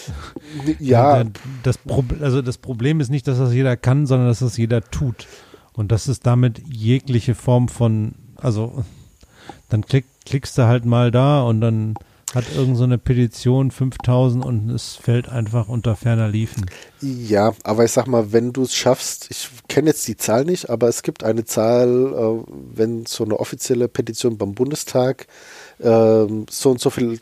ja, 0.80 1.24
Das, 1.64 1.78
Prob- 1.78 2.22
also 2.22 2.42
das 2.42 2.58
Problem 2.58 3.00
ist 3.00 3.10
nicht, 3.10 3.28
dass 3.28 3.38
das 3.38 3.54
jeder 3.54 3.78
kann, 3.78 4.06
sondern 4.06 4.28
dass 4.28 4.40
das 4.40 4.58
jeder 4.58 4.82
tut. 4.82 5.28
Und 5.72 5.92
das 5.92 6.08
ist 6.08 6.26
damit 6.26 6.62
jegliche 6.70 7.34
Form 7.34 7.68
von, 7.70 8.14
also 8.44 8.84
dann 9.70 9.86
klick, 9.86 10.06
klickst 10.26 10.58
du 10.58 10.64
halt 10.68 10.86
mal 10.86 11.10
da 11.12 11.42
und 11.44 11.62
dann 11.62 11.96
hat 12.36 12.46
irgend 12.56 12.78
so 12.78 12.84
eine 12.84 12.98
Petition 12.98 13.70
5000 13.70 14.44
und 14.44 14.70
es 14.72 14.96
fällt 14.96 15.30
einfach 15.30 15.68
unter 15.68 15.96
ferner 15.96 16.28
Liefen. 16.28 16.66
Ja, 17.02 17.54
aber 17.64 17.86
ich 17.86 17.92
sag 17.92 18.08
mal, 18.08 18.32
wenn 18.32 18.54
du 18.54 18.64
es 18.64 18.74
schaffst, 18.76 19.28
ich 19.30 19.50
kenne 19.68 19.90
jetzt 19.90 20.08
die 20.08 20.18
Zahl 20.18 20.44
nicht, 20.46 20.70
aber 20.70 20.88
es 20.88 21.04
gibt 21.04 21.24
eine 21.24 21.46
Zahl, 21.46 21.88
äh, 21.90 22.52
wenn 22.76 23.06
so 23.06 23.24
eine 23.24 23.40
offizielle 23.40 23.88
Petition 23.88 24.38
beim 24.38 24.54
Bundestag 24.56 25.28
ähm, 25.80 26.48
so 26.50 26.72
und 26.72 26.80
so 26.82 26.90
viel 26.90 27.20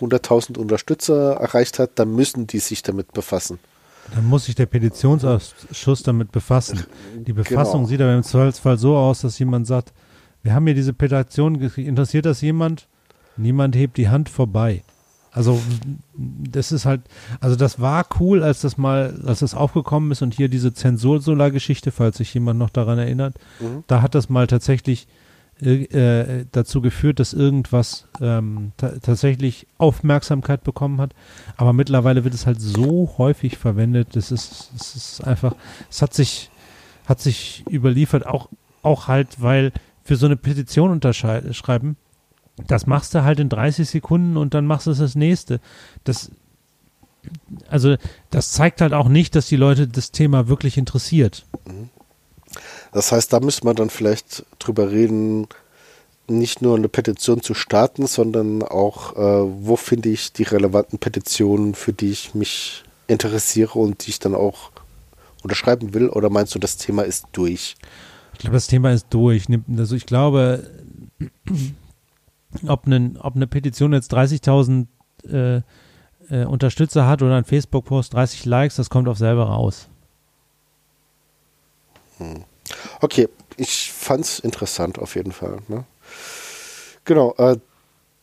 100.000 0.00 0.56
Unterstützer 0.56 1.34
erreicht 1.34 1.78
hat, 1.78 1.90
dann 1.96 2.14
müssen 2.14 2.46
die 2.46 2.60
sich 2.60 2.82
damit 2.82 3.12
befassen. 3.12 3.58
Dann 4.14 4.26
muss 4.26 4.46
sich 4.46 4.54
der 4.54 4.66
Petitionsausschuss 4.66 6.02
damit 6.02 6.32
befassen. 6.32 6.84
Die 7.14 7.32
Befassung 7.32 7.80
Genau. 7.80 7.88
sieht 7.88 8.00
aber 8.00 8.14
im 8.14 8.22
Zweifelsfall 8.22 8.78
so 8.78 8.96
aus, 8.96 9.20
dass 9.20 9.38
jemand 9.38 9.66
sagt, 9.66 9.92
wir 10.44 10.54
haben 10.54 10.66
hier 10.66 10.74
diese 10.76 10.92
Petition 10.92 11.58
gekriegt, 11.58 11.88
interessiert 11.88 12.26
das 12.26 12.40
jemand? 12.40 12.86
Niemand 13.36 13.74
hebt 13.74 13.96
die 13.96 14.08
Hand 14.08 14.28
vorbei. 14.28 14.84
Also 15.32 15.60
das 16.16 16.70
ist 16.70 16.86
halt, 16.86 17.00
also 17.40 17.56
das 17.56 17.80
war 17.80 18.06
cool, 18.20 18.44
als 18.44 18.60
das 18.60 18.78
mal, 18.78 19.20
als 19.26 19.40
das 19.40 19.56
aufgekommen 19.56 20.12
ist 20.12 20.22
und 20.22 20.32
hier 20.32 20.48
diese 20.48 20.72
Zensursolar-Geschichte, 20.72 21.90
falls 21.90 22.18
sich 22.18 22.32
jemand 22.32 22.60
noch 22.60 22.70
daran 22.70 22.98
erinnert, 23.00 23.34
Mhm. 23.58 23.82
da 23.88 24.00
hat 24.00 24.14
das 24.14 24.28
mal 24.28 24.46
tatsächlich 24.46 25.08
äh, 25.60 25.84
äh, 25.84 26.46
dazu 26.52 26.80
geführt, 26.80 27.18
dass 27.20 27.32
irgendwas 27.32 28.06
ähm, 28.20 28.72
ta 28.76 28.90
tatsächlich 29.00 29.66
Aufmerksamkeit 29.78 30.62
bekommen 30.64 31.00
hat. 31.00 31.14
Aber 31.56 31.72
mittlerweile 31.72 32.24
wird 32.24 32.34
es 32.34 32.44
halt 32.46 32.60
so 32.60 33.14
häufig 33.18 33.56
verwendet, 33.56 34.08
das 34.14 34.30
ist, 34.32 34.72
es 34.76 34.96
ist 34.96 35.24
einfach, 35.24 35.54
es 35.90 36.02
hat 36.02 36.12
sich, 36.12 36.50
hat 37.06 37.20
sich 37.20 37.64
überliefert, 37.70 38.26
auch, 38.26 38.48
auch 38.82 39.06
halt, 39.08 39.40
weil 39.42 39.72
für 40.04 40.16
so 40.16 40.26
eine 40.26 40.36
Petition 40.36 40.90
unterschreiben, 40.90 41.96
das 42.68 42.86
machst 42.86 43.14
du 43.14 43.24
halt 43.24 43.40
in 43.40 43.48
30 43.48 43.88
Sekunden 43.88 44.36
und 44.36 44.54
dann 44.54 44.66
machst 44.66 44.86
du 44.86 44.92
das 44.92 45.14
nächste. 45.14 45.60
Das, 46.04 46.30
also, 47.68 47.96
das 48.30 48.52
zeigt 48.52 48.80
halt 48.80 48.92
auch 48.92 49.08
nicht, 49.08 49.34
dass 49.34 49.48
die 49.48 49.56
Leute 49.56 49.88
das 49.88 50.12
Thema 50.12 50.46
wirklich 50.46 50.78
interessiert. 50.78 51.46
Das 52.92 53.10
heißt, 53.10 53.32
da 53.32 53.40
müsste 53.40 53.64
man 53.64 53.74
dann 53.74 53.90
vielleicht 53.90 54.44
drüber 54.60 54.92
reden, 54.92 55.48
nicht 56.28 56.62
nur 56.62 56.76
eine 56.76 56.88
Petition 56.88 57.42
zu 57.42 57.54
starten, 57.54 58.06
sondern 58.06 58.62
auch, 58.62 59.16
äh, 59.16 59.66
wo 59.66 59.76
finde 59.76 60.08
ich 60.10 60.32
die 60.32 60.44
relevanten 60.44 60.98
Petitionen, 60.98 61.74
für 61.74 61.92
die 61.92 62.10
ich 62.10 62.34
mich 62.34 62.84
interessiere 63.08 63.78
und 63.78 64.06
die 64.06 64.10
ich 64.10 64.20
dann 64.20 64.34
auch 64.34 64.70
unterschreiben 65.42 65.92
will? 65.92 66.08
Oder 66.08 66.30
meinst 66.30 66.54
du, 66.54 66.58
das 66.58 66.76
Thema 66.76 67.02
ist 67.02 67.26
durch? 67.32 67.76
Ich 68.34 68.40
glaube, 68.40 68.54
das 68.54 68.66
Thema 68.66 68.92
ist 68.92 69.06
durch. 69.10 69.46
Also 69.76 69.96
ich 69.96 70.06
glaube, 70.06 70.70
ob, 72.66 72.86
eine, 72.86 73.14
ob 73.20 73.36
eine 73.36 73.46
Petition 73.46 73.92
jetzt 73.92 74.12
30.000 74.12 74.86
äh, 75.28 75.62
äh, 76.30 76.44
Unterstützer 76.44 77.06
hat 77.06 77.22
oder 77.22 77.36
ein 77.36 77.44
Facebook-Post 77.44 78.14
30 78.14 78.44
Likes, 78.44 78.76
das 78.76 78.90
kommt 78.90 79.08
auf 79.08 79.18
selber 79.18 79.44
raus. 79.44 79.88
Okay, 83.00 83.28
ich 83.56 83.92
fand's 83.92 84.38
interessant 84.38 84.98
auf 84.98 85.14
jeden 85.16 85.32
Fall. 85.32 85.58
Ne? 85.68 85.84
Genau, 87.04 87.34
äh, 87.38 87.56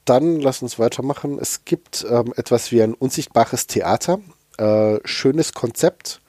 dann 0.06 0.40
lass 0.40 0.62
uns 0.62 0.80
weitermachen. 0.80 1.38
Es 1.40 1.66
gibt 1.66 2.06
ähm, 2.10 2.34
etwas 2.36 2.72
wie 2.72 2.82
ein 2.82 2.94
unsichtbares 2.94 3.68
Theater. 3.68 4.20
Äh, 4.58 5.00
schönes 5.06 5.54
Konzept. 5.54 6.22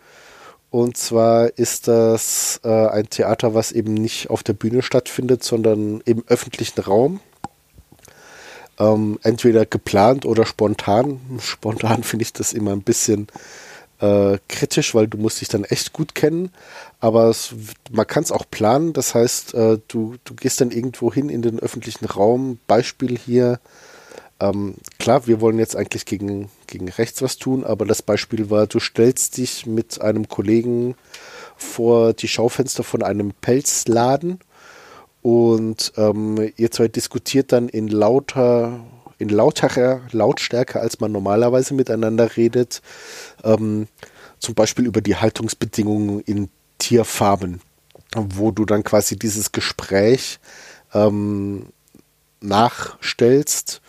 Und 0.72 0.96
zwar 0.96 1.58
ist 1.58 1.86
das 1.86 2.58
äh, 2.64 2.86
ein 2.86 3.10
Theater, 3.10 3.52
was 3.52 3.72
eben 3.72 3.92
nicht 3.92 4.30
auf 4.30 4.42
der 4.42 4.54
Bühne 4.54 4.80
stattfindet, 4.80 5.44
sondern 5.44 6.00
im 6.06 6.24
öffentlichen 6.28 6.80
Raum. 6.80 7.20
Ähm, 8.78 9.18
entweder 9.22 9.66
geplant 9.66 10.24
oder 10.24 10.46
spontan. 10.46 11.20
Spontan 11.42 12.02
finde 12.02 12.22
ich 12.22 12.32
das 12.32 12.54
immer 12.54 12.72
ein 12.72 12.80
bisschen 12.80 13.26
äh, 14.00 14.38
kritisch, 14.48 14.94
weil 14.94 15.08
du 15.08 15.18
musst 15.18 15.42
dich 15.42 15.48
dann 15.48 15.64
echt 15.64 15.92
gut 15.92 16.14
kennen. 16.14 16.50
Aber 17.00 17.24
es, 17.24 17.54
man 17.90 18.06
kann 18.06 18.22
es 18.22 18.32
auch 18.32 18.46
planen. 18.50 18.94
Das 18.94 19.14
heißt, 19.14 19.52
äh, 19.52 19.78
du, 19.88 20.16
du 20.24 20.34
gehst 20.34 20.62
dann 20.62 20.70
irgendwo 20.70 21.12
hin 21.12 21.28
in 21.28 21.42
den 21.42 21.60
öffentlichen 21.60 22.06
Raum. 22.06 22.58
Beispiel 22.66 23.18
hier. 23.18 23.60
Ähm, 24.42 24.74
klar, 24.98 25.28
wir 25.28 25.40
wollen 25.40 25.60
jetzt 25.60 25.76
eigentlich 25.76 26.04
gegen, 26.04 26.50
gegen 26.66 26.88
rechts 26.88 27.22
was 27.22 27.36
tun, 27.36 27.62
aber 27.62 27.84
das 27.86 28.02
Beispiel 28.02 28.50
war, 28.50 28.66
du 28.66 28.80
stellst 28.80 29.36
dich 29.36 29.66
mit 29.66 30.00
einem 30.00 30.26
Kollegen 30.26 30.96
vor 31.56 32.12
die 32.12 32.26
Schaufenster 32.26 32.82
von 32.82 33.04
einem 33.04 33.32
Pelzladen 33.40 34.40
und 35.22 35.92
ähm, 35.96 36.50
ihr 36.56 36.72
zwei 36.72 36.88
diskutiert 36.88 37.52
dann 37.52 37.68
in 37.68 37.86
lauter 37.86 38.80
in 39.18 39.28
lauterer 39.28 40.00
Lautstärke, 40.10 40.80
als 40.80 40.98
man 40.98 41.12
normalerweise 41.12 41.74
miteinander 41.74 42.36
redet, 42.36 42.82
ähm, 43.44 43.86
zum 44.40 44.56
Beispiel 44.56 44.84
über 44.84 45.00
die 45.00 45.14
Haltungsbedingungen 45.14 46.18
in 46.22 46.48
Tierfarmen, 46.78 47.60
wo 48.16 48.50
du 48.50 48.64
dann 48.64 48.82
quasi 48.82 49.16
dieses 49.16 49.52
Gespräch 49.52 50.40
ähm, 50.92 51.66
nachstellst, 52.40 53.80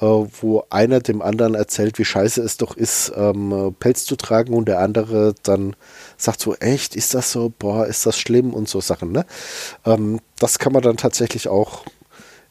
wo 0.00 0.64
einer 0.70 1.00
dem 1.00 1.20
anderen 1.20 1.54
erzählt, 1.54 1.98
wie 1.98 2.04
scheiße 2.04 2.42
es 2.42 2.56
doch 2.56 2.76
ist, 2.76 3.12
ähm, 3.14 3.74
Pelz 3.78 4.06
zu 4.06 4.16
tragen 4.16 4.54
und 4.54 4.66
der 4.66 4.78
andere 4.78 5.34
dann 5.42 5.76
sagt 6.16 6.40
so, 6.40 6.54
echt, 6.54 6.96
ist 6.96 7.12
das 7.14 7.32
so, 7.32 7.52
boah, 7.58 7.86
ist 7.86 8.06
das 8.06 8.18
schlimm 8.18 8.54
und 8.54 8.68
so 8.68 8.80
Sachen. 8.80 9.12
Ne? 9.12 9.26
Ähm, 9.84 10.20
das 10.38 10.58
kann 10.58 10.72
man 10.72 10.82
dann 10.82 10.96
tatsächlich 10.96 11.48
auch 11.48 11.84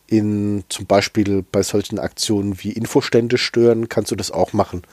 in 0.05 0.63
zum 0.69 0.85
Beispiel 0.85 1.43
bei 1.43 1.63
solchen 1.63 1.99
Aktionen 1.99 2.62
wie 2.62 2.71
Infostände 2.71 3.38
stören, 3.38 3.89
kannst 3.89 4.12
du 4.12 4.15
das 4.15 4.31
auch 4.31 4.53
machen, 4.53 4.83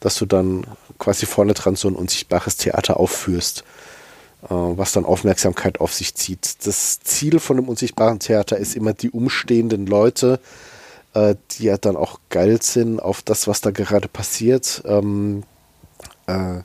dass 0.00 0.16
du 0.16 0.26
dann 0.26 0.66
quasi 0.98 1.26
vorne 1.26 1.54
dran 1.54 1.76
so 1.76 1.88
ein 1.88 1.96
unsichtbares 1.96 2.56
Theater 2.56 2.98
aufführst, 2.98 3.64
äh, 4.44 4.48
was 4.50 4.92
dann 4.92 5.04
Aufmerksamkeit 5.04 5.80
auf 5.80 5.92
sich 5.92 6.14
zieht. 6.14 6.66
Das 6.66 7.00
Ziel 7.00 7.40
von 7.40 7.58
einem 7.58 7.68
unsichtbaren 7.68 8.18
Theater 8.18 8.56
ist 8.56 8.74
immer, 8.74 8.92
die 8.92 9.10
umstehenden 9.10 9.86
Leute 9.86 10.40
äh, 11.14 11.36
die 11.52 11.64
ja 11.64 11.78
dann 11.78 11.96
auch 11.96 12.20
geil 12.28 12.60
sind 12.60 13.00
auf 13.00 13.22
das, 13.22 13.46
was 13.48 13.60
da 13.60 13.70
gerade 13.70 14.08
passiert, 14.08 14.82
ähm, 14.84 15.44
äh, 16.26 16.60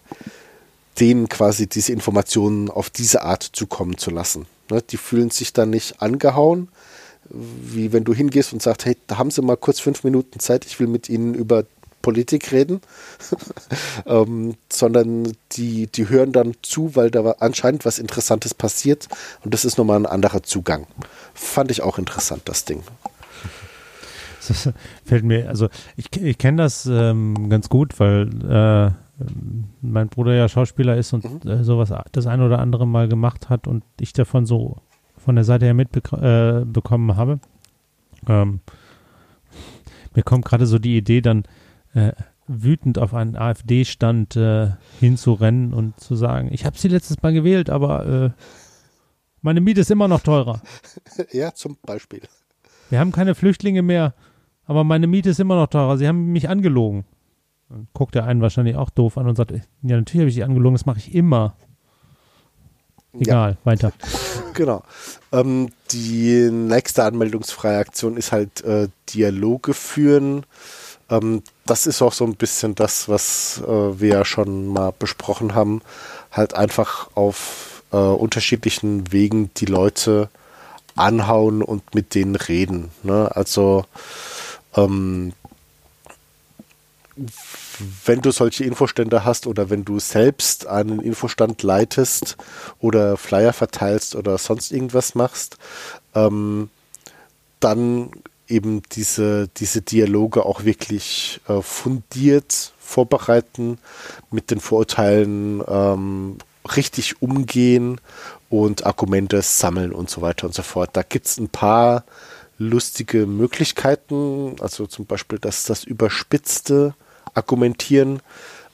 denen 1.00 1.30
quasi 1.30 1.68
diese 1.68 1.94
Informationen 1.94 2.70
auf 2.70 2.90
diese 2.90 3.22
Art 3.22 3.44
zukommen 3.44 3.98
zu 3.98 4.12
lassen. 4.12 4.46
Ne? 4.70 4.82
Die 4.82 4.98
fühlen 4.98 5.30
sich 5.30 5.54
dann 5.54 5.70
nicht 5.70 6.02
angehauen, 6.02 6.70
wie 7.30 7.94
wenn 7.94 8.04
du 8.04 8.14
hingehst 8.14 8.54
und 8.54 8.62
sagst, 8.62 8.86
hey, 8.86 8.98
da 9.08 9.18
haben 9.18 9.32
sie 9.32 9.42
mal 9.42 9.58
kurz 9.58 9.80
fünf 9.80 10.04
Minuten 10.04 10.40
Zeit, 10.40 10.66
ich 10.66 10.80
will 10.80 10.88
mit 10.88 11.10
ihnen 11.10 11.36
über 11.36 11.64
Politik 12.02 12.52
reden, 12.52 12.82
ähm, 14.06 14.56
sondern 14.72 15.34
die, 15.52 15.88
die 15.88 16.10
hören 16.10 16.32
dann 16.32 16.56
zu, 16.62 16.96
weil 16.96 17.12
da 17.12 17.36
anscheinend 17.40 17.86
was 17.86 18.00
Interessantes 18.00 18.54
passiert 18.54 19.08
und 19.44 19.54
das 19.54 19.66
ist 19.66 19.78
nochmal 19.78 19.98
ein 19.98 20.06
anderer 20.06 20.44
Zugang. 20.44 20.88
Fand 21.34 21.72
ich 21.72 21.82
auch 21.82 21.98
interessant, 21.98 22.44
das 22.46 22.66
Ding. 22.66 22.84
Das 24.50 24.74
fällt 25.06 25.24
mir, 25.24 25.48
also 25.48 25.70
ich, 25.96 26.12
ich 26.22 26.38
kenne 26.38 26.64
das 26.64 26.86
ähm, 26.88 27.50
ganz 27.50 27.70
gut, 27.70 28.00
weil 28.00 28.30
äh, 28.44 28.92
mein 29.82 30.10
Bruder 30.10 30.34
ja 30.34 30.50
Schauspieler 30.50 30.98
ist 30.98 31.14
und 31.14 31.44
mhm. 31.46 31.50
äh, 31.50 31.64
sowas 31.64 31.94
das 32.12 32.28
ein 32.28 32.42
oder 32.42 32.60
andere 32.60 32.88
Mal 32.88 33.08
gemacht 33.08 33.50
hat 33.50 33.68
und 33.68 33.84
ich 34.00 34.12
davon 34.12 34.46
so 34.46 34.78
von 35.18 35.36
der 35.36 35.44
Seite 35.44 35.66
her 35.66 35.74
mitbekommen 35.74 37.10
äh, 37.10 37.14
habe. 37.14 37.40
Ähm, 38.28 38.62
mir 40.16 40.24
kommt 40.24 40.46
gerade 40.46 40.66
so 40.66 40.80
die 40.80 40.98
Idee, 40.98 41.22
dann 41.22 41.44
äh, 41.94 42.14
wütend 42.48 42.98
auf 42.98 43.14
einen 43.14 43.36
AfD-Stand 43.36 44.36
äh, 44.36 44.72
hinzurennen 45.00 45.74
und 45.74 46.00
zu 46.00 46.16
sagen, 46.16 46.50
ich 46.52 46.66
habe 46.66 46.78
sie 46.78 46.88
letztes 46.88 47.22
Mal 47.22 47.34
gewählt, 47.34 47.70
aber 47.70 48.06
äh, 48.08 48.30
meine 49.42 49.62
Miete 49.62 49.82
ist 49.82 49.92
immer 49.92 50.08
noch 50.08 50.22
teurer. 50.22 50.62
Ja, 51.32 51.54
zum 51.54 51.78
Beispiel. 51.86 52.22
Wir 52.90 53.00
haben 53.00 53.12
keine 53.12 53.36
Flüchtlinge 53.36 53.82
mehr, 53.82 54.14
aber 54.69 54.84
meine 54.84 55.08
Miete 55.08 55.32
ist 55.32 55.39
immer 55.39 55.55
noch 55.55 55.65
teurer. 55.65 55.97
Sie 55.97 56.08
haben 56.08 56.27
mich 56.32 56.47
angelogen. 56.47 57.03
Dann 57.69 57.88
guckt 57.93 58.13
der 58.13 58.25
einen 58.25 58.41
wahrscheinlich 58.41 58.75
auch 58.75 58.91
doof 58.91 59.17
an 59.17 59.27
und 59.27 59.36
sagt, 59.36 59.51
ja, 59.51 59.60
natürlich 59.82 60.19
habe 60.19 60.29
ich 60.29 60.36
sie 60.36 60.43
angelogen, 60.43 60.75
das 60.75 60.86
mache 60.86 60.99
ich 60.99 61.15
immer. 61.15 61.55
Egal, 63.19 63.51
ja. 63.51 63.58
weiter. 63.65 63.91
Genau. 64.53 64.84
Ähm, 65.32 65.69
die 65.91 66.49
nächste 66.51 67.05
anmeldungsfreie 67.05 67.77
Aktion 67.77 68.17
ist 68.17 68.34
halt 68.34 68.62
äh, 68.65 68.89
Dialoge 69.08 69.73
führen. 69.73 70.45
Ähm, 71.10 71.43
das 71.65 71.88
ist 71.88 72.01
auch 72.01 72.12
so 72.12 72.25
ein 72.25 72.36
bisschen 72.36 72.75
das, 72.75 73.08
was 73.08 73.62
äh, 73.65 73.99
wir 73.99 74.10
ja 74.10 74.25
schon 74.25 74.67
mal 74.67 74.91
besprochen 74.91 75.55
haben. 75.55 75.82
Halt 76.32 76.55
einfach 76.55 77.10
auf 77.15 77.84
äh, 77.93 77.95
unterschiedlichen 77.95 79.13
Wegen 79.13 79.49
die 79.55 79.65
Leute 79.65 80.29
anhauen 80.97 81.62
und 81.62 81.95
mit 81.95 82.15
denen 82.15 82.36
reden. 82.36 82.91
Ne? 83.03 83.32
Also 83.34 83.86
ähm, 84.75 85.34
wenn 88.05 88.21
du 88.21 88.32
solche 88.32 88.63
Infostände 88.63 89.25
hast 89.25 89.47
oder 89.47 89.69
wenn 89.69 89.86
du 89.86 89.99
selbst 89.99 90.67
einen 90.67 90.99
Infostand 90.99 91.63
leitest 91.63 92.38
oder 92.79 93.17
Flyer 93.17 93.53
verteilst 93.53 94.15
oder 94.15 94.38
sonst 94.38 94.71
irgendwas 94.71 95.15
machst, 95.15 95.58
ähm, 96.15 96.69
dann 97.60 98.12
eben 98.47 98.82
diese, 98.91 99.47
diese 99.58 99.82
Dialoge 99.82 100.45
auch 100.45 100.63
wirklich 100.63 101.41
äh, 101.47 101.62
fundiert 101.62 102.73
vorbereiten, 102.79 103.77
mit 104.32 104.49
den 104.49 104.60
Vorurteilen 104.60 105.63
ähm, 105.67 106.38
richtig 106.75 107.21
umgehen 107.21 108.01
und 108.49 108.86
Argumente 108.86 109.41
sammeln 109.43 109.91
und 109.91 110.10
so 110.10 110.21
weiter 110.21 110.47
und 110.47 110.53
so 110.53 110.63
fort. 110.63 110.89
Da 110.93 111.03
gibt 111.03 111.27
es 111.27 111.38
ein 111.38 111.49
paar 111.49 112.03
lustige 112.60 113.26
Möglichkeiten, 113.26 114.56
also 114.60 114.86
zum 114.86 115.06
Beispiel 115.06 115.39
das, 115.39 115.63
das 115.63 115.84
überspitzte 115.84 116.93
Argumentieren. 117.34 118.17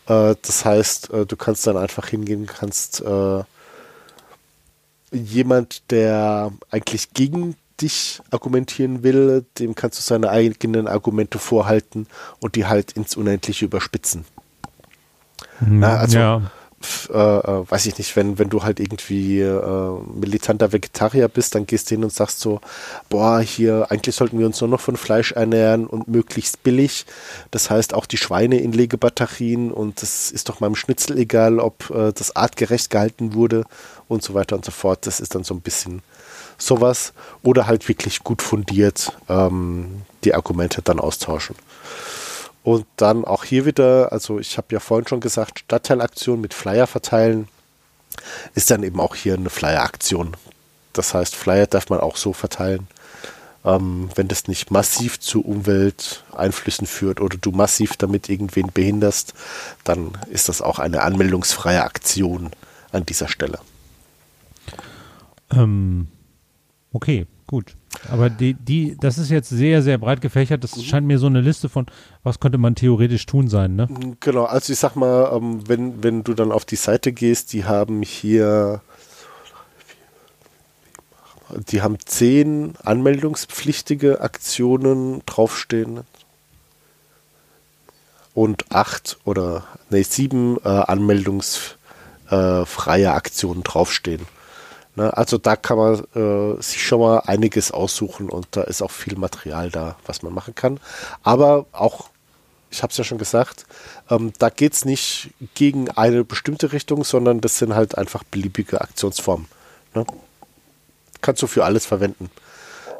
Äh, 0.07 0.35
das 0.41 0.65
heißt, 0.65 1.13
äh, 1.13 1.25
du 1.25 1.37
kannst 1.37 1.65
dann 1.67 1.77
einfach 1.77 2.07
hingehen, 2.07 2.47
kannst 2.47 3.01
äh, 3.01 3.43
jemand, 5.11 5.91
der 5.91 6.51
eigentlich 6.71 7.13
gegen 7.13 7.55
dich 7.79 8.21
argumentieren 8.31 9.03
will, 9.03 9.45
dem 9.59 9.75
kannst 9.75 9.99
du 9.99 10.03
seine 10.03 10.29
eigenen 10.29 10.87
Argumente 10.87 11.39
vorhalten 11.39 12.07
und 12.39 12.55
die 12.55 12.65
halt 12.65 12.93
ins 12.93 13.15
Unendliche 13.15 13.65
überspitzen. 13.65 14.25
Mhm, 15.59 15.79
Na, 15.79 15.97
also, 15.97 16.17
ja. 16.17 16.51
Äh, 17.13 17.17
äh, 17.17 17.71
weiß 17.71 17.85
ich 17.85 17.97
nicht, 17.97 18.15
wenn, 18.15 18.39
wenn 18.39 18.49
du 18.49 18.63
halt 18.63 18.79
irgendwie 18.79 19.41
äh, 19.41 19.99
militanter 20.13 20.71
Vegetarier 20.71 21.27
bist, 21.27 21.55
dann 21.55 21.65
gehst 21.65 21.89
du 21.89 21.95
hin 21.95 22.03
und 22.03 22.13
sagst 22.13 22.39
so, 22.39 22.61
boah, 23.09 23.39
hier, 23.39 23.87
eigentlich 23.89 24.15
sollten 24.15 24.39
wir 24.39 24.45
uns 24.45 24.59
nur 24.61 24.69
noch 24.69 24.79
von 24.79 24.97
Fleisch 24.97 25.31
ernähren 25.31 25.87
und 25.87 26.07
möglichst 26.07 26.63
billig. 26.63 27.05
Das 27.51 27.69
heißt 27.69 27.93
auch 27.93 28.05
die 28.05 28.17
Schweine 28.17 28.59
in 28.59 28.71
Legebatterien 28.71 29.71
und 29.71 30.01
das 30.01 30.31
ist 30.31 30.49
doch 30.49 30.59
meinem 30.59 30.75
Schnitzel 30.75 31.17
egal, 31.17 31.59
ob 31.59 31.89
äh, 31.89 32.11
das 32.11 32.35
artgerecht 32.35 32.89
gehalten 32.89 33.33
wurde 33.33 33.65
und 34.07 34.23
so 34.23 34.33
weiter 34.33 34.55
und 34.55 34.65
so 34.65 34.71
fort. 34.71 35.05
Das 35.05 35.19
ist 35.19 35.35
dann 35.35 35.43
so 35.43 35.53
ein 35.53 35.61
bisschen 35.61 36.01
sowas 36.57 37.13
oder 37.43 37.67
halt 37.67 37.87
wirklich 37.87 38.23
gut 38.23 38.41
fundiert 38.41 39.11
ähm, 39.29 40.03
die 40.23 40.33
Argumente 40.33 40.81
dann 40.81 40.99
austauschen. 40.99 41.55
Und 42.65 42.87
dann 42.95 43.25
auch 43.25 43.43
hier 43.43 43.67
wieder, 43.67 44.11
also 44.11 44.39
ich 44.39 44.57
habe 44.57 44.69
ja 44.71 44.79
vorhin 44.79 45.07
schon 45.07 45.19
gesagt, 45.19 45.59
Stadtteilaktion 45.59 46.41
mit 46.41 46.55
Flyer 46.55 46.87
verteilen 46.87 47.47
ist 48.55 48.71
dann 48.71 48.81
eben 48.81 48.99
auch 48.99 49.13
hier 49.13 49.35
eine 49.35 49.51
Flyer-Aktion. 49.51 50.35
Das 50.91 51.13
heißt, 51.13 51.35
Flyer 51.35 51.67
darf 51.67 51.91
man 51.91 51.99
auch 51.99 52.17
so 52.17 52.33
verteilen, 52.33 52.87
ähm, 53.63 54.09
wenn 54.15 54.27
das 54.27 54.47
nicht 54.47 54.71
massiv 54.71 55.19
zu 55.19 55.41
Umwelteinflüssen 55.45 56.87
führt 56.87 57.21
oder 57.21 57.37
du 57.37 57.51
massiv 57.51 57.97
damit 57.97 58.29
irgendwen 58.29 58.71
behinderst, 58.73 59.35
dann 59.83 60.17
ist 60.31 60.49
das 60.49 60.63
auch 60.63 60.79
eine 60.79 61.03
anmeldungsfreie 61.03 61.83
Aktion 61.83 62.49
an 62.91 63.05
dieser 63.05 63.27
Stelle. 63.27 63.59
Ähm, 65.51 66.07
Okay, 66.95 67.27
gut. 67.45 67.75
Aber 68.09 68.29
die, 68.29 68.53
die, 68.53 68.97
das 68.99 69.17
ist 69.17 69.29
jetzt 69.29 69.49
sehr, 69.49 69.81
sehr 69.81 69.97
breit 69.97 70.21
gefächert. 70.21 70.63
Das 70.63 70.75
mhm. 70.75 70.81
scheint 70.81 71.07
mir 71.07 71.19
so 71.19 71.27
eine 71.27 71.41
Liste 71.41 71.69
von, 71.69 71.85
was 72.23 72.39
könnte 72.39 72.57
man 72.57 72.75
theoretisch 72.75 73.25
tun 73.25 73.47
sein, 73.47 73.75
ne? 73.75 73.87
Mhm, 73.89 74.17
genau, 74.19 74.45
also 74.45 74.73
ich 74.73 74.79
sag 74.79 74.95
mal, 74.95 75.31
ähm, 75.33 75.67
wenn, 75.67 76.03
wenn 76.03 76.23
du 76.23 76.33
dann 76.33 76.51
auf 76.51 76.65
die 76.65 76.75
Seite 76.75 77.13
gehst, 77.13 77.53
die 77.53 77.65
haben 77.65 78.01
hier, 78.01 78.81
die 81.71 81.81
haben 81.81 81.97
zehn 82.03 82.73
anmeldungspflichtige 82.83 84.21
Aktionen 84.21 85.21
draufstehen 85.25 86.01
und 88.33 88.71
acht 88.71 89.17
oder 89.23 89.65
nee, 89.89 90.03
sieben 90.03 90.57
äh, 90.63 90.67
anmeldungsfreie 90.67 93.13
Aktionen 93.13 93.63
draufstehen. 93.63 94.21
Ne, 94.95 95.15
also 95.15 95.37
da 95.37 95.57
kann 95.57 95.77
man 95.77 96.05
äh, 96.15 96.61
sich 96.61 96.85
schon 96.85 97.01
mal 97.01 97.19
einiges 97.19 97.71
aussuchen 97.71 98.29
und 98.29 98.47
da 98.51 98.61
ist 98.63 98.81
auch 98.81 98.91
viel 98.91 99.17
Material 99.17 99.69
da, 99.69 99.97
was 100.05 100.23
man 100.23 100.33
machen 100.33 100.55
kann. 100.55 100.79
Aber 101.21 101.65
auch, 101.73 102.09
ich 102.71 102.81
habe 102.81 102.91
es 102.91 102.97
ja 102.97 103.03
schon 103.03 103.17
gesagt, 103.17 103.65
ähm, 104.09 104.31
da 104.39 104.49
geht 104.49 104.73
es 104.73 104.85
nicht 104.85 105.31
gegen 105.53 105.89
eine 105.91 106.23
bestimmte 106.23 106.71
Richtung, 106.71 107.03
sondern 107.03 107.41
das 107.41 107.57
sind 107.57 107.75
halt 107.75 107.97
einfach 107.97 108.23
beliebige 108.23 108.79
Aktionsformen. 108.79 109.47
Ne? 109.93 110.05
Kannst 111.19 111.41
du 111.41 111.47
für 111.47 111.65
alles 111.65 111.85
verwenden. 111.85 112.29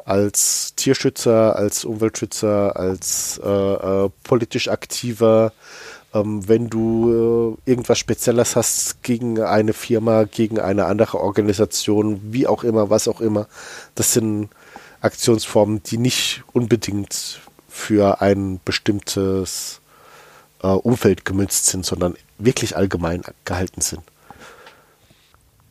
Als 0.06 0.74
Tierschützer, 0.76 1.56
als 1.56 1.84
Umweltschützer, 1.84 2.76
als 2.76 3.40
äh, 3.44 3.48
äh, 3.48 4.10
politisch 4.22 4.68
aktiver, 4.68 5.52
ähm, 6.14 6.48
wenn 6.48 6.70
du 6.70 7.58
äh, 7.66 7.70
irgendwas 7.70 7.98
Spezielles 7.98 8.54
hast 8.54 9.02
gegen 9.02 9.40
eine 9.40 9.72
Firma, 9.72 10.22
gegen 10.24 10.60
eine 10.60 10.86
andere 10.86 11.20
Organisation, 11.20 12.20
wie 12.32 12.46
auch 12.46 12.62
immer, 12.62 12.88
was 12.88 13.08
auch 13.08 13.20
immer, 13.20 13.48
das 13.96 14.12
sind 14.12 14.48
Aktionsformen, 15.00 15.82
die 15.82 15.98
nicht 15.98 16.44
unbedingt 16.52 17.40
für 17.68 18.20
ein 18.20 18.60
bestimmtes 18.64 19.80
äh, 20.62 20.68
Umfeld 20.68 21.24
gemünzt 21.24 21.66
sind, 21.66 21.84
sondern 21.84 22.14
wirklich 22.38 22.76
allgemein 22.76 23.22
gehalten 23.44 23.80
sind. 23.80 24.02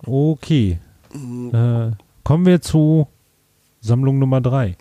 Okay. 0.05 0.79
Mhm. 1.13 1.95
Kommen 2.23 2.45
wir 2.45 2.61
zu 2.61 3.07
Sammlung 3.85 4.17
Nummer 4.17 4.41
3. 4.41 4.77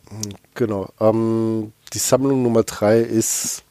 Genau. 0.55 0.88
Ähm, 0.99 1.73
die 1.93 1.99
Sammlung 1.99 2.43
Nummer 2.43 2.62
3 2.62 3.01
ist 3.01 3.62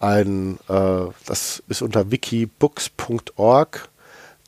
ein, 0.00 0.58
äh, 0.68 1.06
das 1.26 1.62
ist 1.68 1.82
unter 1.82 2.10
wikibooks.org. 2.10 3.90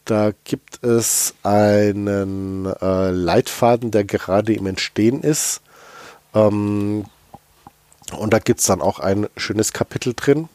Da 0.06 0.30
gibt 0.44 0.82
es 0.82 1.34
einen 1.42 2.64
äh, 2.64 3.10
Leitfaden, 3.10 3.90
der 3.90 4.04
gerade 4.04 4.54
im 4.54 4.66
Entstehen 4.66 5.20
ist. 5.20 5.60
Ähm, 6.32 7.04
und 8.16 8.32
da 8.32 8.38
gibt 8.38 8.60
es 8.60 8.66
dann 8.66 8.80
auch 8.80 9.00
ein 9.00 9.26
schönes 9.36 9.74
Kapitel 9.74 10.14
drin. 10.16 10.48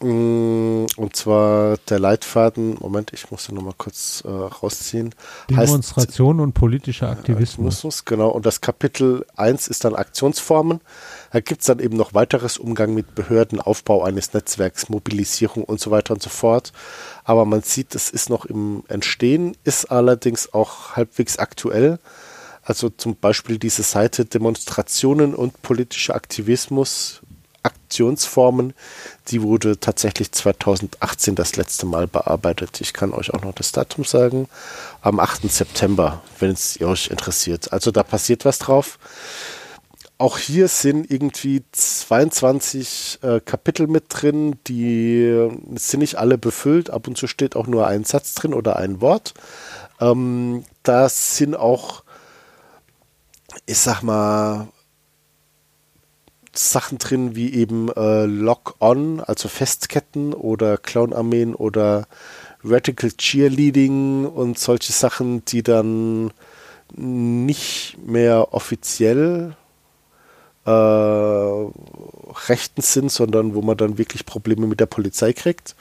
Mm, 0.00 0.84
und 0.96 1.16
zwar 1.16 1.78
der 1.88 1.98
Leitfaden, 1.98 2.76
Moment, 2.80 3.14
ich 3.14 3.30
muss 3.30 3.46
den 3.46 3.54
nochmal 3.54 3.74
kurz 3.78 4.22
äh, 4.26 4.28
rausziehen. 4.28 5.14
Demonstration 5.48 6.36
heißt, 6.36 6.42
und 6.44 6.52
politischer 6.52 7.08
Aktivismus. 7.08 7.76
Aktivismus. 7.76 8.04
Genau, 8.04 8.28
und 8.28 8.44
das 8.44 8.60
Kapitel 8.60 9.24
1 9.36 9.68
ist 9.68 9.84
dann 9.84 9.94
Aktionsformen. 9.94 10.80
Da 11.32 11.40
gibt 11.40 11.62
es 11.62 11.66
dann 11.66 11.78
eben 11.78 11.96
noch 11.96 12.12
weiteres 12.12 12.58
Umgang 12.58 12.92
mit 12.92 13.14
Behörden, 13.14 13.58
Aufbau 13.58 14.02
eines 14.02 14.34
Netzwerks, 14.34 14.90
Mobilisierung 14.90 15.64
und 15.64 15.80
so 15.80 15.90
weiter 15.90 16.12
und 16.12 16.22
so 16.22 16.30
fort. 16.30 16.72
Aber 17.24 17.46
man 17.46 17.62
sieht, 17.62 17.94
es 17.94 18.10
ist 18.10 18.28
noch 18.28 18.44
im 18.44 18.82
Entstehen, 18.88 19.56
ist 19.64 19.86
allerdings 19.86 20.52
auch 20.52 20.94
halbwegs 20.96 21.38
aktuell. 21.38 21.98
Also 22.62 22.90
zum 22.90 23.16
Beispiel 23.16 23.58
diese 23.58 23.82
Seite 23.82 24.24
Demonstrationen 24.24 25.34
und 25.34 25.62
politischer 25.62 26.16
Aktivismus 26.16 27.22
Aktionsformen, 27.86 28.74
die 29.28 29.42
wurde 29.42 29.78
tatsächlich 29.78 30.32
2018 30.32 31.36
das 31.36 31.54
letzte 31.54 31.86
Mal 31.86 32.08
bearbeitet. 32.08 32.80
Ich 32.80 32.92
kann 32.92 33.12
euch 33.12 33.32
auch 33.32 33.42
noch 33.42 33.54
das 33.54 33.70
Datum 33.70 34.04
sagen. 34.04 34.48
Am 35.02 35.20
8. 35.20 35.50
September, 35.50 36.20
wenn 36.40 36.50
es 36.50 36.80
euch 36.80 37.08
interessiert. 37.08 37.72
Also 37.72 37.92
da 37.92 38.02
passiert 38.02 38.44
was 38.44 38.58
drauf. 38.58 38.98
Auch 40.18 40.38
hier 40.38 40.66
sind 40.66 41.10
irgendwie 41.10 41.62
22 41.70 43.20
äh, 43.22 43.40
Kapitel 43.40 43.86
mit 43.86 44.06
drin, 44.08 44.58
die 44.66 45.48
sind 45.76 46.00
nicht 46.00 46.16
alle 46.16 46.38
befüllt. 46.38 46.90
Ab 46.90 47.06
und 47.06 47.16
zu 47.16 47.28
steht 47.28 47.54
auch 47.54 47.68
nur 47.68 47.86
ein 47.86 48.02
Satz 48.02 48.34
drin 48.34 48.52
oder 48.52 48.76
ein 48.76 49.00
Wort. 49.00 49.34
Ähm, 50.00 50.64
da 50.82 51.08
sind 51.08 51.54
auch, 51.54 52.02
ich 53.66 53.78
sag 53.78 54.02
mal, 54.02 54.68
Sachen 56.58 56.98
drin 56.98 57.36
wie 57.36 57.52
eben 57.54 57.90
äh, 57.92 58.26
Lock-On, 58.26 59.20
also 59.20 59.48
Festketten 59.48 60.34
oder 60.34 60.76
Clown-Armeen 60.78 61.54
oder 61.54 62.06
Radical 62.64 63.12
Cheerleading 63.12 64.26
und 64.26 64.58
solche 64.58 64.92
Sachen, 64.92 65.44
die 65.44 65.62
dann 65.62 66.32
nicht 66.94 67.96
mehr 68.04 68.54
offiziell 68.54 69.56
äh, 70.64 70.70
rechtens 72.48 72.92
sind, 72.92 73.10
sondern 73.10 73.54
wo 73.54 73.62
man 73.62 73.76
dann 73.76 73.98
wirklich 73.98 74.26
Probleme 74.26 74.66
mit 74.66 74.80
der 74.80 74.86
Polizei 74.86 75.32
kriegt. 75.32 75.76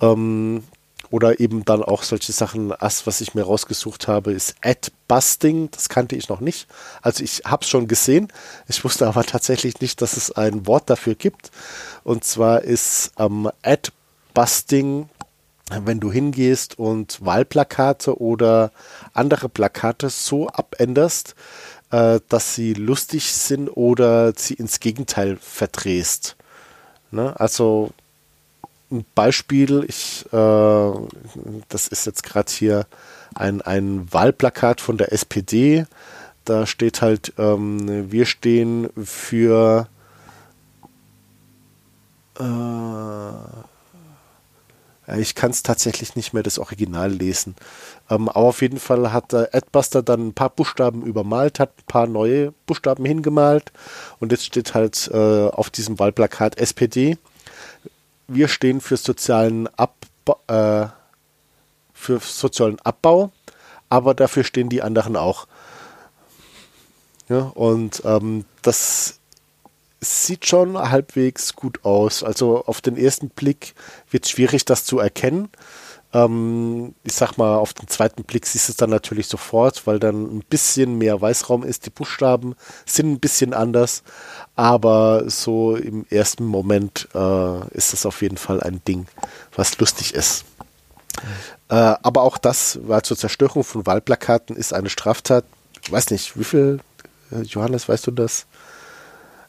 Ähm, 0.00 0.64
oder 1.12 1.40
eben 1.40 1.64
dann 1.66 1.82
auch 1.82 2.02
solche 2.02 2.32
Sachen, 2.32 2.72
das, 2.80 3.06
was 3.06 3.20
ich 3.20 3.34
mir 3.34 3.42
rausgesucht 3.42 4.08
habe, 4.08 4.32
ist 4.32 4.56
Ad-Busting. 4.62 5.70
Das 5.70 5.90
kannte 5.90 6.16
ich 6.16 6.30
noch 6.30 6.40
nicht. 6.40 6.66
Also 7.02 7.22
ich 7.22 7.42
habe 7.44 7.62
es 7.62 7.68
schon 7.68 7.86
gesehen. 7.86 8.28
Ich 8.66 8.82
wusste 8.82 9.06
aber 9.06 9.22
tatsächlich 9.22 9.80
nicht, 9.82 10.00
dass 10.00 10.16
es 10.16 10.32
ein 10.32 10.66
Wort 10.66 10.88
dafür 10.88 11.14
gibt. 11.14 11.50
Und 12.02 12.24
zwar 12.24 12.62
ist 12.62 13.12
ähm, 13.18 13.50
Ad-Busting, 13.62 15.10
wenn 15.82 16.00
du 16.00 16.10
hingehst 16.10 16.78
und 16.78 17.22
Wahlplakate 17.22 18.18
oder 18.18 18.72
andere 19.12 19.50
Plakate 19.50 20.08
so 20.08 20.48
abänderst, 20.48 21.34
äh, 21.90 22.20
dass 22.30 22.54
sie 22.54 22.72
lustig 22.72 23.34
sind 23.34 23.68
oder 23.68 24.32
sie 24.34 24.54
ins 24.54 24.80
Gegenteil 24.80 25.36
verdrehst. 25.36 26.36
Ne? 27.10 27.38
Also 27.38 27.90
ein 28.92 29.04
Beispiel, 29.14 29.84
ich, 29.88 30.26
äh, 30.32 30.92
das 31.68 31.88
ist 31.88 32.06
jetzt 32.06 32.22
gerade 32.22 32.52
hier 32.52 32.86
ein, 33.34 33.62
ein 33.62 34.12
Wahlplakat 34.12 34.80
von 34.80 34.98
der 34.98 35.12
SPD. 35.12 35.86
Da 36.44 36.66
steht 36.66 37.02
halt, 37.02 37.32
ähm, 37.38 38.10
wir 38.12 38.26
stehen 38.26 38.90
für 39.02 39.88
äh, 42.38 42.44
ich 45.18 45.34
kann 45.34 45.50
es 45.50 45.62
tatsächlich 45.62 46.16
nicht 46.16 46.32
mehr 46.32 46.42
das 46.42 46.58
Original 46.58 47.10
lesen. 47.10 47.56
Ähm, 48.08 48.28
aber 48.28 48.46
auf 48.46 48.62
jeden 48.62 48.78
Fall 48.78 49.12
hat 49.12 49.34
Adbuster 49.34 50.02
dann 50.02 50.28
ein 50.28 50.34
paar 50.34 50.50
Buchstaben 50.50 51.02
übermalt, 51.02 51.58
hat 51.60 51.70
ein 51.70 51.86
paar 51.86 52.06
neue 52.06 52.52
Buchstaben 52.66 53.04
hingemalt 53.04 53.72
und 54.20 54.32
jetzt 54.32 54.46
steht 54.46 54.74
halt 54.74 55.10
äh, 55.12 55.48
auf 55.48 55.70
diesem 55.70 55.98
Wahlplakat 55.98 56.58
SPD 56.58 57.18
wir 58.28 58.48
stehen 58.48 58.80
für 58.80 58.96
sozialen 58.96 59.68
Abbau, 59.76 60.38
äh, 60.46 60.88
für 61.92 62.18
sozialen 62.20 62.80
Abbau, 62.80 63.30
aber 63.88 64.14
dafür 64.14 64.44
stehen 64.44 64.68
die 64.68 64.82
anderen 64.82 65.16
auch. 65.16 65.46
Ja, 67.28 67.40
und 67.54 68.02
ähm, 68.04 68.44
das 68.62 69.20
sieht 70.00 70.46
schon 70.46 70.76
halbwegs 70.76 71.54
gut 71.54 71.84
aus. 71.84 72.22
Also 72.24 72.64
auf 72.64 72.80
den 72.80 72.96
ersten 72.96 73.30
Blick 73.30 73.74
wird 74.10 74.24
es 74.24 74.30
schwierig, 74.30 74.64
das 74.64 74.84
zu 74.84 74.98
erkennen. 74.98 75.48
Ähm, 76.14 76.94
ich 77.04 77.14
sag 77.14 77.38
mal, 77.38 77.56
auf 77.56 77.72
den 77.72 77.88
zweiten 77.88 78.24
Blick 78.24 78.46
siehst 78.46 78.68
du 78.68 78.72
es 78.72 78.76
dann 78.76 78.90
natürlich 78.90 79.26
sofort, 79.26 79.86
weil 79.86 79.98
dann 79.98 80.24
ein 80.36 80.44
bisschen 80.48 80.98
mehr 80.98 81.20
Weißraum 81.20 81.62
ist. 81.62 81.86
Die 81.86 81.90
Buchstaben 81.90 82.54
sind 82.84 83.10
ein 83.10 83.20
bisschen 83.20 83.54
anders, 83.54 84.02
aber 84.54 85.28
so 85.30 85.76
im 85.76 86.06
ersten 86.10 86.44
Moment 86.44 87.08
äh, 87.14 87.68
ist 87.76 87.92
das 87.92 88.04
auf 88.06 88.22
jeden 88.22 88.36
Fall 88.36 88.60
ein 88.60 88.82
Ding, 88.84 89.06
was 89.56 89.78
lustig 89.78 90.14
ist. 90.14 90.44
Äh, 91.68 91.74
aber 91.74 92.22
auch 92.22 92.38
das 92.38 92.78
war 92.82 93.02
zur 93.02 93.16
Zerstörung 93.16 93.64
von 93.64 93.86
Wahlplakaten 93.86 94.56
ist 94.56 94.74
eine 94.74 94.90
Straftat. 94.90 95.44
Ich 95.82 95.90
weiß 95.90 96.10
nicht, 96.10 96.38
wie 96.38 96.44
viel, 96.44 96.80
äh, 97.30 97.42
Johannes, 97.42 97.88
weißt 97.88 98.06
du 98.06 98.10
das? 98.10 98.46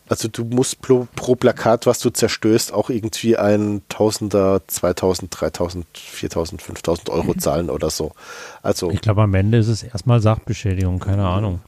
Also 0.10 0.28
du 0.28 0.44
musst 0.44 0.82
pro, 0.82 1.08
pro, 1.16 1.36
Plakat, 1.36 1.86
was 1.86 2.00
du 2.00 2.10
zerstörst, 2.10 2.74
auch 2.74 2.90
irgendwie 2.90 3.38
ein 3.38 3.82
Tausender, 3.88 4.62
2000, 4.68 5.32
3000, 5.40 5.86
4000, 5.94 6.62
5000 6.62 7.10
Euro 7.10 7.34
mhm. 7.34 7.40
zahlen 7.40 7.70
oder 7.70 7.90
so. 7.90 8.12
Also 8.62 8.92
ich 8.92 9.00
glaube, 9.00 9.22
am 9.22 9.34
Ende 9.34 9.60
ist 9.60 9.70
es 9.70 9.82
erstmal 9.82 10.22
Sachbeschädigung, 10.22 11.00
keine 11.00 11.26
Ahnung. 11.26 11.62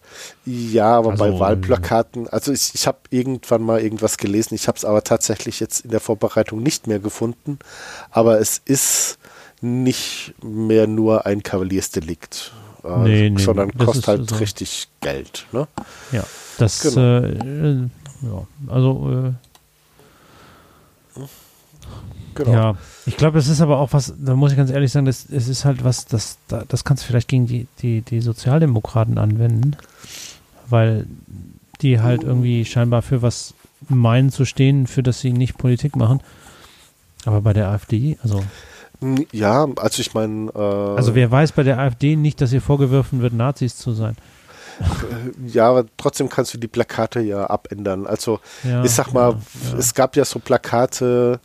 Ja, 0.46 0.98
aber 0.98 1.12
also, 1.12 1.24
bei 1.24 1.40
Wahlplakaten, 1.40 2.28
also 2.28 2.52
ich, 2.52 2.76
ich 2.76 2.88
habe 2.88 3.00
irgendwann 3.10 3.64
mal 3.64 3.82
irgendwas 3.82 4.18
gelesen, 4.18 4.54
ich 4.56 4.68
habe 4.68 4.78
es 4.78 4.84
aber 4.84 5.04
tatsächlich 5.04 5.62
jetzt 5.62 5.86
in 5.86 5.92
der 5.92 6.02
Vorbereitung 6.02 6.62
nicht 6.62 6.88
mehr 6.88 7.00
gefunden, 7.00 7.58
aber 8.12 8.40
es 8.42 8.62
ist 8.66 9.18
nicht 9.62 10.36
mehr 10.44 10.88
nur 10.88 11.26
ein 11.26 11.42
Kavaliersdelikt, 11.42 12.52
äh, 12.84 12.98
nee, 13.00 13.30
nee, 13.30 13.42
sondern 13.42 13.72
kostet 13.78 14.08
halt 14.08 14.30
so. 14.30 14.36
richtig 14.36 14.90
Geld. 15.00 15.48
Ne? 15.54 15.68
Ja, 16.12 16.24
das 16.58 16.82
genau. 16.82 17.26
äh, 17.26 17.90
ja, 18.26 18.48
also 18.68 19.34
äh, 21.18 21.22
genau. 22.36 22.52
ja, 22.52 22.76
ich 23.06 23.18
glaube, 23.18 23.40
es 23.40 23.48
ist 23.48 23.62
aber 23.62 23.80
auch 23.80 23.94
was, 23.94 24.14
da 24.18 24.36
muss 24.36 24.52
ich 24.52 24.58
ganz 24.58 24.72
ehrlich 24.72 24.92
sagen, 24.92 25.06
das, 25.06 25.26
es 25.30 25.48
ist 25.48 25.66
halt 25.66 25.84
was, 25.84 26.06
das, 26.06 26.38
das 26.48 26.84
kannst 26.84 27.04
du 27.04 27.08
vielleicht 27.08 27.28
gegen 27.28 27.48
die, 27.48 27.68
die, 27.80 28.02
die 28.02 28.22
Sozialdemokraten 28.22 29.18
anwenden, 29.18 29.76
weil 30.68 31.08
die 31.82 32.00
halt 32.00 32.24
irgendwie 32.24 32.66
scheinbar 32.66 33.02
für 33.02 33.22
was 33.22 33.54
meinen 33.90 34.32
zu 34.32 34.46
stehen, 34.46 34.88
für 34.88 35.04
das 35.04 35.20
sie 35.20 35.34
nicht 35.34 35.58
Politik 35.58 35.96
machen. 35.96 36.22
Aber 37.26 37.42
bei 37.42 37.54
der 37.54 37.70
AfD, 37.70 38.18
also. 38.24 38.44
Ja, 39.32 39.68
also 39.78 40.02
ich 40.02 40.14
meine. 40.14 40.52
Äh, 40.56 40.60
also 40.60 41.16
wer 41.16 41.30
weiß 41.30 41.52
bei 41.52 41.64
der 41.64 41.80
AfD 41.80 42.16
nicht, 42.16 42.40
dass 42.40 42.54
ihr 42.54 42.62
vorgeworfen 42.62 43.22
wird, 43.22 43.34
Nazis 43.34 43.78
zu 43.78 43.92
sein. 43.92 44.16
Ja, 45.48 45.70
aber 45.70 45.86
trotzdem 45.98 46.30
kannst 46.30 46.54
du 46.54 46.58
die 46.58 46.68
Plakate 46.68 47.22
ja 47.22 47.50
abändern. 47.50 48.08
Also 48.08 48.40
ja, 48.64 48.84
ich 48.84 48.92
sag 48.92 49.14
mal, 49.14 49.32
ja, 49.32 49.78
es 49.78 49.94
gab 49.94 50.16
ja 50.16 50.26
so 50.26 50.40
Plakate, 50.40 51.40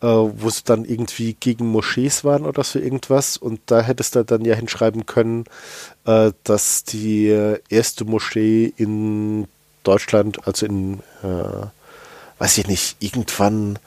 äh, 0.00 0.06
wo 0.06 0.48
es 0.48 0.64
dann 0.64 0.84
irgendwie 0.84 1.34
gegen 1.34 1.68
Moschees 1.68 2.24
waren 2.24 2.44
oder 2.44 2.64
so 2.64 2.78
irgendwas 2.78 3.36
und 3.36 3.60
da 3.66 3.80
hättest 3.80 4.16
du 4.16 4.24
dann 4.24 4.44
ja 4.44 4.54
hinschreiben 4.54 5.06
können, 5.06 5.44
äh, 6.04 6.32
dass 6.44 6.84
die 6.84 7.28
erste 7.68 8.04
Moschee 8.04 8.72
in 8.76 9.46
Deutschland, 9.84 10.46
also 10.46 10.66
in, 10.66 11.00
äh, 11.22 11.66
weiß 12.38 12.58
ich 12.58 12.66
nicht, 12.66 12.96
irgendwann 13.00 13.78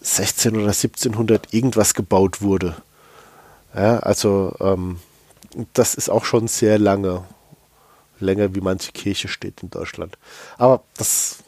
16 0.00 0.56
oder 0.56 0.72
1700 0.72 1.52
irgendwas 1.52 1.94
gebaut 1.94 2.42
wurde. 2.42 2.76
Ja, 3.74 3.98
also 4.00 4.54
ähm, 4.60 5.00
das 5.72 5.94
ist 5.94 6.08
auch 6.08 6.24
schon 6.24 6.48
sehr 6.48 6.78
lange 6.78 7.24
länger 8.20 8.54
wie 8.54 8.60
manche 8.60 8.92
Kirche 8.92 9.28
steht 9.28 9.62
in 9.62 9.70
Deutschland. 9.70 10.16
Aber 10.58 10.82
das, 10.96 11.38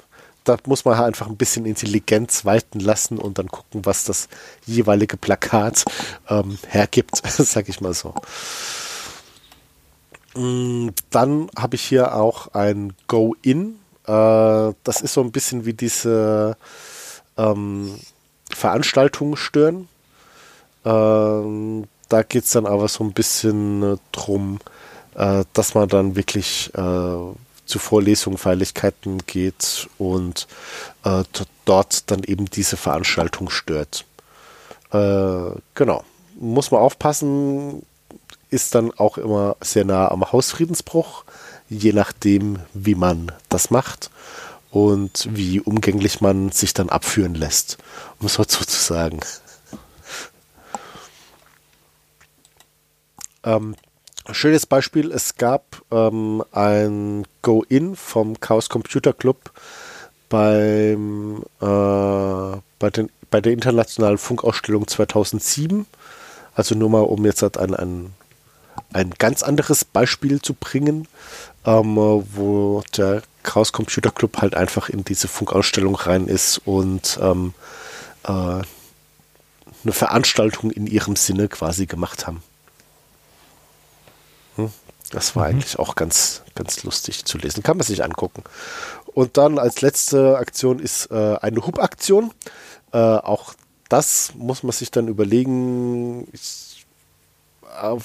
da 0.44 0.56
muss 0.66 0.84
man 0.84 0.96
halt 0.96 1.06
einfach 1.08 1.28
ein 1.28 1.36
bisschen 1.36 1.66
Intelligenz 1.66 2.44
walten 2.44 2.80
lassen 2.80 3.18
und 3.18 3.38
dann 3.38 3.48
gucken, 3.48 3.84
was 3.84 4.04
das 4.04 4.28
jeweilige 4.66 5.16
Plakat 5.16 5.84
ähm, 6.28 6.58
hergibt, 6.68 7.16
sag 7.24 7.68
ich 7.68 7.80
mal 7.80 7.94
so. 7.94 8.14
Mm, 10.34 10.90
dann 11.10 11.50
habe 11.56 11.76
ich 11.76 11.82
hier 11.82 12.14
auch 12.14 12.48
ein 12.54 12.92
Go-In. 13.08 13.78
Äh, 14.06 14.72
das 14.84 15.00
ist 15.02 15.14
so 15.14 15.22
ein 15.22 15.32
bisschen 15.32 15.64
wie 15.64 15.74
diese 15.74 16.56
ähm, 17.36 17.98
Veranstaltungen 18.50 19.36
stören. 19.36 19.88
Ähm, 20.84 21.84
da 22.08 22.22
geht 22.22 22.44
es 22.44 22.50
dann 22.50 22.66
aber 22.66 22.88
so 22.88 23.02
ein 23.02 23.12
bisschen 23.12 23.82
äh, 23.82 23.96
drum, 24.12 24.60
äh, 25.16 25.44
dass 25.52 25.74
man 25.74 25.88
dann 25.88 26.16
wirklich 26.16 26.70
äh, 26.74 27.34
zu 27.66 27.78
Vorlesungen, 27.78 28.38
Feierlichkeiten 28.38 29.18
geht 29.26 29.88
und 29.98 30.46
äh, 31.04 31.24
dort 31.64 32.10
dann 32.10 32.22
eben 32.22 32.46
diese 32.46 32.76
Veranstaltung 32.76 33.50
stört. 33.50 34.04
Äh, 34.92 35.50
genau. 35.74 36.04
Muss 36.38 36.70
man 36.70 36.82
aufpassen, 36.82 37.82
ist 38.50 38.74
dann 38.74 38.92
auch 38.92 39.18
immer 39.18 39.56
sehr 39.60 39.84
nah 39.84 40.10
am 40.10 40.30
Hausfriedensbruch, 40.30 41.24
je 41.68 41.92
nachdem, 41.92 42.60
wie 42.74 42.94
man 42.94 43.32
das 43.48 43.70
macht 43.70 44.10
und 44.70 45.26
wie 45.30 45.60
umgänglich 45.60 46.20
man 46.20 46.52
sich 46.52 46.74
dann 46.74 46.90
abführen 46.90 47.34
lässt, 47.34 47.78
um 48.20 48.26
es 48.26 48.34
so 48.34 48.44
zu 48.44 48.64
sagen. 48.64 49.20
Ähm, 53.44 53.76
schönes 54.32 54.66
Beispiel, 54.66 55.12
es 55.12 55.36
gab 55.36 55.82
ähm, 55.90 56.42
ein 56.52 57.24
Go-In 57.42 57.96
vom 57.96 58.40
Chaos 58.40 58.68
Computer 58.68 59.12
Club 59.12 59.52
beim, 60.28 61.42
äh, 61.60 62.60
bei, 62.78 62.90
den, 62.90 63.10
bei 63.30 63.40
der 63.40 63.52
Internationalen 63.52 64.18
Funkausstellung 64.18 64.86
2007. 64.86 65.86
Also 66.54 66.74
nur 66.74 66.90
mal, 66.90 67.00
um 67.02 67.24
jetzt 67.24 67.42
ein, 67.58 67.74
ein, 67.74 68.14
ein 68.92 69.10
ganz 69.18 69.42
anderes 69.42 69.84
Beispiel 69.84 70.40
zu 70.40 70.54
bringen, 70.54 71.06
ähm, 71.64 71.96
wo 71.96 72.82
der 72.96 73.22
Chaos 73.42 73.72
Computer 73.72 74.10
Club 74.10 74.38
halt 74.38 74.54
einfach 74.54 74.88
in 74.88 75.04
diese 75.04 75.28
Funkausstellung 75.28 75.94
rein 75.94 76.26
ist 76.26 76.58
und 76.64 77.18
ähm, 77.20 77.54
äh, 78.24 78.30
eine 78.30 79.92
Veranstaltung 79.92 80.70
in 80.72 80.86
ihrem 80.86 81.14
Sinne 81.14 81.48
quasi 81.48 81.86
gemacht 81.86 82.26
haben. 82.26 82.42
Das 85.10 85.36
war 85.36 85.44
mhm. 85.44 85.56
eigentlich 85.56 85.78
auch 85.78 85.94
ganz, 85.94 86.42
ganz 86.54 86.82
lustig 86.82 87.24
zu 87.24 87.38
lesen. 87.38 87.62
Kann 87.62 87.76
man 87.76 87.86
sich 87.86 88.02
angucken. 88.02 88.42
Und 89.06 89.36
dann 89.36 89.58
als 89.58 89.80
letzte 89.80 90.36
Aktion 90.38 90.78
ist 90.78 91.10
äh, 91.10 91.36
eine 91.40 91.66
Hub-Aktion. 91.66 92.32
Äh, 92.92 92.98
auch 92.98 93.54
das 93.88 94.32
muss 94.36 94.62
man 94.62 94.72
sich 94.72 94.90
dann 94.90 95.08
überlegen. 95.08 96.28
Ich, 96.32 96.84
äh, 97.80 97.96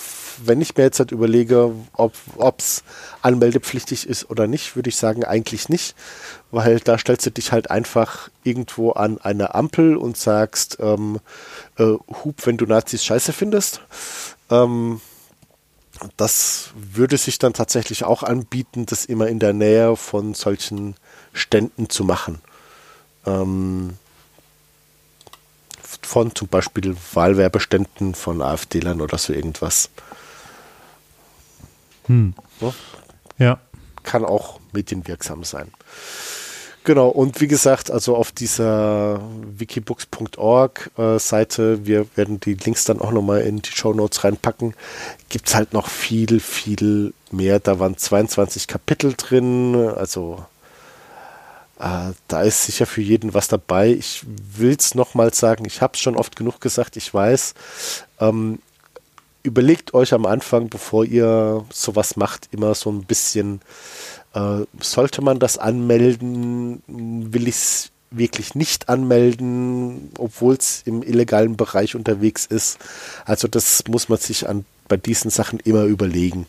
wenn 0.43 0.61
ich 0.61 0.77
mir 0.77 0.83
jetzt 0.83 0.99
halt 0.99 1.11
überlege, 1.11 1.73
ob 1.93 2.15
es 2.59 2.83
anmeldepflichtig 3.21 4.07
ist 4.07 4.29
oder 4.29 4.47
nicht, 4.47 4.75
würde 4.75 4.89
ich 4.89 4.95
sagen, 4.95 5.25
eigentlich 5.25 5.69
nicht. 5.69 5.95
Weil 6.51 6.79
da 6.79 6.97
stellst 6.97 7.25
du 7.25 7.31
dich 7.31 7.51
halt 7.51 7.71
einfach 7.71 8.29
irgendwo 8.43 8.91
an 8.91 9.17
eine 9.17 9.55
Ampel 9.55 9.97
und 9.97 10.17
sagst, 10.17 10.77
ähm, 10.79 11.19
äh, 11.77 11.83
Hub, 12.23 12.45
wenn 12.45 12.57
du 12.57 12.65
Nazis 12.65 13.03
scheiße 13.03 13.33
findest. 13.33 13.81
Ähm, 14.49 15.01
das 16.17 16.71
würde 16.75 17.17
sich 17.17 17.39
dann 17.39 17.53
tatsächlich 17.53 18.03
auch 18.03 18.23
anbieten, 18.23 18.85
das 18.85 19.05
immer 19.05 19.27
in 19.27 19.39
der 19.39 19.53
Nähe 19.53 19.95
von 19.95 20.33
solchen 20.33 20.95
Ständen 21.33 21.89
zu 21.89 22.03
machen. 22.03 22.41
Ähm, 23.25 23.97
von 26.01 26.33
zum 26.35 26.47
Beispiel 26.47 26.95
Wahlwerbeständen 27.13 28.15
von 28.15 28.41
AfD-Lern 28.41 29.01
oder 29.01 29.17
so 29.17 29.33
irgendwas. 29.33 29.89
Hm. 32.07 32.33
So? 32.59 32.73
Ja. 33.37 33.59
Kann 34.03 34.25
auch 34.25 34.59
medienwirksam 34.71 35.43
sein. 35.43 35.71
Genau, 36.83 37.09
und 37.09 37.39
wie 37.41 37.47
gesagt, 37.47 37.91
also 37.91 38.15
auf 38.15 38.31
dieser 38.31 39.21
wikibooks.org 39.55 40.89
äh, 40.97 41.19
Seite, 41.19 41.85
wir 41.85 42.07
werden 42.15 42.39
die 42.39 42.55
Links 42.55 42.85
dann 42.85 43.01
auch 43.01 43.11
nochmal 43.11 43.41
in 43.41 43.61
die 43.61 43.69
Show 43.71 43.93
Notes 43.93 44.23
reinpacken, 44.23 44.73
gibt 45.29 45.47
es 45.47 45.53
halt 45.53 45.73
noch 45.73 45.87
viel, 45.87 46.39
viel 46.39 47.13
mehr. 47.29 47.59
Da 47.59 47.79
waren 47.79 47.97
22 47.97 48.67
Kapitel 48.67 49.13
drin, 49.15 49.75
also 49.75 50.43
äh, 51.77 52.13
da 52.27 52.41
ist 52.41 52.63
sicher 52.63 52.87
für 52.87 53.01
jeden 53.01 53.35
was 53.35 53.47
dabei. 53.47 53.89
Ich 53.89 54.23
will 54.25 54.75
es 54.77 54.95
nochmal 54.95 55.35
sagen, 55.35 55.65
ich 55.65 55.81
habe 55.81 55.93
es 55.93 55.99
schon 55.99 56.15
oft 56.15 56.35
genug 56.35 56.61
gesagt, 56.61 56.97
ich 56.97 57.13
weiß. 57.13 57.53
Ähm, 58.19 58.57
überlegt 59.43 59.93
euch 59.93 60.13
am 60.13 60.25
Anfang, 60.25 60.69
bevor 60.69 61.05
ihr 61.05 61.63
sowas 61.71 62.15
macht, 62.15 62.49
immer 62.51 62.75
so 62.75 62.91
ein 62.91 63.03
bisschen 63.03 63.61
äh, 64.33 64.65
sollte 64.79 65.21
man 65.21 65.39
das 65.39 65.57
anmelden? 65.57 66.81
Will 66.87 67.47
ich 67.47 67.55
es 67.55 67.91
wirklich 68.11 68.55
nicht 68.55 68.89
anmelden, 68.89 70.11
obwohl 70.17 70.55
es 70.55 70.83
im 70.85 71.01
illegalen 71.03 71.57
Bereich 71.57 71.95
unterwegs 71.95 72.45
ist? 72.45 72.77
Also 73.25 73.47
das 73.47 73.83
muss 73.87 74.09
man 74.09 74.19
sich 74.19 74.47
an, 74.47 74.65
bei 74.87 74.97
diesen 74.97 75.31
Sachen 75.31 75.59
immer 75.59 75.83
überlegen, 75.83 76.47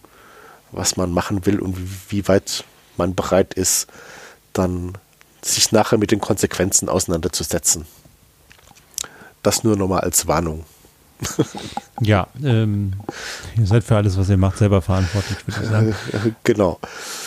was 0.72 0.97
man 0.97 1.12
machen 1.12 1.47
will 1.47 1.61
und 1.61 1.78
wie, 1.78 2.18
wie 2.18 2.28
weit 2.28 2.64
man 2.97 3.14
bereit 3.14 3.55
ist, 3.55 3.87
dann 4.53 4.99
sich 5.43 5.72
nachher 5.72 5.99
mit 5.99 6.11
den 6.11 6.20
Konsequenzen 6.20 6.89
auseinanderzusetzen. 6.89 7.87
Das 9.43 9.64
nur 9.64 9.76
nochmal 9.76 10.01
als 10.01 10.26
Warnung. 10.28 10.64
ja, 12.01 12.27
ähm, 12.43 12.93
ihr 13.57 13.66
seid 13.66 13.85
für 13.85 13.97
alles, 13.97 14.16
was 14.16 14.29
ihr 14.29 14.37
macht, 14.37 14.59
selber 14.59 14.83
verantwortlich, 14.83 15.39
würde 15.47 15.62
ich 15.62 15.68
sagen. 15.68 15.95
Genau. 16.45 16.79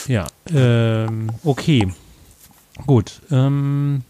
Ja, 0.08 0.28
ähm, 0.54 1.32
okay. 1.44 1.92
Gut. 2.86 3.22
Ähm, 3.32 4.04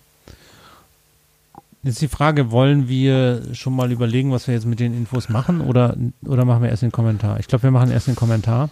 jetzt 1.84 2.02
die 2.02 2.08
Frage, 2.08 2.52
wollen 2.52 2.88
wir 2.88 3.54
schon 3.54 3.76
mal 3.76 3.92
überlegen, 3.92 4.32
was 4.32 4.48
wir 4.48 4.56
jetzt 4.56 4.66
mit 4.66 4.80
den 4.80 4.96
Infos 4.96 5.30
machen 5.30 5.62
oder, 5.62 5.96
oder 6.26 6.46
machen 6.46 6.64
wir 6.64 6.70
erst 6.70 6.82
den 6.82 6.92
Kommentar? 6.92 7.40
Ich 7.40 7.48
glaube, 7.48 7.64
wir 7.64 7.72
machen 7.72 7.92
erst 7.92 8.08
den 8.08 8.16
Kommentar. 8.16 8.70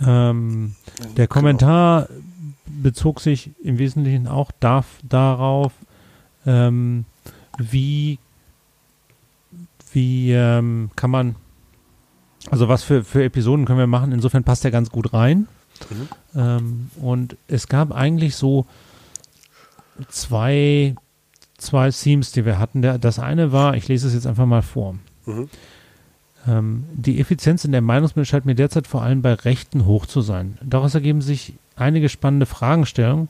Ähm, 0.00 0.76
der 1.16 1.26
genau. 1.26 1.40
Kommentar 1.40 2.08
bezog 2.66 3.20
sich 3.20 3.50
im 3.62 3.78
Wesentlichen 3.78 4.28
auch 4.28 4.52
darf, 4.60 4.86
darauf, 5.02 5.72
ähm, 6.46 7.04
wie 7.58 8.18
wie 9.94 10.32
ähm, 10.32 10.90
kann 10.96 11.10
man, 11.10 11.36
also 12.50 12.68
was 12.68 12.82
für, 12.82 13.04
für 13.04 13.24
Episoden 13.24 13.64
können 13.64 13.78
wir 13.78 13.86
machen? 13.86 14.12
Insofern 14.12 14.44
passt 14.44 14.64
er 14.64 14.70
ganz 14.70 14.90
gut 14.90 15.12
rein. 15.12 15.48
Mhm. 15.90 16.08
Ähm, 16.34 16.90
und 17.00 17.36
es 17.46 17.68
gab 17.68 17.92
eigentlich 17.92 18.36
so 18.36 18.66
zwei, 20.08 20.94
zwei 21.56 21.90
Themes, 21.90 22.32
die 22.32 22.44
wir 22.44 22.58
hatten. 22.58 22.82
Der, 22.82 22.98
das 22.98 23.18
eine 23.18 23.52
war, 23.52 23.74
ich 23.74 23.88
lese 23.88 24.08
es 24.08 24.14
jetzt 24.14 24.26
einfach 24.26 24.46
mal 24.46 24.62
vor. 24.62 24.94
Mhm. 25.26 25.48
Ähm, 26.46 26.84
die 26.94 27.20
Effizienz 27.20 27.64
in 27.64 27.72
der 27.72 27.80
Meinungsbildung 27.80 28.26
scheint 28.26 28.46
mir 28.46 28.54
derzeit 28.54 28.86
vor 28.86 29.02
allem 29.02 29.22
bei 29.22 29.34
Rechten 29.34 29.84
hoch 29.86 30.06
zu 30.06 30.20
sein. 30.20 30.58
Daraus 30.62 30.94
ergeben 30.94 31.20
sich 31.20 31.54
einige 31.76 32.08
spannende 32.08 32.46
Fragestellungen. 32.46 33.28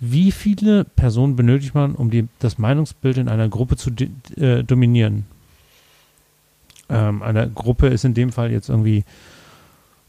Wie 0.00 0.30
viele 0.30 0.84
Personen 0.84 1.36
benötigt 1.36 1.74
man, 1.74 1.94
um 1.94 2.10
die, 2.10 2.28
das 2.38 2.58
Meinungsbild 2.58 3.16
in 3.16 3.28
einer 3.28 3.48
Gruppe 3.48 3.76
zu 3.76 3.90
äh, 4.36 4.62
dominieren? 4.62 5.26
Ähm, 6.88 7.22
eine 7.22 7.50
Gruppe 7.50 7.88
ist 7.88 8.04
in 8.04 8.14
dem 8.14 8.30
Fall 8.30 8.52
jetzt 8.52 8.68
irgendwie 8.68 9.04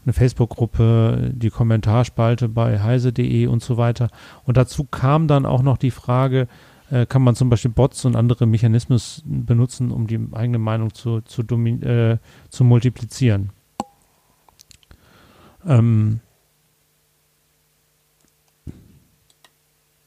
eine 0.04 0.12
Facebook-Gruppe, 0.12 1.32
die 1.34 1.50
Kommentarspalte 1.50 2.48
bei 2.48 2.80
heise.de 2.80 3.46
und 3.46 3.62
so 3.62 3.76
weiter. 3.76 4.08
Und 4.44 4.56
dazu 4.56 4.84
kam 4.84 5.26
dann 5.26 5.46
auch 5.46 5.62
noch 5.62 5.78
die 5.78 5.90
Frage, 5.90 6.48
äh, 6.90 7.06
kann 7.06 7.22
man 7.22 7.34
zum 7.34 7.50
Beispiel 7.50 7.70
Bots 7.70 8.04
und 8.04 8.16
andere 8.16 8.46
Mechanismen 8.46 9.00
benutzen, 9.24 9.90
um 9.90 10.06
die 10.06 10.20
eigene 10.32 10.58
Meinung 10.58 10.94
zu, 10.94 11.20
zu, 11.22 11.42
äh, 11.42 12.18
zu 12.48 12.64
multiplizieren? 12.64 13.50
Ähm, 15.66 16.20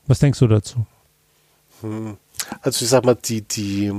Was 0.08 0.20
denkst 0.20 0.40
du 0.40 0.48
dazu? 0.48 0.86
Hm. 1.82 2.18
Also 2.62 2.84
ich 2.84 2.90
sag 2.90 3.06
mal, 3.06 3.16
die, 3.16 3.42
die, 3.42 3.94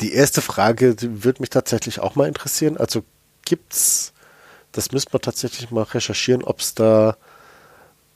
die 0.00 0.12
erste 0.12 0.42
Frage 0.42 0.94
die 0.94 1.24
würde 1.24 1.40
mich 1.40 1.50
tatsächlich 1.50 2.00
auch 2.00 2.14
mal 2.14 2.28
interessieren. 2.28 2.76
Also 2.76 3.04
gibt's, 3.44 4.12
das 4.72 4.92
müsste 4.92 5.10
man 5.12 5.22
tatsächlich 5.22 5.70
mal 5.70 5.82
recherchieren, 5.82 6.44
ob 6.44 6.60
es 6.60 6.74
da 6.74 7.16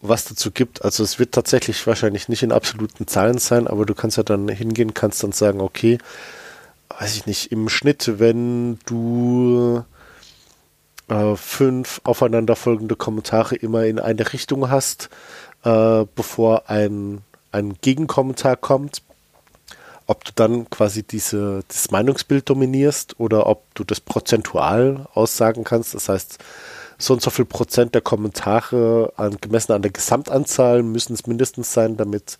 was 0.01 0.25
dazu 0.25 0.51
gibt. 0.51 0.85
Also 0.85 1.03
es 1.03 1.19
wird 1.19 1.33
tatsächlich 1.33 1.87
wahrscheinlich 1.87 2.29
nicht 2.29 2.43
in 2.43 2.53
absoluten 2.53 3.07
Zahlen 3.07 3.39
sein, 3.39 3.67
aber 3.67 3.85
du 3.85 3.95
kannst 3.95 4.17
ja 4.17 4.23
dann 4.23 4.49
hingehen, 4.49 4.95
kannst 4.95 5.23
dann 5.23 5.33
sagen, 5.33 5.61
okay, 5.61 5.99
weiß 6.89 7.17
ich 7.17 7.27
nicht, 7.27 7.53
im 7.53 7.69
Schnitt, 7.69 8.19
wenn 8.19 8.79
du 8.87 9.85
äh, 11.09 11.37
fünf 11.37 12.01
aufeinanderfolgende 12.05 12.97
Kommentare 12.97 13.57
immer 13.57 13.85
in 13.85 13.99
eine 13.99 14.33
Richtung 14.33 14.71
hast, 14.71 15.09
äh, 15.65 16.05
bevor 16.15 16.69
ein, 16.69 17.23
ein 17.53 17.75
Gegenkommentar 17.81 18.57
kommt, 18.57 19.03
ob 20.07 20.25
du 20.25 20.33
dann 20.35 20.71
quasi 20.71 21.03
diese, 21.03 21.63
das 21.69 21.91
Meinungsbild 21.91 22.49
dominierst 22.49 23.21
oder 23.21 23.47
ob 23.47 23.63
du 23.75 23.85
das 23.85 24.01
prozentual 24.01 25.07
aussagen 25.13 25.65
kannst. 25.65 25.95
Das 25.95 26.09
heißt, 26.09 26.39
so 26.99 27.13
und 27.13 27.23
so 27.23 27.31
viel 27.31 27.45
Prozent 27.45 27.95
der 27.95 28.01
Kommentare 28.01 29.13
an, 29.17 29.37
gemessen 29.41 29.73
an 29.73 29.83
der 29.83 29.93
Gesamtanzahl 29.93 30.83
müssen 30.83 31.13
es 31.13 31.27
mindestens 31.27 31.73
sein, 31.73 31.97
damit 31.97 32.39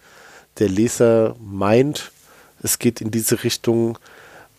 der 0.59 0.69
Leser 0.69 1.37
meint, 1.41 2.11
es 2.63 2.79
geht 2.79 3.01
in 3.01 3.11
diese 3.11 3.45
Richtung. 3.45 3.99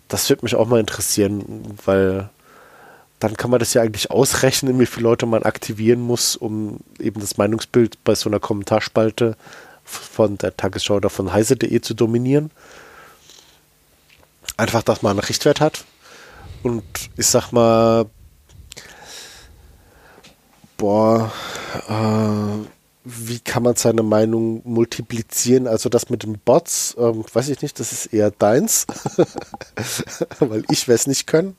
Das 0.08 0.30
würde 0.30 0.46
mich 0.46 0.56
auch 0.56 0.68
mal 0.68 0.80
interessieren, 0.80 1.78
weil 1.86 2.30
dann 3.20 3.36
kann 3.36 3.52
man 3.52 3.60
das 3.60 3.74
ja 3.74 3.82
eigentlich 3.82 4.12
ausrechnen, 4.12 4.80
wie 4.80 4.86
viele 4.86 5.04
Leute 5.04 5.26
man 5.26 5.44
aktivieren 5.44 6.00
muss, 6.00 6.36
um 6.36 6.80
eben 7.00 7.20
das 7.20 7.38
Meinungsbild 7.38 8.04
bei 8.04 8.16
so 8.16 8.30
einer 8.30 8.40
Kommentarspalte 8.40 9.36
von 9.84 10.38
der 10.38 10.56
Tagesschau 10.56 10.96
oder 10.96 11.10
von 11.10 11.34
heise.de 11.34 11.82
zu 11.82 11.94
dominieren. 11.94 12.52
einfach, 14.58 14.84
dass 14.84 15.02
man 15.02 15.12
einen 15.12 15.20
Richtwert 15.20 15.62
hat. 15.62 15.86
Und 16.64 16.84
ich 17.16 17.28
sag 17.28 17.52
mal, 17.52 18.06
boah, 20.78 21.32
äh, 21.88 22.68
wie 23.06 23.40
kann 23.40 23.64
man 23.64 23.76
seine 23.76 24.04
Meinung 24.04 24.62
multiplizieren? 24.66 25.68
Also 25.68 25.90
das 25.90 26.10
mit 26.10 26.24
den 26.24 26.38
Bots, 26.38 26.96
ähm, 27.00 27.24
weiß 27.32 27.50
ich 27.50 27.62
nicht, 27.62 27.80
das 27.80 27.92
ist 27.92 28.08
eher 28.08 28.32
deins, 28.32 28.86
weil 30.40 30.64
ich 30.70 30.88
es 30.88 31.08
nicht 31.08 31.26
können. 31.26 31.56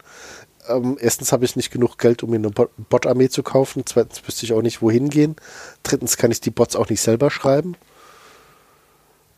Ähm, 0.71 0.97
erstens 1.01 1.33
habe 1.33 1.45
ich 1.45 1.57
nicht 1.57 1.71
genug 1.71 1.99
Geld, 1.99 2.23
um 2.23 2.31
mir 2.31 2.37
eine 2.37 2.51
Bot-Armee 2.51 3.29
zu 3.29 3.43
kaufen. 3.43 3.83
Zweitens 3.87 4.27
wüsste 4.27 4.47
ich 4.47 4.53
auch 4.53 4.62
nicht, 4.62 4.83
wohin 4.83 5.09
gehen. 5.09 5.37
Drittens 5.83 6.16
kann 6.16 6.31
ich 6.31 6.41
die 6.41 6.51
Bots 6.51 6.77
auch 6.77 6.89
nicht 6.89 7.01
selber 7.01 7.31
schreiben. 7.31 7.77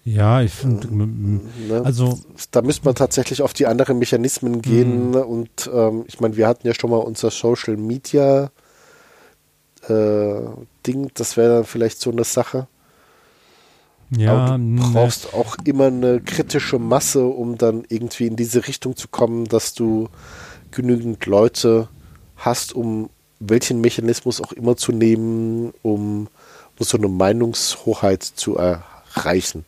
Ja, 0.05 0.43
ich 0.43 0.53
finde, 0.53 0.89
ne? 0.93 1.83
also 1.85 2.19
da 2.51 2.61
müsste 2.63 2.85
man 2.87 2.97
tatsächlich 2.97 3.41
auf 3.41 3.53
die 3.53 3.67
anderen 3.67 3.99
Mechanismen 4.01 4.61
gehen. 4.61 5.11
Mhm. 5.11 5.17
Und 5.17 5.71
ähm, 5.73 6.05
ich 6.09 6.19
meine, 6.19 6.37
wir 6.37 6.49
hatten 6.49 6.67
ja 6.67 6.75
schon 6.75 6.91
mal 6.91 6.97
unser 6.97 7.31
Social 7.31 7.77
Media 7.77 8.51
äh, 9.89 10.41
Ding. 10.87 11.11
Das 11.15 11.37
wäre 11.37 11.57
dann 11.57 11.65
vielleicht 11.65 12.01
so 12.01 12.11
eine 12.11 12.25
Sache. 12.25 12.67
Ja, 14.17 14.59
du 14.59 14.63
ne. 14.63 14.83
brauchst 14.93 15.33
auch 15.33 15.57
immer 15.65 15.87
eine 15.87 16.21
kritische 16.21 16.79
Masse, 16.79 17.25
um 17.25 17.57
dann 17.57 17.85
irgendwie 17.89 18.27
in 18.27 18.37
diese 18.37 18.67
Richtung 18.67 18.97
zu 18.97 19.09
kommen, 19.09 19.47
dass 19.47 19.73
du 19.73 20.09
genügend 20.73 21.25
Leute 21.27 21.89
hast, 22.37 22.75
um 22.75 23.11
welchen 23.39 23.81
Mechanismus 23.81 24.41
auch 24.41 24.53
immer 24.53 24.77
zu 24.77 24.93
nehmen, 24.93 25.73
um, 25.83 26.29
um 26.79 26.87
so 26.87 26.99
eine 26.99 27.09
Meinungshoheit 27.09 28.23
zu 28.23 28.57
erreichen. 28.57 29.65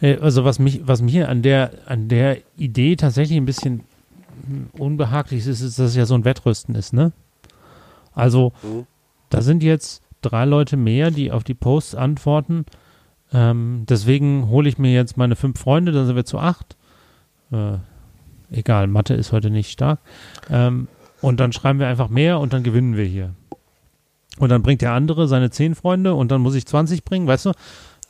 Äh, 0.00 0.16
also 0.18 0.44
was 0.44 0.58
mich, 0.58 0.86
was 0.86 1.02
mir 1.02 1.28
an 1.28 1.42
der, 1.42 1.72
an 1.86 2.08
der 2.08 2.38
Idee 2.56 2.96
tatsächlich 2.96 3.38
ein 3.38 3.46
bisschen 3.46 3.80
unbehaglich 4.72 5.46
ist, 5.46 5.60
ist, 5.60 5.78
dass 5.78 5.90
es 5.90 5.96
ja 5.96 6.06
so 6.06 6.14
ein 6.14 6.24
Wettrüsten 6.24 6.74
ist, 6.74 6.92
ne? 6.92 7.12
Also, 8.12 8.52
mhm. 8.62 8.86
da 9.28 9.42
sind 9.42 9.62
jetzt 9.62 10.02
drei 10.22 10.44
Leute 10.44 10.76
mehr, 10.76 11.10
die 11.10 11.30
auf 11.30 11.44
die 11.44 11.54
Posts 11.54 11.94
antworten. 11.94 12.66
Ähm, 13.32 13.84
deswegen 13.88 14.48
hole 14.48 14.68
ich 14.68 14.78
mir 14.78 14.92
jetzt 14.92 15.16
meine 15.16 15.36
fünf 15.36 15.60
Freunde, 15.60 15.92
dann 15.92 16.06
sind 16.06 16.16
wir 16.16 16.24
zu 16.24 16.38
acht. 16.38 16.76
Äh, 17.52 17.74
egal, 18.50 18.86
Mathe 18.86 19.14
ist 19.14 19.32
heute 19.32 19.50
nicht 19.50 19.70
stark. 19.70 20.00
Ähm, 20.48 20.88
und 21.20 21.40
dann 21.40 21.52
schreiben 21.52 21.78
wir 21.78 21.86
einfach 21.86 22.08
mehr 22.08 22.40
und 22.40 22.52
dann 22.52 22.62
gewinnen 22.62 22.96
wir 22.96 23.04
hier. 23.04 23.34
Und 24.38 24.48
dann 24.48 24.62
bringt 24.62 24.82
der 24.82 24.92
andere 24.92 25.28
seine 25.28 25.50
zehn 25.50 25.74
Freunde 25.74 26.14
und 26.14 26.30
dann 26.30 26.40
muss 26.40 26.54
ich 26.54 26.66
20 26.66 27.04
bringen, 27.04 27.26
weißt 27.26 27.46
du? 27.46 27.52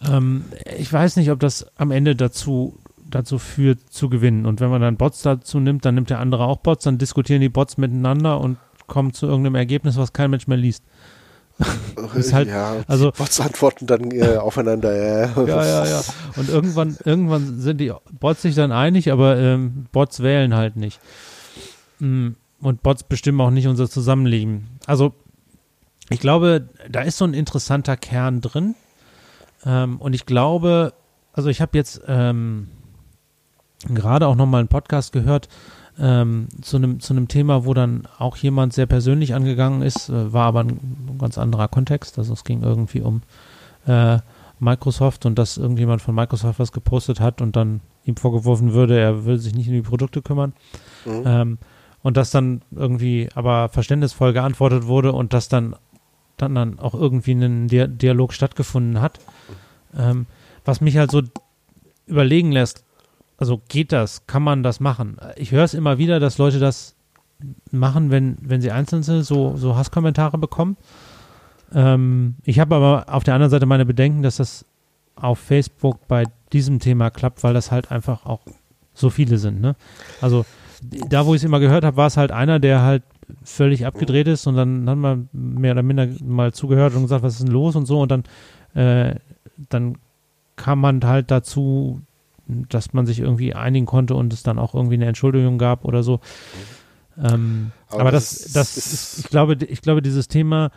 Ähm, 0.09 0.45
ich 0.79 0.93
weiß 0.93 1.17
nicht, 1.17 1.31
ob 1.31 1.41
das 1.41 1.67
am 1.77 1.91
Ende 1.91 2.15
dazu, 2.15 2.79
dazu 3.09 3.39
führt, 3.39 3.81
zu 3.91 4.09
gewinnen. 4.09 4.47
Und 4.47 4.61
wenn 4.61 4.71
man 4.71 4.81
dann 4.81 4.97
Bots 4.97 5.23
dazu 5.23 5.59
nimmt, 5.59 5.85
dann 5.85 5.97
nimmt 5.97 6.11
der 6.11 6.21
andere 6.21 6.45
auch 6.45 6.59
Bots, 6.59 6.85
dann 6.85 6.99
diskutieren 6.99 7.41
die 7.41 7.49
Bots 7.49 7.79
miteinander 7.79 8.41
und 8.41 8.59
kommen 8.87 9.13
zu 9.13 9.27
irgendeinem 9.27 9.55
Ergebnis, 9.57 9.97
was 9.97 10.13
kein 10.13 10.31
Mensch 10.31 10.47
mehr 10.47 10.57
liest. 10.57 10.85
Ist 12.15 12.33
halt, 12.33 12.49
ja, 12.49 12.77
also, 12.87 13.13
Bots 13.13 13.41
antworten 13.41 13.87
dann 13.87 14.11
äh, 14.11 14.37
aufeinander. 14.39 14.95
Ja. 14.95 15.45
ja, 15.47 15.65
ja, 15.65 15.87
ja. 15.87 16.03
Und 16.37 16.49
irgendwann, 16.49 16.97
irgendwann 17.05 17.61
sind 17.61 17.79
die 17.79 17.93
Bots 18.19 18.43
sich 18.43 18.55
dann 18.55 18.73
einig, 18.73 19.13
aber 19.13 19.37
ähm, 19.37 19.87
Bots 19.93 20.21
wählen 20.21 20.55
halt 20.55 20.77
nicht. 20.77 21.01
Mm, 21.99 22.31
und 22.61 22.83
Bots 22.83 23.03
bestimmen 23.03 23.41
auch 23.41 23.51
nicht 23.51 23.67
unser 23.67 23.89
Zusammenleben. 23.89 24.69
Also, 24.87 25.15
ich 26.09 26.21
glaube, 26.21 26.69
da 26.89 27.03
ist 27.03 27.19
so 27.19 27.25
ein 27.25 27.35
interessanter 27.35 27.97
Kern 27.97 28.41
drin. 28.41 28.75
Ähm, 29.65 30.01
und 30.01 30.15
ich 30.15 30.27
glaube, 30.27 30.93
also 31.33 31.49
ich 31.49 31.61
habe 31.61 31.77
jetzt 31.77 32.03
ähm, 32.07 32.69
gerade 33.89 34.27
auch 34.27 34.35
nochmal 34.35 34.61
einen 34.61 34.69
Podcast 34.69 35.13
gehört 35.13 35.49
ähm, 35.99 36.49
zu 36.63 36.77
einem 36.77 37.01
zu 37.01 37.13
einem 37.13 37.29
Thema, 37.29 37.65
wo 37.65 37.75
dann 37.75 38.07
auch 38.19 38.37
jemand 38.37 38.73
sehr 38.73 38.87
persönlich 38.87 39.35
angegangen 39.35 39.83
ist, 39.83 40.09
äh, 40.09 40.33
war 40.33 40.47
aber 40.47 40.61
ein, 40.61 41.17
ganz 41.19 41.39
anderer 41.39 41.69
Kontext. 41.69 42.19
Also 42.19 42.33
es 42.33 42.45
ging 42.45 42.63
irgendwie 42.63 43.01
um 43.01 43.23
äh, 43.87 44.19
Microsoft 44.59 45.27
und 45.27 45.39
dass 45.39 45.57
irgendjemand 45.57 46.03
von 46.03 46.15
Microsoft 46.15 46.59
was 46.59 46.73
gepostet 46.73 47.21
hat 47.21 47.41
und 47.41 47.57
dann 47.57 47.81
ihm 48.05 48.17
vorgeworfen 48.17 48.73
würde, 48.73 48.99
er 48.99 49.25
würde 49.25 49.41
sich 49.41 49.55
nicht 49.55 49.69
um 49.69 49.75
die 49.75 49.83
Produkte 49.83 50.23
kümmern. 50.23 50.53
Mhm. 51.05 51.23
Ähm, 51.25 51.59
und 52.03 52.17
dass 52.17 52.31
dann 52.31 52.63
irgendwie 52.71 53.29
aber 53.35 53.69
verständnisvoll 53.69 54.33
geantwortet 54.33 54.87
wurde 54.87 55.13
und 55.13 55.35
dass 55.35 55.49
dann 55.49 55.77
dann, 56.41 56.55
dann 56.55 56.79
auch 56.79 56.95
irgendwie 56.95 57.33
ein 57.33 57.69
Dialog 57.69 58.33
stattgefunden 58.33 59.01
hat. 59.01 59.19
Ähm, 59.97 60.27
was 60.65 60.81
mich 60.81 60.97
halt 60.97 61.11
so 61.11 61.23
überlegen 62.07 62.53
lässt, 62.53 62.85
also 63.41 63.61
geht 63.69 63.91
das, 63.91 64.27
kann 64.27 64.43
man 64.43 64.63
das 64.63 64.79
machen? 64.79 65.17
Ich 65.37 65.51
höre 65.51 65.65
es 65.65 65.75
immer 65.75 65.99
wieder, 65.99 66.21
dass 66.21 66.39
Leute 66.39 66.59
das 66.59 66.95
machen, 67.73 68.11
wenn, 68.11 68.37
wenn 68.43 68.61
sie 68.61 68.71
einzeln 68.71 69.03
sind, 69.03 69.25
so, 69.25 69.57
so 69.57 69.77
Hasskommentare 69.77 70.39
bekommen. 70.39 70.77
Ähm, 71.75 72.37
ich 72.45 72.61
habe 72.61 72.77
aber 72.77 73.07
auf 73.09 73.25
der 73.25 73.35
anderen 73.35 73.51
Seite 73.51 73.67
meine 73.67 73.87
Bedenken, 73.87 74.23
dass 74.23 74.37
das 74.37 74.67
auf 75.17 75.39
Facebook 75.39 76.07
bei 76.07 76.25
diesem 76.53 76.81
Thema 76.81 77.11
klappt, 77.11 77.43
weil 77.43 77.55
das 77.55 77.71
halt 77.73 77.91
einfach 77.91 78.27
auch 78.27 78.41
so 78.93 79.09
viele 79.09 79.39
sind. 79.39 79.61
Ne? 79.61 79.75
Also 80.21 80.45
da, 80.83 81.25
wo 81.25 81.35
ich 81.35 81.41
es 81.41 81.45
immer 81.45 81.61
gehört 81.61 81.85
habe, 81.85 81.97
war 81.97 82.09
es 82.09 82.17
halt 82.17 82.33
einer, 82.33 82.59
der 82.59 82.83
halt 82.83 83.03
völlig 83.43 83.87
abgedreht 83.87 84.29
ist 84.29 84.47
und 84.47 84.57
dann 84.57 84.89
hat 84.89 84.99
man 84.99 85.29
mehr 85.33 85.73
oder 85.73 85.83
minder 85.83 86.09
mal 86.23 86.53
zugehört 86.53 86.95
und 86.95 87.03
gesagt, 87.03 87.23
was 87.23 87.35
ist 87.35 87.43
denn 87.43 87.53
los 87.53 87.75
und 87.77 87.87
so 87.87 88.01
und 88.01 88.11
dann 88.11 88.25
äh, 88.75 89.15
dann 89.69 89.97
kam 90.57 90.81
man 90.81 91.03
halt 91.05 91.31
dazu, 91.31 92.03
dass 92.69 92.93
man 92.93 93.07
sich 93.07 93.21
irgendwie 93.21 93.55
einigen 93.55 93.87
konnte 93.87 94.15
und 94.15 94.33
es 94.33 94.43
dann 94.43 94.59
auch 94.59 94.75
irgendwie 94.75 94.95
eine 94.95 95.07
Entschuldigung 95.07 95.59
gab 95.59 95.85
oder 95.85 96.03
so. 96.03 96.21
Ähm, 97.23 97.73
aber, 97.89 98.01
aber, 98.03 98.11
das, 98.13 98.39
das, 98.53 98.75
das 98.75 98.77
ist, 98.77 99.19
ich 99.19 99.29
glaube, 99.29 99.55
ich 99.55 99.83
glaube, 99.83 100.03
dieses 100.03 100.29
Thema 100.29 100.71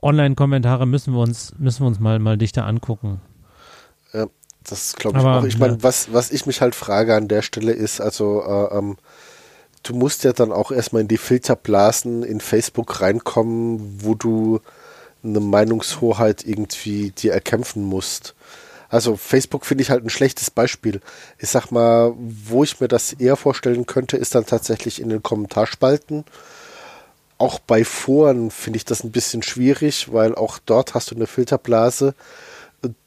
Online-Kommentare 0.00 0.86
müssen 0.86 1.14
wir 1.14 1.20
uns, 1.20 1.54
müssen 1.58 1.82
wir 1.82 1.86
uns 1.86 2.00
mal, 2.00 2.18
mal 2.18 2.36
dichter 2.36 2.66
angucken. 2.66 3.20
Ja, 4.12 4.26
das 4.64 4.94
glaube 4.94 5.18
ich 5.18 5.24
aber, 5.24 5.38
auch. 5.40 5.44
Ich 5.44 5.58
meine, 5.58 5.74
ja. 5.74 5.82
was, 5.82 6.12
was 6.12 6.30
ich 6.30 6.46
mich 6.46 6.60
halt 6.60 6.74
frage 6.74 7.14
an 7.14 7.28
der 7.28 7.42
Stelle 7.42 7.72
ist, 7.72 8.00
also 8.00 8.42
äh, 8.42 8.78
ähm, 8.78 8.96
du 9.82 9.94
musst 9.94 10.24
ja 10.24 10.32
dann 10.32 10.52
auch 10.52 10.72
erstmal 10.72 11.02
in 11.02 11.08
die 11.08 11.18
Filterblasen 11.18 12.22
in 12.22 12.40
Facebook 12.40 13.00
reinkommen, 13.00 14.04
wo 14.04 14.14
du 14.14 14.60
eine 15.24 15.40
Meinungshoheit 15.40 16.44
irgendwie 16.44 17.10
dir 17.10 17.32
erkämpfen 17.32 17.84
musst. 17.84 18.34
Also 18.92 19.16
Facebook 19.16 19.64
finde 19.64 19.80
ich 19.80 19.90
halt 19.90 20.04
ein 20.04 20.10
schlechtes 20.10 20.50
Beispiel. 20.50 21.00
Ich 21.38 21.48
sag 21.48 21.70
mal, 21.70 22.12
wo 22.18 22.62
ich 22.62 22.78
mir 22.78 22.88
das 22.88 23.14
eher 23.14 23.36
vorstellen 23.36 23.86
könnte, 23.86 24.18
ist 24.18 24.34
dann 24.34 24.44
tatsächlich 24.44 25.00
in 25.00 25.08
den 25.08 25.22
Kommentarspalten. 25.22 26.26
Auch 27.38 27.58
bei 27.58 27.84
Foren 27.86 28.50
finde 28.50 28.76
ich 28.76 28.84
das 28.84 29.02
ein 29.02 29.10
bisschen 29.10 29.42
schwierig, 29.42 30.12
weil 30.12 30.34
auch 30.34 30.58
dort 30.58 30.92
hast 30.92 31.10
du 31.10 31.14
eine 31.14 31.26
Filterblase. 31.26 32.14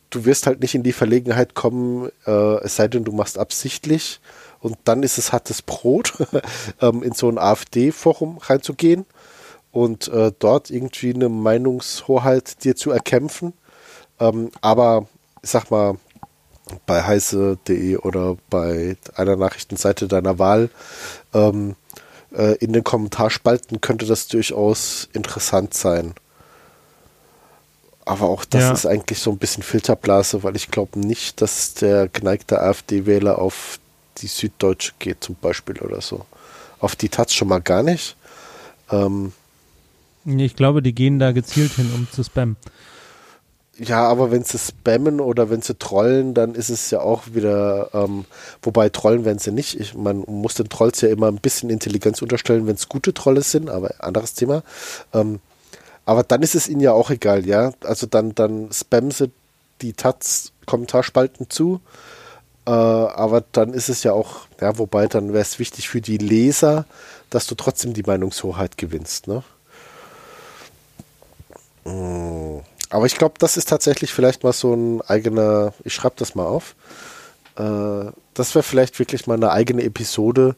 Du 0.09 0.25
wirst 0.25 0.47
halt 0.47 0.59
nicht 0.61 0.73
in 0.73 0.81
die 0.81 0.91
Verlegenheit 0.91 1.53
kommen, 1.53 2.09
äh, 2.25 2.55
es 2.63 2.77
sei 2.77 2.87
denn, 2.87 3.03
du 3.03 3.11
machst 3.11 3.37
absichtlich. 3.37 4.21
Und 4.61 4.77
dann 4.85 5.03
ist 5.03 5.19
es 5.19 5.33
hartes 5.33 5.61
Brot, 5.61 6.13
ähm, 6.81 7.03
in 7.03 7.13
so 7.13 7.29
ein 7.29 7.37
AfD-Forum 7.37 8.39
reinzugehen 8.39 9.05
und 9.71 10.07
äh, 10.07 10.31
dort 10.39 10.71
irgendwie 10.71 11.13
eine 11.13 11.29
Meinungshoheit 11.29 12.63
dir 12.63 12.75
zu 12.75 12.89
erkämpfen. 12.89 13.53
Ähm, 14.19 14.49
aber 14.61 15.07
ich 15.45 15.51
sag 15.51 15.69
mal, 15.69 15.99
bei 16.87 17.03
heiße.de 17.03 17.97
oder 17.97 18.35
bei 18.49 18.97
einer 19.15 19.35
Nachrichtenseite 19.35 20.07
deiner 20.07 20.39
Wahl 20.39 20.71
ähm, 21.35 21.75
äh, 22.35 22.55
in 22.55 22.73
den 22.73 22.83
Kommentarspalten 22.83 23.79
könnte 23.79 24.07
das 24.07 24.27
durchaus 24.27 25.07
interessant 25.13 25.75
sein. 25.75 26.15
Aber 28.05 28.27
auch 28.27 28.43
das 28.43 28.63
ja. 28.63 28.71
ist 28.71 28.87
eigentlich 28.87 29.19
so 29.19 29.29
ein 29.29 29.37
bisschen 29.37 29.61
Filterblase, 29.61 30.41
weil 30.41 30.55
ich 30.55 30.71
glaube 30.71 30.97
nicht, 30.97 31.43
dass 31.43 31.75
der 31.75 32.07
geneigte 32.07 32.59
AfD-Wähler 32.59 33.37
auf 33.37 33.77
die 34.17 34.27
Süddeutsche 34.27 34.93
geht 34.97 35.23
zum 35.23 35.35
Beispiel 35.35 35.77
oder 35.77 36.01
so. 36.01 36.25
Auf 36.79 36.95
die 36.95 37.09
Taz 37.09 37.33
schon 37.33 37.49
mal 37.49 37.61
gar 37.61 37.83
nicht. 37.83 38.15
Ähm, 38.89 39.31
ich 40.25 40.55
glaube, 40.55 40.81
die 40.81 40.93
gehen 40.93 41.19
da 41.19 41.33
gezielt 41.33 41.73
hin, 41.73 41.91
um 41.93 42.07
zu 42.11 42.23
spammen. 42.23 42.57
Ja, 43.77 44.07
aber 44.07 44.31
wenn 44.31 44.43
sie 44.43 44.57
spammen 44.57 45.19
oder 45.19 45.49
wenn 45.49 45.61
sie 45.61 45.75
trollen, 45.75 46.33
dann 46.33 46.55
ist 46.55 46.69
es 46.69 46.91
ja 46.91 47.01
auch 47.01 47.23
wieder, 47.33 47.89
ähm, 47.93 48.23
wobei 48.61 48.87
trollen 48.87 49.25
werden 49.25 49.39
sie 49.39 49.51
nicht. 49.51 49.77
Ich, 49.79 49.95
man 49.95 50.23
muss 50.27 50.53
den 50.53 50.69
Trolls 50.69 51.01
ja 51.01 51.09
immer 51.09 51.27
ein 51.27 51.41
bisschen 51.41 51.69
Intelligenz 51.69 52.21
unterstellen, 52.21 52.67
wenn 52.67 52.75
es 52.75 52.87
gute 52.87 53.13
Trolle 53.13 53.41
sind, 53.41 53.69
aber 53.69 53.93
anderes 53.99 54.33
Thema. 54.33 54.63
Ähm, 55.13 55.41
aber 56.05 56.23
dann 56.23 56.41
ist 56.41 56.55
es 56.55 56.69
ihnen 56.69 56.79
ja 56.79 56.93
auch 56.93 57.09
egal, 57.09 57.45
ja. 57.45 57.73
Also 57.83 58.07
dann, 58.07 58.33
dann 58.33 58.71
spammen 58.71 59.11
sie 59.11 59.31
die 59.81 59.91
Taz-Kommentarspalten 59.93 61.49
zu. 61.49 61.81
Äh, 62.65 62.71
aber 62.71 63.43
dann 63.51 63.73
ist 63.73 63.89
es 63.89 64.03
ja 64.03 64.13
auch, 64.13 64.47
ja, 64.61 64.77
wobei 64.77 65.07
dann 65.07 65.33
wäre 65.33 65.41
es 65.41 65.59
wichtig 65.59 65.89
für 65.89 65.99
die 65.99 66.17
Leser, 66.17 66.85
dass 67.29 67.45
du 67.47 67.55
trotzdem 67.55 67.93
die 67.93 68.03
Meinungshoheit 68.03 68.77
gewinnst, 68.77 69.27
ne? 69.27 69.43
Mm. 71.83 72.61
Aber 72.89 73.05
ich 73.05 73.15
glaube, 73.15 73.35
das 73.39 73.57
ist 73.57 73.69
tatsächlich 73.69 74.13
vielleicht 74.13 74.43
mal 74.43 74.53
so 74.53 74.73
ein 74.73 75.01
eigener, 75.01 75.73
ich 75.83 75.93
schreibe 75.93 76.15
das 76.17 76.35
mal 76.35 76.45
auf, 76.45 76.75
Äh, 77.57 78.11
das 78.33 78.53
wäre 78.53 78.63
vielleicht 78.63 78.99
wirklich 78.99 79.27
mal 79.27 79.35
eine 79.35 79.51
eigene 79.51 79.83
Episode, 79.83 80.55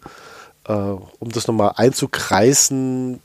äh, 0.66 0.74
um 0.74 1.30
das 1.32 1.48
nochmal 1.48 1.74
einzukreisen. 1.76 3.20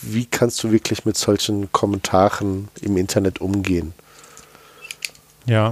Wie 0.00 0.26
kannst 0.26 0.62
du 0.64 0.72
wirklich 0.72 1.04
mit 1.04 1.16
solchen 1.16 1.70
Kommentaren 1.72 2.68
im 2.80 2.96
Internet 2.96 3.40
umgehen? 3.40 3.92
Ja. 5.46 5.70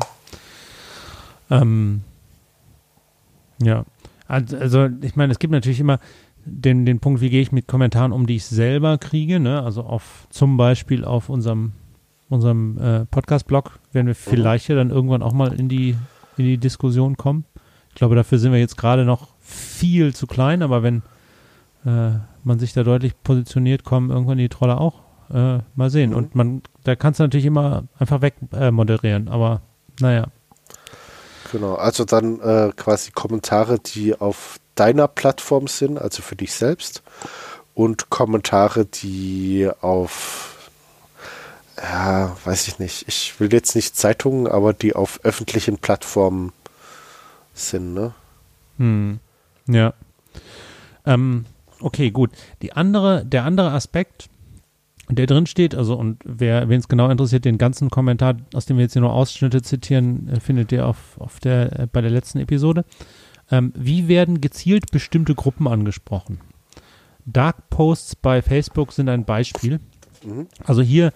Ähm, 1.50 2.02
ja. 3.62 3.84
Also, 4.28 4.88
ich 5.02 5.16
meine, 5.16 5.32
es 5.32 5.38
gibt 5.38 5.52
natürlich 5.52 5.80
immer 5.80 6.00
den, 6.44 6.84
den 6.86 7.00
Punkt, 7.00 7.20
wie 7.20 7.30
gehe 7.30 7.42
ich 7.42 7.52
mit 7.52 7.66
Kommentaren 7.66 8.12
um, 8.12 8.26
die 8.26 8.36
ich 8.36 8.46
selber 8.46 8.98
kriege, 8.98 9.40
ne? 9.40 9.62
Also 9.62 9.82
auf 9.82 10.26
zum 10.30 10.56
Beispiel 10.56 11.04
auf 11.04 11.28
unserem, 11.28 11.72
unserem 12.32 12.78
äh, 12.78 13.04
Podcast-Blog 13.06 13.78
werden 13.92 14.06
wir 14.06 14.14
mhm. 14.14 14.30
vielleicht 14.30 14.68
ja 14.68 14.74
dann 14.74 14.90
irgendwann 14.90 15.22
auch 15.22 15.32
mal 15.32 15.52
in 15.52 15.68
die, 15.68 15.96
in 16.36 16.44
die 16.44 16.58
Diskussion 16.58 17.16
kommen. 17.16 17.44
Ich 17.90 17.94
glaube, 17.96 18.14
dafür 18.14 18.38
sind 18.38 18.52
wir 18.52 18.58
jetzt 18.58 18.76
gerade 18.76 19.04
noch 19.04 19.28
viel 19.40 20.14
zu 20.14 20.26
klein, 20.26 20.62
aber 20.62 20.82
wenn 20.82 21.02
äh, 21.84 22.12
man 22.44 22.58
sich 22.58 22.72
da 22.72 22.82
deutlich 22.82 23.14
positioniert, 23.22 23.84
kommen 23.84 24.10
irgendwann 24.10 24.38
die 24.38 24.48
Trolle 24.48 24.78
auch. 24.78 25.02
Äh, 25.32 25.60
mal 25.74 25.88
sehen. 25.88 26.10
Mhm. 26.10 26.16
Und 26.16 26.34
man, 26.34 26.62
da 26.84 26.94
kannst 26.94 27.18
du 27.18 27.24
natürlich 27.24 27.46
immer 27.46 27.84
einfach 27.98 28.20
weg 28.20 28.34
äh, 28.52 28.70
moderieren, 28.70 29.28
aber 29.28 29.62
naja. 30.00 30.26
Genau, 31.50 31.74
also 31.74 32.04
dann 32.04 32.40
äh, 32.40 32.70
quasi 32.76 33.12
Kommentare, 33.12 33.78
die 33.78 34.18
auf 34.18 34.58
deiner 34.74 35.08
Plattform 35.08 35.68
sind, 35.68 35.98
also 35.98 36.22
für 36.22 36.36
dich 36.36 36.52
selbst, 36.52 37.02
und 37.74 38.10
Kommentare, 38.10 38.84
die 38.84 39.70
auf, 39.80 40.51
ja, 41.82 42.36
weiß 42.44 42.68
ich 42.68 42.78
nicht, 42.78 43.04
ich 43.08 43.38
will 43.40 43.52
jetzt 43.52 43.74
nicht 43.74 43.96
Zeitungen, 43.96 44.46
aber 44.46 44.72
die 44.72 44.94
auf 44.94 45.20
öffentlichen 45.24 45.78
Plattformen 45.78 46.52
sind, 47.54 47.94
ne? 47.94 48.14
Hm. 48.78 49.18
Ja. 49.66 49.94
Ähm, 51.04 51.44
okay, 51.80 52.10
gut. 52.10 52.30
Die 52.62 52.72
andere, 52.72 53.24
der 53.24 53.44
andere 53.44 53.72
Aspekt, 53.72 54.28
der 55.08 55.26
drin 55.26 55.46
steht, 55.46 55.74
also 55.74 55.96
und 55.96 56.20
wer 56.24 56.68
wen 56.68 56.78
es 56.78 56.88
genau 56.88 57.10
interessiert, 57.10 57.44
den 57.44 57.58
ganzen 57.58 57.90
Kommentar, 57.90 58.36
aus 58.54 58.66
dem 58.66 58.76
wir 58.76 58.84
jetzt 58.84 58.92
hier 58.92 59.02
nur 59.02 59.12
Ausschnitte 59.12 59.62
zitieren, 59.62 60.28
äh, 60.28 60.40
findet 60.40 60.72
ihr 60.72 60.86
auf, 60.86 61.18
auf 61.18 61.40
der, 61.40 61.80
äh, 61.80 61.86
bei 61.92 62.00
der 62.00 62.10
letzten 62.10 62.38
Episode. 62.38 62.84
Ähm, 63.50 63.72
wie 63.76 64.08
werden 64.08 64.40
gezielt 64.40 64.90
bestimmte 64.92 65.34
Gruppen 65.34 65.66
angesprochen? 65.66 66.40
Dark 67.26 67.68
Posts 67.70 68.16
bei 68.16 68.40
Facebook 68.40 68.92
sind 68.92 69.08
ein 69.08 69.24
Beispiel. 69.24 69.80
Mhm. 70.24 70.46
Also 70.64 70.82
hier, 70.82 71.12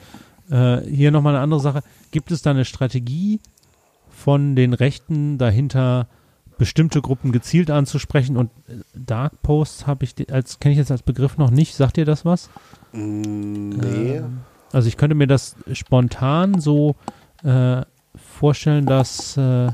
äh, 0.51 0.81
hier 0.83 1.11
nochmal 1.11 1.35
eine 1.35 1.43
andere 1.43 1.61
Sache. 1.61 1.83
Gibt 2.11 2.31
es 2.31 2.43
da 2.43 2.51
eine 2.51 2.65
Strategie 2.65 3.41
von 4.09 4.57
den 4.57 4.73
Rechten 4.73 5.39
dahinter, 5.39 6.09
bestimmte 6.59 7.03
Gruppen 7.03 7.33
gezielt 7.33 7.71
anzusprechen? 7.71 8.37
Und 8.37 8.51
äh, 8.69 8.81
Dark 8.95 9.43
Posts 9.43 9.87
habe 9.87 10.05
ich 10.05 10.33
als 10.33 10.59
kenne 10.59 10.73
ich 10.73 10.79
jetzt 10.79 10.91
als 10.91 11.03
Begriff 11.03 11.39
noch 11.39 11.51
nicht. 11.51 11.75
Sagt 11.75 11.99
ihr 11.99 12.05
das 12.05 12.25
was? 12.25 12.51
Mm, 12.93 13.71
nee. 13.71 14.17
Ähm, 14.17 14.41
also 14.73 14.89
ich 14.89 14.97
könnte 14.97 15.15
mir 15.15 15.27
das 15.27 15.57
spontan 15.73 16.61
so 16.61 16.97
äh, 17.45 17.83
vorstellen, 18.15 18.87
dass, 18.87 19.37
äh, 19.37 19.71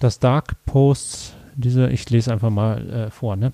dass 0.00 0.18
Dark 0.18 0.64
Posts 0.64 1.34
diese, 1.54 1.90
ich 1.90 2.08
lese 2.10 2.32
einfach 2.32 2.50
mal 2.50 2.90
äh, 2.90 3.10
vor, 3.10 3.36
ne? 3.36 3.52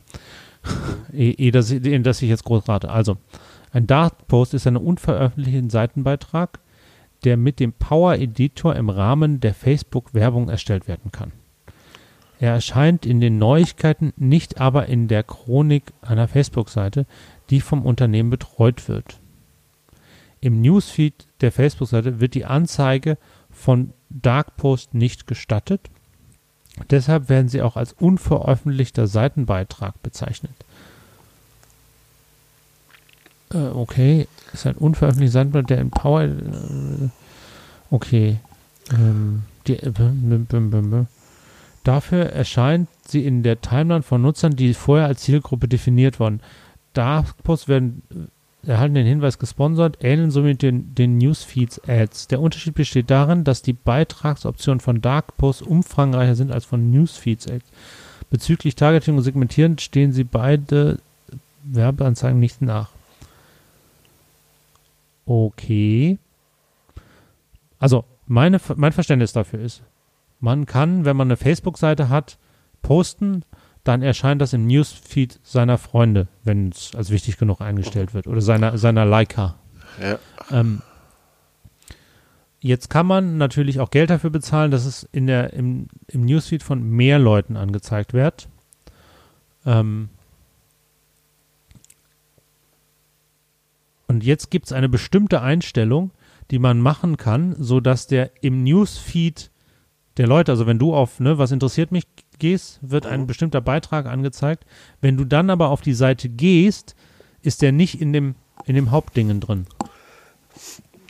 ehe, 1.12 1.32
eh, 1.38 1.50
dass, 1.50 1.70
ich, 1.70 2.02
dass 2.02 2.22
ich 2.22 2.28
jetzt 2.28 2.44
groß 2.44 2.68
rate. 2.68 2.90
Also, 2.90 3.16
ein 3.72 3.86
Dark 3.86 4.26
Post 4.28 4.54
ist 4.54 4.66
ein 4.66 4.76
unveröffentlichter 4.76 5.70
Seitenbeitrag, 5.70 6.58
der 7.24 7.36
mit 7.36 7.60
dem 7.60 7.72
Power 7.72 8.14
Editor 8.14 8.76
im 8.76 8.90
Rahmen 8.90 9.40
der 9.40 9.54
Facebook-Werbung 9.54 10.48
erstellt 10.48 10.88
werden 10.88 11.12
kann. 11.12 11.32
Er 12.40 12.52
erscheint 12.52 13.04
in 13.04 13.20
den 13.20 13.38
Neuigkeiten, 13.38 14.12
nicht 14.16 14.60
aber 14.60 14.86
in 14.86 15.08
der 15.08 15.24
Chronik 15.24 15.92
einer 16.02 16.28
Facebook-Seite, 16.28 17.06
die 17.50 17.60
vom 17.60 17.84
Unternehmen 17.84 18.30
betreut 18.30 18.88
wird. 18.88 19.18
Im 20.40 20.60
Newsfeed 20.60 21.26
der 21.40 21.50
Facebook-Seite 21.50 22.20
wird 22.20 22.34
die 22.34 22.44
Anzeige 22.44 23.18
von 23.50 23.92
Dark 24.08 24.56
Post 24.56 24.94
nicht 24.94 25.26
gestattet. 25.26 25.90
Deshalb 26.90 27.28
werden 27.28 27.48
sie 27.48 27.62
auch 27.62 27.76
als 27.76 27.92
unveröffentlichter 27.92 29.08
Seitenbeitrag 29.08 30.00
bezeichnet. 30.00 30.52
Äh, 33.52 33.68
okay, 33.68 34.28
ist 34.52 34.66
ein 34.66 34.76
unveröffentlichter 34.76 35.32
Seitenbeitrag, 35.32 35.68
der 35.68 35.78
in 35.78 35.90
Power. 35.90 36.22
Äh, 36.22 37.08
okay. 37.90 38.36
Ähm, 38.92 39.42
die, 39.66 39.74
äh, 39.74 39.92
Dafür 41.84 42.26
erscheint 42.26 42.88
sie 43.06 43.24
in 43.24 43.42
der 43.42 43.60
Timeline 43.60 44.02
von 44.02 44.20
Nutzern, 44.20 44.56
die 44.56 44.74
vorher 44.74 45.06
als 45.06 45.22
Zielgruppe 45.22 45.68
definiert 45.68 46.20
wurden. 46.20 46.40
Dark-Posts 46.92 47.68
werden 47.68 48.02
äh, 48.10 48.70
erhalten 48.70 48.94
den 48.94 49.06
Hinweis 49.06 49.38
gesponsert, 49.38 49.98
ähneln 50.02 50.30
somit 50.30 50.62
den, 50.62 50.94
den 50.94 51.16
Newsfeeds-Ads. 51.16 52.28
Der 52.28 52.40
Unterschied 52.40 52.74
besteht 52.74 53.10
darin, 53.10 53.44
dass 53.44 53.62
die 53.62 53.72
Beitragsoptionen 53.72 54.80
von 54.80 55.00
Dark-Posts 55.00 55.62
umfangreicher 55.62 56.34
sind 56.34 56.52
als 56.52 56.64
von 56.64 56.90
Newsfeeds-Ads. 56.90 57.64
Bezüglich 58.30 58.74
Targeting 58.74 59.16
und 59.16 59.22
Segmentieren 59.22 59.78
stehen 59.78 60.12
sie 60.12 60.24
beide 60.24 60.98
Werbeanzeigen 61.64 62.38
nicht 62.38 62.60
nach. 62.60 62.90
Okay. 65.28 66.18
Also, 67.78 68.04
meine, 68.26 68.58
mein 68.76 68.92
Verständnis 68.92 69.34
dafür 69.34 69.60
ist, 69.60 69.82
man 70.40 70.64
kann, 70.64 71.04
wenn 71.04 71.18
man 71.18 71.28
eine 71.28 71.36
Facebook-Seite 71.36 72.08
hat, 72.08 72.38
posten, 72.80 73.44
dann 73.84 74.00
erscheint 74.00 74.40
das 74.40 74.54
im 74.54 74.66
Newsfeed 74.66 75.38
seiner 75.42 75.76
Freunde, 75.76 76.28
wenn 76.44 76.70
es 76.70 76.94
als 76.94 77.10
wichtig 77.10 77.36
genug 77.36 77.60
eingestellt 77.60 78.14
wird, 78.14 78.26
oder 78.26 78.40
seiner, 78.40 78.78
seiner 78.78 79.04
Liker. 79.04 79.56
Ja. 80.00 80.18
Ähm, 80.50 80.80
jetzt 82.60 82.88
kann 82.88 83.06
man 83.06 83.36
natürlich 83.36 83.80
auch 83.80 83.90
Geld 83.90 84.08
dafür 84.08 84.30
bezahlen, 84.30 84.70
dass 84.70 84.86
es 84.86 85.02
in 85.12 85.26
der, 85.26 85.52
im, 85.52 85.88
im 86.06 86.24
Newsfeed 86.24 86.62
von 86.62 86.82
mehr 86.82 87.18
Leuten 87.18 87.58
angezeigt 87.58 88.14
wird. 88.14 88.48
Ähm, 89.66 90.08
und 94.08 94.24
jetzt 94.24 94.50
gibt 94.50 94.66
es 94.66 94.72
eine 94.72 94.88
bestimmte 94.88 95.42
Einstellung, 95.42 96.10
die 96.50 96.58
man 96.58 96.80
machen 96.80 97.18
kann, 97.18 97.54
sodass 97.58 98.06
der 98.06 98.30
im 98.42 98.64
Newsfeed 98.64 99.50
der 100.16 100.26
Leute, 100.26 100.50
also 100.50 100.66
wenn 100.66 100.78
du 100.78 100.94
auf, 100.94 101.20
ne, 101.20 101.38
was 101.38 101.52
interessiert 101.52 101.92
mich 101.92 102.06
gehst, 102.38 102.80
wird 102.82 103.06
ein 103.06 103.22
mhm. 103.22 103.26
bestimmter 103.26 103.60
Beitrag 103.60 104.06
angezeigt. 104.06 104.64
Wenn 105.00 105.16
du 105.16 105.24
dann 105.24 105.50
aber 105.50 105.68
auf 105.68 105.82
die 105.82 105.94
Seite 105.94 106.28
gehst, 106.28 106.96
ist 107.42 107.62
der 107.62 107.72
nicht 107.72 108.00
in 108.00 108.12
dem, 108.12 108.34
in 108.64 108.74
dem 108.74 108.90
Hauptdingen 108.90 109.40
drin. 109.40 109.66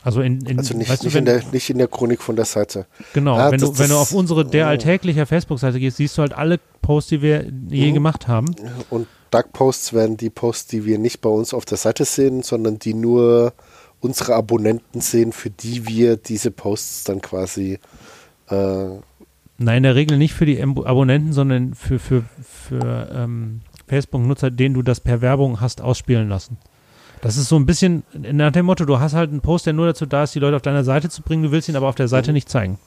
Also, 0.09 0.22
in, 0.22 0.40
in, 0.46 0.56
also 0.56 0.74
nicht, 0.74 0.88
weißt 0.88 1.04
nicht, 1.04 1.14
du, 1.14 1.18
wenn, 1.18 1.26
in 1.26 1.42
der, 1.42 1.52
nicht 1.52 1.68
in 1.68 1.76
der 1.76 1.86
Chronik 1.86 2.22
von 2.22 2.34
der 2.34 2.46
Seite. 2.46 2.86
Genau, 3.12 3.36
ah, 3.36 3.50
wenn, 3.50 3.61
das, 3.61 3.72
du, 3.72 3.78
wenn 3.78 3.90
du 3.90 3.96
auf 3.96 4.14
unsere 4.14 4.46
der 4.46 4.64
oh. 4.64 4.68
alltäglicher 4.70 5.26
Facebook-Seite 5.26 5.78
gehst, 5.78 5.98
siehst 5.98 6.16
du 6.16 6.22
halt 6.22 6.32
alle 6.32 6.59
Posts, 6.80 7.11
die 7.11 7.20
wir 7.20 7.44
je 7.68 7.90
mhm. 7.90 7.94
gemacht 7.94 8.26
haben. 8.26 8.56
Und 8.88 9.06
Dark 9.30 9.52
Posts 9.52 9.92
werden 9.92 10.16
die 10.16 10.30
Posts, 10.30 10.68
die 10.68 10.86
wir 10.86 10.98
nicht 10.98 11.20
bei 11.20 11.28
uns 11.28 11.52
auf 11.52 11.66
der 11.66 11.76
Seite 11.76 12.06
sehen, 12.06 12.42
sondern 12.42 12.78
die 12.78 12.94
nur 12.94 13.52
unsere 14.00 14.34
Abonnenten 14.34 15.02
sehen, 15.02 15.32
für 15.32 15.50
die 15.50 15.86
wir 15.86 16.16
diese 16.16 16.52
Posts 16.52 17.04
dann 17.04 17.20
quasi 17.20 17.78
äh, 18.48 18.86
Nein, 19.59 19.76
in 19.76 19.82
der 19.82 19.94
Regel 19.94 20.16
nicht 20.16 20.32
für 20.32 20.46
die 20.46 20.62
Abonnenten, 20.62 21.34
sondern 21.34 21.74
für, 21.74 21.98
für, 21.98 22.24
für 22.40 23.11
ähm, 23.12 23.61
Facebook-Nutzer, 23.88 24.50
denen 24.50 24.74
du 24.74 24.80
das 24.80 25.00
per 25.00 25.20
Werbung 25.20 25.61
hast 25.61 25.82
ausspielen 25.82 26.30
lassen. 26.30 26.56
Das 27.20 27.36
ist 27.36 27.48
so 27.48 27.56
ein 27.56 27.66
bisschen 27.66 28.04
nach 28.12 28.52
dem 28.52 28.66
Motto, 28.66 28.84
du 28.84 29.00
hast 29.00 29.14
halt 29.14 29.30
einen 29.30 29.40
Post, 29.40 29.66
der 29.66 29.72
nur 29.72 29.86
dazu 29.86 30.06
da 30.06 30.24
ist, 30.24 30.34
die 30.34 30.38
Leute 30.38 30.56
auf 30.56 30.62
deiner 30.62 30.84
Seite 30.84 31.08
zu 31.08 31.22
bringen, 31.22 31.42
du 31.42 31.50
willst 31.50 31.68
ihn 31.68 31.76
aber 31.76 31.88
auf 31.88 31.94
der 31.94 32.08
Seite 32.08 32.30
mhm. 32.30 32.34
nicht 32.34 32.48
zeigen. 32.48 32.78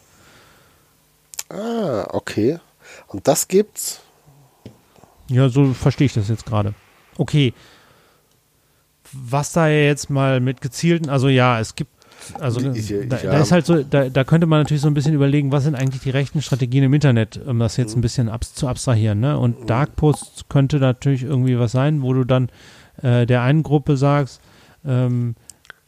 Ah, 1.49 2.07
okay. 2.11 2.59
Und 3.07 3.27
das 3.27 3.47
gibt's? 3.47 4.01
Ja, 5.27 5.49
so 5.49 5.73
verstehe 5.73 6.05
ich 6.05 6.13
das 6.13 6.29
jetzt 6.29 6.45
gerade. 6.45 6.73
Okay. 7.17 7.53
Was 9.13 9.51
da 9.51 9.67
jetzt 9.67 10.09
mal 10.09 10.39
mit 10.39 10.61
gezielten, 10.61 11.09
also 11.09 11.27
ja, 11.27 11.59
es 11.59 11.75
gibt 11.75 11.91
also 12.39 12.61
ich, 12.71 12.91
ich, 12.91 13.09
da, 13.09 13.17
da, 13.17 13.39
ist 13.39 13.51
halt 13.51 13.65
so, 13.65 13.83
da, 13.83 14.09
da, 14.09 14.23
könnte 14.23 14.45
man 14.45 14.59
natürlich 14.59 14.81
so 14.81 14.87
ein 14.87 14.93
bisschen 14.93 15.13
überlegen, 15.13 15.51
was 15.51 15.63
sind 15.63 15.75
eigentlich 15.75 16.01
die 16.01 16.11
rechten 16.11 16.41
Strategien 16.41 16.83
im 16.83 16.93
Internet, 16.93 17.39
um 17.45 17.59
das 17.59 17.77
jetzt 17.77 17.95
ein 17.95 18.01
bisschen 18.01 18.29
ab, 18.29 18.43
zu 18.43 18.67
abstrahieren. 18.67 19.19
Ne? 19.19 19.37
Und 19.37 19.69
Dark 19.69 19.95
Posts 19.95 20.45
könnte 20.47 20.77
natürlich 20.77 21.23
irgendwie 21.23 21.57
was 21.57 21.71
sein, 21.71 22.01
wo 22.01 22.13
du 22.13 22.23
dann 22.23 22.49
äh, 23.01 23.25
der 23.25 23.41
einen 23.41 23.63
Gruppe 23.63 23.97
sagst, 23.97 24.41
ähm, 24.85 25.35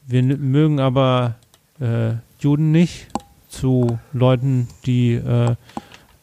wir 0.05 0.24
mögen 0.24 0.80
aber 0.80 1.36
äh, 1.80 2.14
Juden 2.39 2.72
nicht 2.72 3.07
zu 3.47 3.99
Leuten, 4.11 4.68
die, 4.86 5.14
äh, 5.14 5.55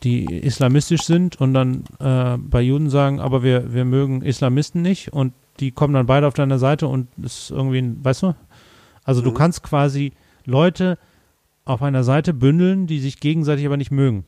die 0.03 0.25
islamistisch 0.25 1.03
sind 1.03 1.41
und 1.41 1.55
dann 1.55 1.85
äh, 1.99 2.37
bei 2.39 2.61
Juden 2.61 2.91
sagen, 2.91 3.21
aber 3.21 3.43
wir, 3.43 3.73
wir 3.73 3.85
mögen 3.85 4.23
Islamisten 4.23 4.83
nicht 4.83 5.13
und 5.13 5.33
die 5.61 5.71
kommen 5.71 5.95
dann 5.95 6.07
beide 6.07 6.27
auf 6.27 6.35
deiner 6.35 6.59
Seite 6.59 6.89
und 6.89 7.09
ist 7.23 7.51
irgendwie, 7.51 7.95
weißt 8.03 8.23
du? 8.23 8.35
Also 9.05 9.21
mhm. 9.21 9.25
du 9.25 9.33
kannst 9.33 9.63
quasi 9.63 10.13
Leute 10.45 10.99
auf 11.65 11.83
einer 11.83 12.05
Seite 12.05 12.35
bündeln, 12.35 12.87
die 12.87 12.99
sich 12.99 13.21
gegenseitig 13.21 13.67
aber 13.67 13.77
nicht 13.77 13.91
mögen. 13.91 14.25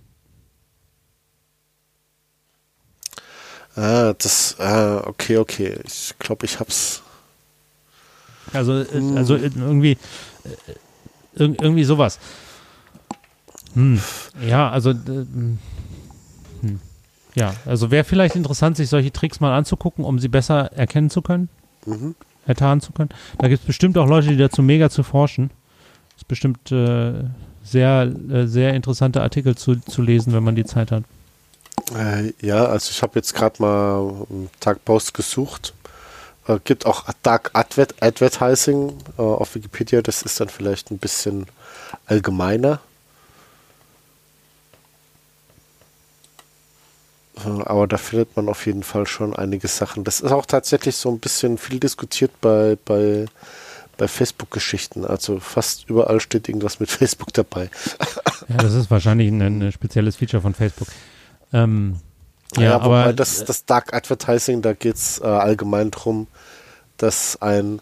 Ah, 3.75 4.13
das, 4.19 4.57
ah, 4.59 5.03
okay, 5.07 5.39
okay. 5.39 5.79
Ich 5.85 6.15
glaube, 6.19 6.45
ich 6.47 6.61
hab's. 6.61 7.03
Also, 8.53 8.81
äh, 8.81 9.17
also 9.17 9.37
irgendwie, 9.37 9.93
äh, 10.45 11.45
irgendwie 11.45 11.85
sowas. 11.85 12.19
Hm. 13.75 14.01
Ja, 14.47 14.71
also, 14.71 14.91
äh, 14.91 14.95
hm. 14.95 15.59
ja, 17.35 17.55
also 17.65 17.91
wäre 17.91 18.05
vielleicht 18.05 18.37
interessant, 18.37 18.77
sich 18.77 18.91
solche 18.91 19.13
Tricks 19.13 19.41
mal 19.41 19.57
anzugucken, 19.57 20.05
um 20.05 20.19
sie 20.19 20.29
besser 20.29 20.73
erkennen 20.73 21.09
zu 21.09 21.23
können, 21.23 21.49
mhm. 21.87 22.15
ertarnen 22.47 22.83
zu 22.83 22.93
können. 22.93 23.11
Da 23.39 23.49
gibt 23.49 23.63
es 23.63 23.67
bestimmt 23.67 23.97
auch 23.97 24.07
Leute, 24.07 24.29
die 24.29 24.37
dazu 24.37 24.63
mega 24.63 24.91
zu 24.91 25.03
forschen. 25.03 25.51
Ist 26.17 26.29
bestimmt 26.29 26.71
äh, 26.71 27.25
sehr, 27.63 28.13
äh, 28.31 28.47
sehr 28.47 28.75
interessante 28.75 29.23
Artikel 29.23 29.57
zu, 29.57 29.77
zu 29.77 30.03
lesen, 30.03 30.35
wenn 30.35 30.45
man 30.45 30.57
die 30.57 30.65
Zeit 30.67 30.93
hat. 30.93 31.05
Äh, 31.95 32.33
ja, 32.41 32.65
also 32.65 32.91
ich 32.91 33.03
habe 33.03 33.19
jetzt 33.19 33.35
gerade 33.35 33.61
mal 33.63 34.27
Tag 34.61 34.85
Post 34.85 35.15
gesucht. 35.15 35.75
Äh, 36.47 36.59
gibt 36.65 36.87
auch 36.87 37.05
Dark 37.23 37.51
Adver 37.53 37.87
Advertising 38.01 38.99
äh, 39.19 39.23
auf 39.23 39.55
Wikipedia. 39.55 40.03
Das 40.03 40.23
ist 40.23 40.41
dann 40.41 40.49
vielleicht 40.49 40.91
ein 40.91 40.99
bisschen 40.99 41.47
allgemeiner. 42.07 42.81
Äh, 47.45 47.63
aber 47.65 47.87
da 47.87 47.97
findet 47.97 48.37
man 48.37 48.49
auf 48.49 48.67
jeden 48.67 48.83
Fall 48.83 49.07
schon 49.07 49.35
einige 49.35 49.69
Sachen. 49.69 50.05
Das 50.05 50.21
ist 50.21 50.33
auch 50.33 50.47
tatsächlich 50.47 50.97
so 50.97 51.11
ein 51.11 51.19
bisschen 51.19 51.59
viel 51.59 51.79
diskutiert 51.79 52.33
bei, 52.41 52.77
bei, 52.85 53.27
bei 53.97 54.09
Facebook-Geschichten. 54.09 55.05
Also 55.05 55.39
fast 55.41 55.89
überall 55.89 56.21
steht 56.21 56.49
irgendwas 56.49 56.81
mit 56.81 56.91
Facebook 56.99 57.33
dabei. 57.33 57.71
Ja, 58.49 58.57
das 58.57 58.75
ist 58.75 58.91
wahrscheinlich 58.91 59.29
ein, 59.29 59.41
ein 59.41 59.73
spezielles 59.73 60.17
Feature 60.17 60.43
von 60.43 60.55
Facebook. 60.55 60.89
Ähm, 61.53 61.97
ja, 62.57 62.63
ja 62.63 62.81
aber 62.81 63.13
das, 63.13 63.45
das 63.45 63.65
Dark 63.65 63.95
Advertising, 63.95 64.63
da 64.63 64.73
geht 64.73 64.97
es 64.97 65.21
äh, 65.21 65.25
allgemein 65.25 65.91
darum, 65.91 66.27
dass 66.97 67.41
ein 67.41 67.81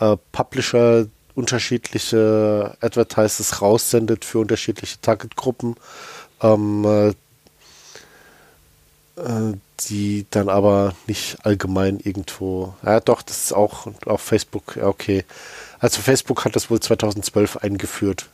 äh, 0.00 0.16
Publisher 0.32 1.06
unterschiedliche 1.34 2.76
Advertises 2.80 3.60
raussendet 3.60 4.24
für 4.24 4.38
unterschiedliche 4.38 5.00
Targetgruppen, 5.00 5.76
ähm, 6.40 6.84
äh, 6.84 7.08
äh 9.20 9.54
die 9.88 10.24
dann 10.30 10.48
aber 10.48 10.94
nicht 11.08 11.44
allgemein 11.44 11.98
irgendwo. 11.98 12.74
Ja, 12.84 13.00
doch, 13.00 13.22
das 13.22 13.44
ist 13.44 13.52
auch 13.52 13.88
auf 14.06 14.20
Facebook. 14.20 14.76
Ja, 14.76 14.86
okay. 14.86 15.24
Also 15.80 16.00
Facebook 16.00 16.44
hat 16.44 16.54
das 16.54 16.70
wohl 16.70 16.78
2012 16.78 17.56
eingeführt. 17.58 18.28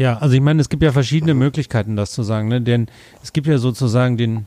Ja, 0.00 0.16
also 0.16 0.34
ich 0.34 0.40
meine, 0.40 0.62
es 0.62 0.70
gibt 0.70 0.82
ja 0.82 0.92
verschiedene 0.92 1.34
Möglichkeiten, 1.34 1.94
das 1.94 2.12
zu 2.12 2.22
sagen, 2.22 2.48
ne? 2.48 2.62
Denn 2.62 2.86
es 3.22 3.34
gibt 3.34 3.46
ja 3.46 3.58
sozusagen 3.58 4.16
den, 4.16 4.46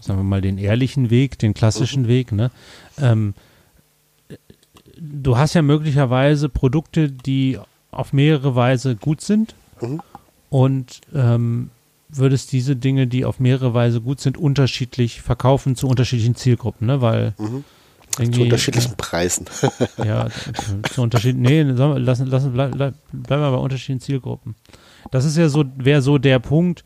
sagen 0.00 0.18
wir 0.18 0.24
mal, 0.24 0.40
den 0.40 0.56
ehrlichen 0.56 1.10
Weg, 1.10 1.38
den 1.38 1.52
klassischen 1.52 2.04
mhm. 2.04 2.08
Weg, 2.08 2.32
ne? 2.32 2.50
Ähm, 2.96 3.34
du 4.98 5.36
hast 5.36 5.52
ja 5.52 5.60
möglicherweise 5.60 6.48
Produkte, 6.48 7.10
die 7.10 7.58
auf 7.90 8.14
mehrere 8.14 8.54
Weise 8.54 8.96
gut 8.96 9.20
sind 9.20 9.54
mhm. 9.82 10.00
und 10.48 11.02
ähm, 11.14 11.68
würdest 12.08 12.50
diese 12.50 12.74
Dinge, 12.74 13.06
die 13.06 13.26
auf 13.26 13.38
mehrere 13.38 13.74
Weise 13.74 14.00
gut 14.00 14.20
sind, 14.20 14.38
unterschiedlich 14.38 15.20
verkaufen 15.20 15.76
zu 15.76 15.88
unterschiedlichen 15.88 16.36
Zielgruppen, 16.36 16.86
ne? 16.86 17.02
Weil 17.02 17.34
mhm. 17.36 17.64
Zu 18.16 18.42
unterschiedlichen 18.42 18.96
Preisen. 18.96 19.46
ja, 20.04 20.28
zu 20.92 21.02
unterschiedlichen, 21.02 21.42
nee, 21.42 21.62
lassen, 21.62 22.26
lassen, 22.26 22.52
bleib, 22.52 22.72
bleib, 22.72 22.94
bleiben 23.12 23.42
wir 23.42 23.50
bei 23.50 23.56
unterschiedlichen 23.56 24.00
Zielgruppen. 24.00 24.56
Das 25.10 25.24
ist 25.24 25.36
ja 25.36 25.48
so, 25.48 25.64
wäre 25.76 26.02
so 26.02 26.18
der 26.18 26.38
Punkt, 26.38 26.84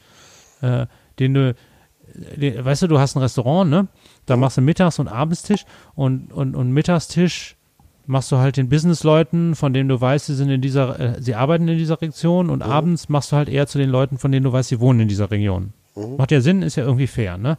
äh, 0.60 0.86
den 1.18 1.34
du, 1.34 1.54
den, 2.36 2.64
weißt 2.64 2.82
du, 2.82 2.86
du 2.88 2.98
hast 2.98 3.16
ein 3.16 3.22
Restaurant, 3.22 3.70
ne? 3.70 3.88
Da 4.26 4.36
machst 4.36 4.56
du 4.56 4.60
Mittags- 4.60 4.98
und 4.98 5.08
Abendstisch 5.08 5.64
und, 5.94 6.32
und, 6.32 6.54
und 6.54 6.72
Mittagstisch 6.72 7.56
machst 8.06 8.30
du 8.32 8.36
halt 8.36 8.56
den 8.56 8.68
Businessleuten, 8.68 9.54
von 9.54 9.72
denen 9.72 9.88
du 9.88 10.00
weißt, 10.00 10.26
sie 10.26 10.34
sind 10.34 10.50
in 10.50 10.60
dieser, 10.60 11.00
äh, 11.00 11.22
sie 11.22 11.34
arbeiten 11.34 11.68
in 11.68 11.78
dieser 11.78 12.00
Region 12.00 12.50
und 12.50 12.64
mhm. 12.64 12.70
abends 12.70 13.08
machst 13.08 13.32
du 13.32 13.36
halt 13.36 13.48
eher 13.48 13.66
zu 13.66 13.78
den 13.78 13.90
Leuten, 13.90 14.18
von 14.18 14.30
denen 14.30 14.44
du 14.44 14.52
weißt, 14.52 14.68
sie 14.68 14.80
wohnen 14.80 15.00
in 15.00 15.08
dieser 15.08 15.30
Region. 15.30 15.72
Mhm. 15.94 16.16
Macht 16.16 16.30
ja 16.30 16.40
Sinn, 16.40 16.62
ist 16.62 16.76
ja 16.76 16.84
irgendwie 16.84 17.06
fair, 17.06 17.38
ne? 17.38 17.58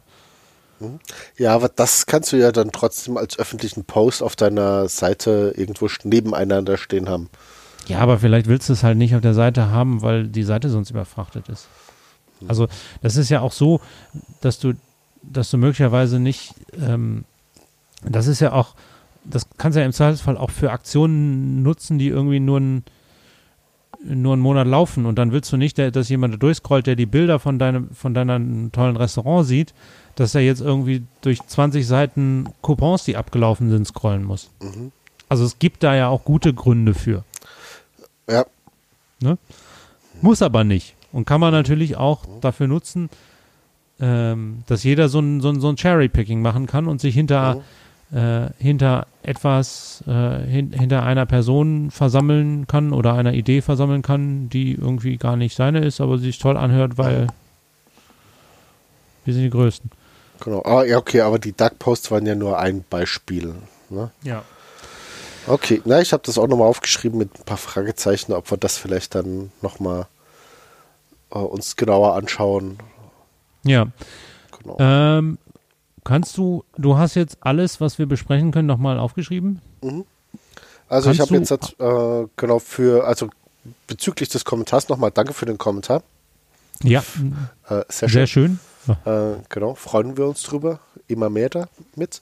Mhm. 0.80 1.00
Ja, 1.38 1.54
aber 1.54 1.68
das 1.68 2.06
kannst 2.06 2.32
du 2.32 2.36
ja 2.36 2.52
dann 2.52 2.72
trotzdem 2.72 3.16
als 3.16 3.38
öffentlichen 3.38 3.84
Post 3.84 4.22
auf 4.22 4.36
deiner 4.36 4.88
Seite 4.88 5.54
irgendwo 5.56 5.88
nebeneinander 6.04 6.76
stehen 6.76 7.08
haben. 7.08 7.30
Ja, 7.86 7.98
aber 7.98 8.18
vielleicht 8.18 8.48
willst 8.48 8.68
du 8.68 8.72
es 8.72 8.82
halt 8.82 8.98
nicht 8.98 9.14
auf 9.14 9.20
der 9.20 9.34
Seite 9.34 9.70
haben, 9.70 10.02
weil 10.02 10.26
die 10.26 10.42
Seite 10.42 10.68
sonst 10.70 10.90
überfrachtet 10.90 11.48
ist. 11.48 11.68
Mhm. 12.40 12.50
Also 12.50 12.68
das 13.02 13.16
ist 13.16 13.28
ja 13.28 13.40
auch 13.40 13.52
so, 13.52 13.80
dass 14.40 14.58
du, 14.58 14.74
dass 15.22 15.50
du 15.50 15.58
möglicherweise 15.58 16.18
nicht, 16.18 16.54
ähm, 16.80 17.24
das 18.02 18.26
ist 18.26 18.40
ja 18.40 18.52
auch, 18.52 18.74
das 19.24 19.46
kannst 19.56 19.76
du 19.76 19.80
ja 19.80 19.86
im 19.86 19.92
Zweifelsfall 19.92 20.36
auch 20.36 20.50
für 20.50 20.70
Aktionen 20.70 21.62
nutzen, 21.62 21.98
die 21.98 22.08
irgendwie 22.08 22.40
nur 22.40 22.60
ein, 22.60 22.84
nur 24.06 24.34
einen 24.34 24.42
Monat 24.42 24.66
laufen 24.66 25.06
und 25.06 25.18
dann 25.18 25.32
willst 25.32 25.52
du 25.52 25.56
nicht, 25.56 25.78
dass 25.78 26.08
jemand 26.08 26.34
da 26.34 26.38
durchscrollt, 26.38 26.86
der 26.86 26.96
die 26.96 27.06
Bilder 27.06 27.38
von 27.38 27.58
deinem, 27.58 27.90
von 27.90 28.14
deinem 28.14 28.70
tollen 28.72 28.96
Restaurant 28.96 29.46
sieht, 29.46 29.74
dass 30.14 30.34
er 30.34 30.40
jetzt 30.40 30.60
irgendwie 30.60 31.02
durch 31.20 31.40
20 31.46 31.86
Seiten 31.86 32.48
Coupons, 32.62 33.04
die 33.04 33.16
abgelaufen 33.16 33.70
sind, 33.70 33.86
scrollen 33.86 34.24
muss. 34.24 34.50
Mhm. 34.60 34.92
Also 35.28 35.44
es 35.44 35.58
gibt 35.58 35.82
da 35.82 35.94
ja 35.94 36.08
auch 36.08 36.24
gute 36.24 36.54
Gründe 36.54 36.94
für. 36.94 37.24
Ja. 38.28 38.46
Ne? 39.20 39.38
Muss 40.22 40.42
aber 40.42 40.64
nicht. 40.64 40.94
Und 41.12 41.26
kann 41.26 41.40
man 41.40 41.52
natürlich 41.52 41.96
auch 41.96 42.24
dafür 42.40 42.66
nutzen, 42.66 43.10
ähm, 44.00 44.62
dass 44.66 44.84
jeder 44.84 45.08
so 45.08 45.20
ein, 45.20 45.40
so 45.40 45.48
ein, 45.48 45.60
so 45.60 45.68
ein 45.68 45.76
Cherry-Picking 45.76 46.42
machen 46.42 46.66
kann 46.66 46.86
und 46.86 47.00
sich 47.00 47.14
hinter, 47.14 47.56
mhm. 47.56 47.60
Äh, 48.12 48.48
hinter 48.58 49.06
etwas, 49.22 50.04
äh, 50.06 50.38
hin, 50.46 50.72
hinter 50.72 51.02
einer 51.02 51.26
Person 51.26 51.90
versammeln 51.90 52.66
kann 52.66 52.92
oder 52.92 53.14
einer 53.14 53.32
Idee 53.32 53.60
versammeln 53.60 54.02
kann, 54.02 54.48
die 54.48 54.74
irgendwie 54.74 55.16
gar 55.16 55.36
nicht 55.36 55.56
seine 55.56 55.84
ist, 55.84 56.00
aber 56.00 56.18
sich 56.18 56.38
toll 56.38 56.56
anhört, 56.56 56.98
weil 56.98 57.26
wir 59.24 59.34
sind 59.34 59.42
die 59.42 59.50
Größten. 59.50 59.90
Genau. 60.40 60.62
Ah, 60.62 60.84
ja, 60.84 60.98
okay, 60.98 61.22
aber 61.22 61.38
die 61.38 61.52
Duck 61.52 61.78
Posts 61.78 62.10
waren 62.10 62.26
ja 62.26 62.34
nur 62.34 62.58
ein 62.58 62.84
Beispiel. 62.88 63.54
Ne? 63.90 64.10
Ja. 64.22 64.42
Okay, 65.48 65.80
na, 65.84 66.00
ich 66.00 66.12
habe 66.12 66.22
das 66.26 66.38
auch 66.38 66.48
nochmal 66.48 66.68
aufgeschrieben 66.68 67.18
mit 67.18 67.38
ein 67.38 67.44
paar 67.44 67.56
Fragezeichen, 67.56 68.32
ob 68.32 68.50
wir 68.50 68.58
das 68.58 68.76
vielleicht 68.76 69.14
dann 69.14 69.52
nochmal 69.62 70.06
äh, 71.30 71.38
uns 71.38 71.76
genauer 71.76 72.14
anschauen. 72.14 72.78
Ja. 73.62 73.86
Genau. 74.60 74.76
Ähm, 74.78 75.38
kannst 76.06 76.36
du, 76.38 76.64
du 76.78 76.96
hast 76.96 77.16
jetzt 77.16 77.38
alles, 77.40 77.80
was 77.80 77.98
wir 77.98 78.06
besprechen 78.06 78.52
können, 78.52 78.68
nochmal 78.68 78.98
aufgeschrieben? 78.98 79.60
Mhm. 79.82 80.04
Also 80.88 81.08
kannst 81.08 81.20
ich 81.20 81.20
habe 81.20 81.36
jetzt 81.36 81.80
äh, 81.80 82.28
genau 82.36 82.58
für, 82.60 83.06
also 83.06 83.28
bezüglich 83.86 84.28
des 84.28 84.44
Kommentars 84.44 84.88
nochmal 84.88 85.10
danke 85.10 85.34
für 85.34 85.46
den 85.46 85.58
Kommentar. 85.58 86.02
Ja, 86.82 87.02
äh, 87.68 87.82
sehr, 87.88 88.08
sehr 88.08 88.26
schön. 88.26 88.60
Äh, 89.04 89.38
genau, 89.48 89.74
freuen 89.74 90.16
wir 90.16 90.26
uns 90.26 90.42
drüber. 90.44 90.78
Immer 91.08 91.28
mehr 91.28 91.48
damit. 91.48 92.20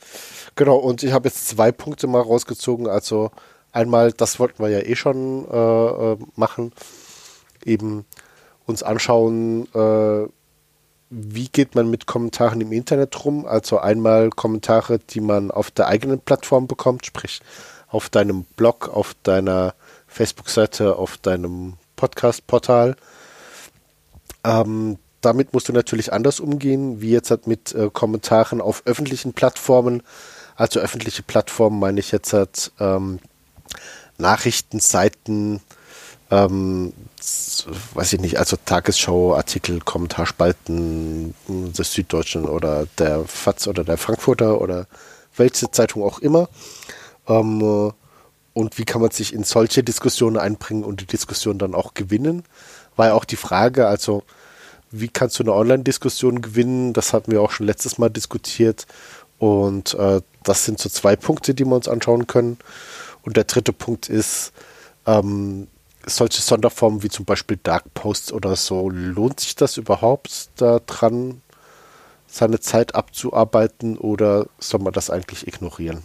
Genau, 0.56 0.76
und 0.76 1.02
ich 1.02 1.12
habe 1.12 1.28
jetzt 1.28 1.48
zwei 1.48 1.72
Punkte 1.72 2.06
mal 2.06 2.22
rausgezogen. 2.22 2.88
Also 2.88 3.30
einmal, 3.72 4.12
das 4.12 4.38
wollten 4.38 4.62
wir 4.62 4.70
ja 4.70 4.80
eh 4.80 4.96
schon 4.96 5.46
äh, 5.50 6.12
äh 6.12 6.16
machen, 6.36 6.72
eben 7.64 8.06
uns 8.66 8.82
anschauen, 8.82 9.66
äh, 9.74 10.26
wie 11.16 11.48
geht 11.48 11.74
man 11.74 11.88
mit 11.88 12.06
Kommentaren 12.06 12.60
im 12.60 12.72
Internet 12.72 13.24
rum. 13.24 13.46
Also 13.46 13.78
einmal 13.78 14.30
Kommentare, 14.30 14.98
die 14.98 15.20
man 15.20 15.50
auf 15.50 15.70
der 15.70 15.86
eigenen 15.86 16.20
Plattform 16.20 16.66
bekommt, 16.66 17.06
sprich 17.06 17.40
auf 17.88 18.08
deinem 18.08 18.44
Blog, 18.56 18.88
auf 18.88 19.14
deiner 19.22 19.74
Facebook-Seite, 20.08 20.96
auf 20.96 21.16
deinem 21.16 21.74
Podcast-Portal. 21.94 22.96
Ähm, 24.42 24.98
damit 25.20 25.52
musst 25.52 25.68
du 25.68 25.72
natürlich 25.72 26.12
anders 26.12 26.40
umgehen, 26.40 27.00
wie 27.00 27.10
jetzt 27.10 27.30
halt 27.30 27.46
mit 27.46 27.72
äh, 27.74 27.88
Kommentaren 27.92 28.60
auf 28.60 28.82
öffentlichen 28.84 29.32
Plattformen. 29.32 30.02
Also 30.56 30.80
öffentliche 30.80 31.22
Plattformen 31.22 31.78
meine 31.78 32.00
ich 32.00 32.10
jetzt 32.10 32.32
halt 32.32 32.72
ähm, 32.80 33.20
Nachrichtenseiten, 34.18 35.60
ähm, 36.30 36.92
weiß 37.94 38.14
ich 38.14 38.20
nicht, 38.20 38.38
also 38.38 38.56
Tagesschau, 38.64 39.34
Artikel, 39.34 39.80
Kommentarspalten 39.80 41.34
des 41.48 41.92
Süddeutschen 41.92 42.46
oder 42.46 42.86
der 42.98 43.24
FAZ 43.24 43.68
oder 43.68 43.84
der 43.84 43.98
Frankfurter 43.98 44.60
oder 44.60 44.86
welche 45.36 45.70
Zeitung 45.70 46.02
auch 46.02 46.18
immer. 46.20 46.48
Ähm, 47.28 47.60
äh, 47.60 47.92
und 48.54 48.78
wie 48.78 48.84
kann 48.84 49.00
man 49.00 49.10
sich 49.10 49.34
in 49.34 49.42
solche 49.42 49.82
Diskussionen 49.82 50.38
einbringen 50.38 50.84
und 50.84 51.00
die 51.00 51.06
Diskussion 51.06 51.58
dann 51.58 51.74
auch 51.74 51.94
gewinnen? 51.94 52.44
War 52.96 53.08
ja 53.08 53.14
auch 53.14 53.24
die 53.24 53.36
Frage, 53.36 53.88
also 53.88 54.22
wie 54.92 55.08
kannst 55.08 55.38
du 55.38 55.42
eine 55.42 55.52
Online-Diskussion 55.52 56.40
gewinnen? 56.40 56.92
Das 56.92 57.12
hatten 57.12 57.32
wir 57.32 57.42
auch 57.42 57.50
schon 57.50 57.66
letztes 57.66 57.98
Mal 57.98 58.10
diskutiert. 58.10 58.86
Und 59.38 59.94
äh, 59.94 60.20
das 60.44 60.64
sind 60.64 60.78
so 60.78 60.88
zwei 60.88 61.16
Punkte, 61.16 61.52
die 61.52 61.64
wir 61.64 61.74
uns 61.74 61.88
anschauen 61.88 62.28
können. 62.28 62.58
Und 63.22 63.36
der 63.36 63.44
dritte 63.44 63.72
Punkt 63.72 64.08
ist, 64.08 64.52
ähm, 65.06 65.66
solche 66.06 66.40
Sonderformen 66.40 67.02
wie 67.02 67.08
zum 67.08 67.24
Beispiel 67.24 67.58
Dark 67.62 67.92
Posts 67.94 68.32
oder 68.32 68.56
so, 68.56 68.90
lohnt 68.90 69.40
sich 69.40 69.54
das 69.54 69.76
überhaupt, 69.76 70.50
da 70.56 70.80
dran 70.80 71.40
seine 72.26 72.60
Zeit 72.60 72.94
abzuarbeiten 72.94 73.96
oder 73.96 74.46
soll 74.58 74.80
man 74.80 74.92
das 74.92 75.08
eigentlich 75.10 75.46
ignorieren? 75.46 76.02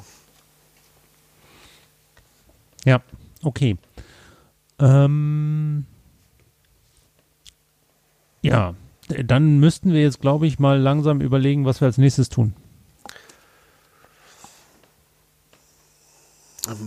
Ja, 2.85 3.01
okay. 3.43 3.77
Ähm, 4.79 5.85
ja, 8.41 8.75
dann 9.07 9.59
müssten 9.59 9.91
wir 9.91 10.01
jetzt, 10.01 10.21
glaube 10.21 10.47
ich, 10.47 10.59
mal 10.59 10.79
langsam 10.79 11.19
überlegen, 11.19 11.65
was 11.65 11.81
wir 11.81 11.87
als 11.87 11.97
nächstes 11.97 12.29
tun. 12.29 12.53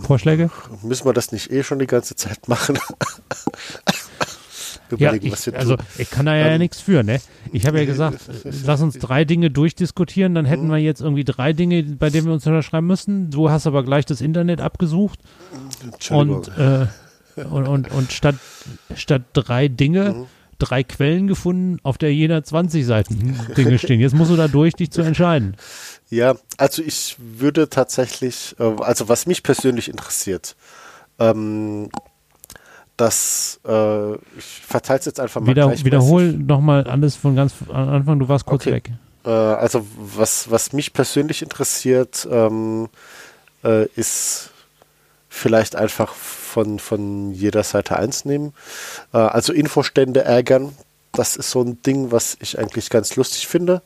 Vorschläge? 0.03 0.51
Müssen 0.83 1.07
wir 1.07 1.13
das 1.13 1.33
nicht 1.33 1.51
eh 1.51 1.63
schon 1.63 1.79
die 1.79 1.87
ganze 1.87 2.17
Zeit 2.17 2.49
machen? 2.49 2.79
Überlegen, 4.93 5.29
ja, 5.29 5.35
ich, 5.35 5.57
also 5.57 5.77
ich 5.99 6.11
kann 6.11 6.27
da 6.27 6.37
ja, 6.37 6.47
ja 6.47 6.53
ähm, 6.53 6.59
nichts 6.59 6.81
für, 6.81 7.03
ne? 7.03 7.21
Ich 7.53 7.67
habe 7.67 7.79
ja 7.79 7.87
gesagt, 7.87 8.19
lass 8.65 8.83
uns 8.83 8.99
drei 8.99 9.25
Dinge 9.25 9.51
durchdiskutieren, 9.51 10.35
dann 10.35 10.45
hätten 10.45 10.67
mhm. 10.67 10.73
wir 10.73 10.79
jetzt 10.79 11.01
irgendwie 11.01 11.25
drei 11.25 11.53
Dinge, 11.53 11.83
bei 11.83 12.11
denen 12.11 12.27
wir 12.27 12.35
uns 12.35 12.47
unterschreiben 12.47 12.87
müssen. 12.87 13.31
Du 13.31 13.51
hast 13.51 13.67
aber 13.67 13.83
gleich 13.85 14.05
das 14.05 14.21
Internet 14.21 14.61
abgesucht. 14.61 15.19
Und, 16.11 16.49
äh, 16.59 16.87
und, 17.37 17.67
und, 17.67 17.91
und, 17.91 18.13
statt, 18.13 18.37
statt 18.95 19.23
drei 19.33 19.69
Dinge 19.69 20.13
mhm. 20.13 20.27
drei 20.59 20.83
Quellen 20.83 21.27
gefunden, 21.27 21.79
auf 21.83 21.97
der 21.97 22.13
jeder 22.15 22.45
20 22.45 22.85
Seiten 22.85 23.39
Dinge 23.57 23.79
stehen. 23.79 24.01
Jetzt 24.01 24.15
musst 24.15 24.31
du 24.31 24.37
da 24.37 24.49
durch, 24.49 24.75
dich 24.75 24.91
zu 24.91 25.03
entscheiden. 25.03 25.57
Ja, 26.13 26.35
also 26.59 26.83
ich 26.83 27.17
würde 27.19 27.71
tatsächlich, 27.71 28.55
äh, 28.59 28.65
also 28.65 29.09
was 29.09 29.25
mich 29.25 29.43
persönlich 29.43 29.89
interessiert, 29.89 30.57
ähm, 31.19 31.89
das, 32.99 33.61
äh, 33.67 34.13
ich 34.37 34.45
verteile 34.45 34.99
es 34.99 35.07
jetzt 35.07 35.19
einfach 35.19 35.41
mal 35.41 35.47
Wieder, 35.47 35.71
Wiederhol 35.71 36.35
nochmal 36.35 36.85
alles 36.85 37.17
von 37.17 37.35
ganz 37.35 37.55
Anfang, 37.73 38.19
du 38.19 38.29
warst 38.29 38.45
kurz 38.45 38.67
okay. 38.67 38.75
weg. 38.75 38.91
Äh, 39.25 39.31
also 39.31 39.87
was, 39.97 40.51
was 40.51 40.75
mich 40.75 40.93
persönlich 40.93 41.41
interessiert, 41.41 42.29
ähm, 42.31 42.91
äh, 43.65 43.87
ist 43.97 44.51
vielleicht 45.31 45.77
einfach 45.77 46.13
von, 46.13 46.79
von 46.79 47.33
jeder 47.33 47.63
Seite 47.63 47.97
eins 47.97 48.27
nehmen. 48.27 48.53
Äh, 49.15 49.17
also 49.17 49.55
Infostände 49.55 50.25
ärgern, 50.25 50.75
das 51.13 51.37
ist 51.37 51.51
so 51.51 51.63
ein 51.63 51.81
Ding, 51.81 52.13
was 52.13 52.37
ich 52.39 52.59
eigentlich 52.59 52.91
ganz 52.91 53.17
lustig 53.17 53.47
finde 53.47 53.81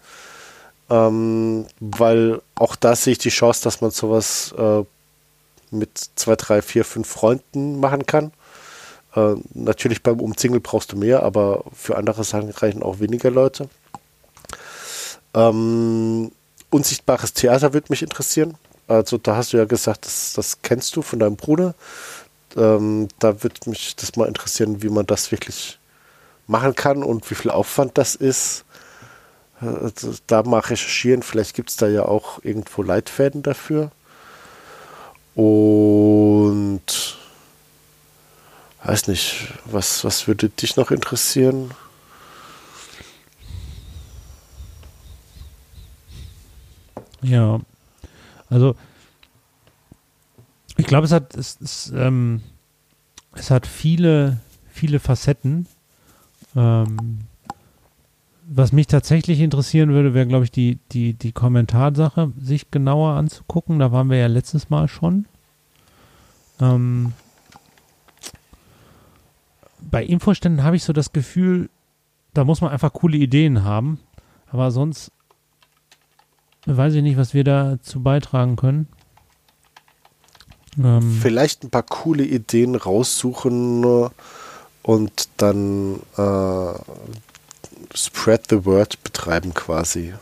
ähm, 0.91 1.67
weil 1.81 2.41
auch 2.55 2.77
da 2.77 2.95
sehe 2.95 3.13
ich 3.13 3.19
die 3.19 3.31
Chance, 3.31 3.63
dass 3.65 3.81
man 3.81 3.91
sowas 3.91 4.55
äh, 4.57 4.85
mit 5.71 5.91
zwei, 6.15 6.37
drei, 6.37 6.63
vier, 6.63 6.85
fünf 6.85 7.09
Freunden 7.09 7.81
machen 7.81 8.07
kann. 8.07 8.33
Äh, 9.15 9.35
natürlich 9.55 10.03
beim 10.03 10.21
Umzingel 10.21 10.61
brauchst 10.61 10.93
du 10.93 10.97
mehr, 10.97 11.23
aber 11.23 11.65
für 11.73 11.97
andere 11.97 12.23
Sachen 12.25 12.51
reichen 12.51 12.83
auch 12.83 13.01
weniger 13.01 13.31
Leute. 13.31 13.69
Ähm, 15.35 16.31
unsichtbares 16.71 17.33
Theater 17.33 17.73
würde 17.73 17.87
mich 17.91 18.03
interessieren. 18.03 18.57
Also 18.89 19.19
da 19.19 19.37
hast 19.37 19.53
du 19.53 19.57
ja 19.57 19.65
gesagt, 19.65 20.07
das, 20.07 20.33
das 20.35 20.63
kennst 20.63 20.95
du 20.95 21.03
von 21.03 21.19
deinem 21.19 21.37
Bruder. 21.37 21.75
Ähm, 22.57 23.09
da 23.19 23.43
würde 23.43 23.69
mich 23.69 23.97
das 23.97 24.17
mal 24.17 24.29
interessieren, 24.29 24.83
wie 24.83 24.89
man 24.89 25.07
das 25.07 25.33
wirklich 25.33 25.79
machen 26.47 26.75
kann 26.75 27.03
und 27.03 27.29
wie 27.31 27.35
viel 27.35 27.51
Aufwand 27.51 27.99
das 27.99 28.15
ist. 28.15 28.65
Also 29.61 30.15
da 30.27 30.43
mal 30.43 30.61
recherchieren, 30.61 31.23
vielleicht 31.23 31.55
gibt 31.55 31.71
es 31.71 31.77
da 31.77 31.89
ja 31.89 32.05
auch 32.05 32.43
irgendwo 32.45 32.83
Leitfäden 32.83 33.43
dafür. 33.43 33.91
Und 35.35 36.83
weiß 38.85 39.09
nicht, 39.09 39.49
was, 39.65 40.05
was 40.05 40.27
würde 40.27 40.49
dich 40.49 40.77
noch 40.77 40.91
interessieren? 40.91 41.71
Ja, 47.23 47.61
also 48.51 48.77
ich 50.77 50.87
glaube, 50.87 51.07
es 51.07 51.13
hat 51.13 51.35
es, 51.35 51.59
es, 51.61 51.93
ähm, 51.95 52.43
es 53.33 53.51
hat 53.51 53.67
viele 53.67 54.39
viele 54.77 55.01
Facetten. 55.01 55.67
Ähm, 56.55 57.21
was 58.49 58.73
mich 58.73 58.87
tatsächlich 58.87 59.41
interessieren 59.41 59.91
würde, 59.91 60.15
wäre, 60.15 60.27
glaube 60.27 60.45
ich, 60.45 60.53
die, 60.53 60.79
die, 60.93 61.15
die 61.15 61.33
Kommentarsache 61.33 62.33
sich 62.41 62.71
genauer 62.71 63.15
anzugucken. 63.15 63.79
Da 63.79 63.91
waren 63.91 64.09
wir 64.09 64.19
ja 64.19 64.29
letztes 64.29 64.71
Mal 64.71 64.87
schon. 64.89 65.27
Ähm, 66.61 67.13
bei 69.81 70.05
Infoständen 70.05 70.63
habe 70.63 70.77
ich 70.77 70.85
so 70.85 70.93
das 70.93 71.13
Gefühl, 71.13 71.71
da 72.35 72.45
muss 72.45 72.61
man 72.61 72.71
einfach 72.71 72.93
coole 72.93 73.17
Ideen 73.17 73.65
haben. 73.65 73.99
Aber 74.51 74.71
sonst 74.71 75.11
weiß 76.67 76.95
ich 76.95 77.03
nicht, 77.03 77.17
was 77.17 77.35
wir 77.35 77.43
dazu 77.43 78.03
beitragen 78.03 78.57
können. 78.57 78.87
Ähm, 80.79 81.19
Vielleicht 81.21 81.65
ein 81.65 81.71
paar 81.71 81.83
coole 81.83 82.25
Ideen 82.25 82.77
raussuchen 82.77 84.11
und 84.83 85.29
dann 85.39 86.01
äh, 86.17 86.73
Spread 87.95 88.43
the 88.51 88.65
Word 88.65 89.03
betreiben 89.03 89.55
quasi. 89.55 90.15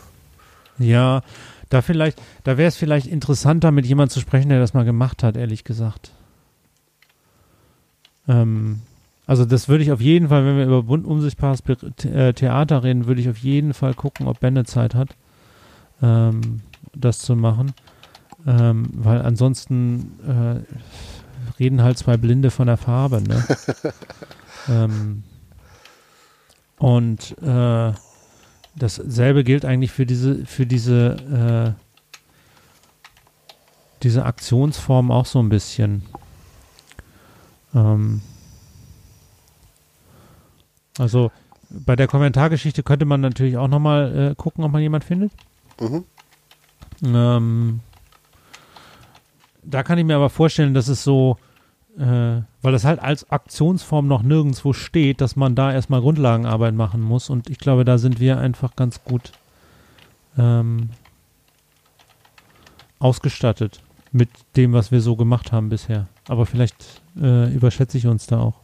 Ja, 0.77 1.21
da 1.69 1.81
vielleicht, 1.81 2.21
da 2.43 2.57
wäre 2.57 2.67
es 2.67 2.75
vielleicht 2.75 3.07
interessanter, 3.07 3.71
mit 3.71 3.85
jemandem 3.85 4.13
zu 4.13 4.19
sprechen, 4.19 4.49
der 4.49 4.59
das 4.59 4.73
mal 4.73 4.85
gemacht 4.85 5.23
hat, 5.23 5.37
ehrlich 5.37 5.63
gesagt. 5.63 6.11
Ähm, 8.27 8.81
also 9.27 9.45
das 9.45 9.67
würde 9.67 9.83
ich 9.83 9.91
auf 9.91 10.01
jeden 10.01 10.29
Fall, 10.29 10.45
wenn 10.45 10.57
wir 10.57 10.65
über 10.65 10.83
bunt 10.83 11.05
unsichtbares 11.05 11.61
äh, 12.03 12.33
Theater 12.33 12.83
reden, 12.83 13.07
würde 13.07 13.21
ich 13.21 13.29
auf 13.29 13.37
jeden 13.37 13.73
Fall 13.73 13.93
gucken, 13.93 14.27
ob 14.27 14.39
Benne 14.39 14.65
Zeit 14.65 14.93
hat, 14.93 15.09
ähm, 16.01 16.61
das 16.93 17.19
zu 17.19 17.35
machen. 17.35 17.73
Ähm, 18.47 18.89
weil 18.93 19.21
ansonsten 19.21 20.19
äh, 20.27 21.59
reden 21.59 21.81
halt 21.81 21.97
zwei 21.97 22.17
Blinde 22.17 22.51
von 22.51 22.67
der 22.67 22.77
Farbe, 22.77 23.21
ne? 23.21 23.43
ähm, 24.69 25.23
und 26.77 27.37
äh, 27.41 27.93
dasselbe 28.75 29.43
gilt 29.43 29.65
eigentlich 29.65 29.91
für 29.91 30.05
diese, 30.05 30.45
für 30.45 30.65
diese, 30.65 31.75
äh, 31.77 31.81
diese 34.03 34.25
Aktionsform 34.25 35.11
auch 35.11 35.25
so 35.25 35.39
ein 35.39 35.49
bisschen. 35.49 36.03
Ähm, 37.73 38.21
also 40.97 41.31
bei 41.69 41.95
der 41.95 42.07
Kommentargeschichte 42.07 42.83
könnte 42.83 43.05
man 43.05 43.21
natürlich 43.21 43.57
auch 43.57 43.67
nochmal 43.67 44.31
äh, 44.31 44.35
gucken, 44.35 44.63
ob 44.63 44.71
man 44.71 44.81
jemand 44.81 45.03
findet. 45.03 45.31
Mhm. 45.79 46.05
Ähm, 47.03 47.79
da 49.63 49.83
kann 49.83 49.97
ich 49.97 50.05
mir 50.05 50.15
aber 50.15 50.29
vorstellen, 50.29 50.73
dass 50.73 50.87
es 50.87 51.03
so 51.03 51.37
äh, 51.97 52.41
weil 52.61 52.71
das 52.71 52.83
halt 52.83 52.99
als 52.99 53.29
Aktionsform 53.31 54.07
noch 54.07 54.21
nirgendwo 54.21 54.73
steht, 54.73 55.21
dass 55.21 55.35
man 55.35 55.55
da 55.55 55.71
erstmal 55.71 56.01
Grundlagenarbeit 56.01 56.73
machen 56.73 57.01
muss. 57.01 57.29
Und 57.29 57.49
ich 57.49 57.57
glaube, 57.57 57.85
da 57.85 57.97
sind 57.97 58.19
wir 58.19 58.37
einfach 58.37 58.75
ganz 58.75 59.03
gut 59.03 59.31
ähm, 60.37 60.89
ausgestattet 62.99 63.81
mit 64.11 64.29
dem, 64.55 64.73
was 64.73 64.91
wir 64.91 65.01
so 65.01 65.15
gemacht 65.15 65.51
haben 65.51 65.69
bisher. 65.69 66.07
Aber 66.27 66.45
vielleicht 66.45 67.01
äh, 67.17 67.53
überschätze 67.53 67.97
ich 67.97 68.07
uns 68.07 68.27
da 68.27 68.39
auch. 68.39 68.59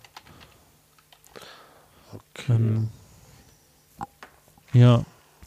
Okay. 2.14 2.54
Ähm, 2.54 2.90
ja. 4.74 5.04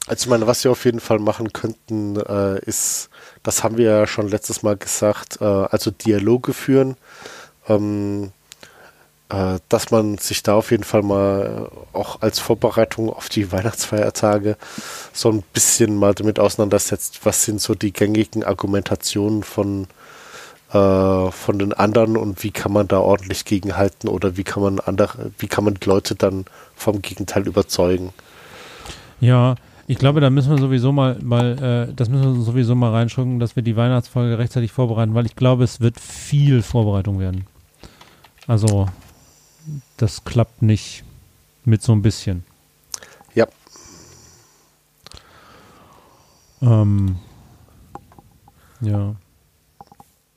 Also 0.07 0.25
ich 0.25 0.29
meine, 0.29 0.47
was 0.47 0.63
wir 0.65 0.71
auf 0.71 0.85
jeden 0.85 1.01
Fall 1.01 1.19
machen 1.19 1.53
könnten, 1.53 2.17
äh, 2.17 2.59
ist, 2.61 3.09
das 3.43 3.65
haben 3.65 3.79
wir 3.79 3.91
ja 3.91 4.07
schon 4.07 4.29
letztes 4.29 4.63
Mal 4.63 4.77
gesagt, 4.77 5.41
äh, 5.41 5.45
also 5.45 5.91
Dialoge 5.91 6.53
führen 6.53 6.97
ähm, 7.69 8.33
äh, 9.31 9.59
dass 9.69 9.91
man 9.91 10.19
sich 10.19 10.43
da 10.43 10.55
auf 10.55 10.71
jeden 10.71 10.85
Fall 10.85 11.03
mal 11.03 11.71
äh, 11.71 11.97
auch 11.97 12.21
als 12.21 12.39
Vorbereitung 12.39 13.11
auf 13.11 13.29
die 13.29 13.53
Weihnachtsfeiertage 13.53 14.57
so 15.13 15.31
ein 15.31 15.43
bisschen 15.53 15.97
mal 15.97 16.15
damit 16.15 16.39
auseinandersetzt, 16.39 17.21
was 17.25 17.45
sind 17.45 17.61
so 17.61 17.75
die 17.75 17.93
gängigen 17.93 18.45
Argumentationen 18.45 19.43
von 19.43 19.87
äh, 20.73 21.31
von 21.31 21.59
den 21.59 21.73
anderen 21.73 22.17
und 22.17 22.43
wie 22.43 22.51
kann 22.51 22.73
man 22.73 22.89
da 22.89 22.99
ordentlich 22.99 23.45
gegenhalten 23.45 24.09
oder 24.09 24.37
wie 24.37 24.45
kann 24.45 24.63
man 24.63 24.81
andere, 24.81 25.31
wie 25.39 25.47
kann 25.47 25.65
man 25.65 25.77
Leute 25.85 26.15
dann 26.17 26.45
vom 26.75 27.01
Gegenteil 27.01 27.47
überzeugen? 27.47 28.13
Ja, 29.21 29.55
ich 29.87 29.99
glaube, 29.99 30.21
da 30.21 30.31
müssen 30.31 30.51
wir 30.51 30.59
sowieso 30.59 30.93
mal, 30.93 31.17
mal 31.23 31.89
äh, 31.91 31.95
das 31.95 32.09
müssen 32.09 32.39
wir 32.39 32.43
sowieso 32.43 32.75
mal 32.75 32.91
reinschreiben, 32.91 33.39
dass 33.39 33.57
wir 33.57 33.63
die 33.63 33.77
Weihnachtsfolge 33.77 34.39
rechtzeitig 34.39 34.73
vorbereiten, 34.73 35.15
weil 35.15 35.27
ich 35.27 35.37
glaube, 35.37 35.65
es 35.65 35.81
wird 35.81 36.01
viel 36.01 36.63
Vorbereitung 36.63 37.21
werden. 37.21 37.47
Also, 38.47 38.89
das 39.97 40.25
klappt 40.25 40.63
nicht 40.63 41.05
mit 41.65 41.83
so 41.83 41.93
ein 41.93 42.03
bisschen. 42.03 42.45
Ja. 43.35 43.47
Ähm, 46.61 47.17
ja. 48.81 49.17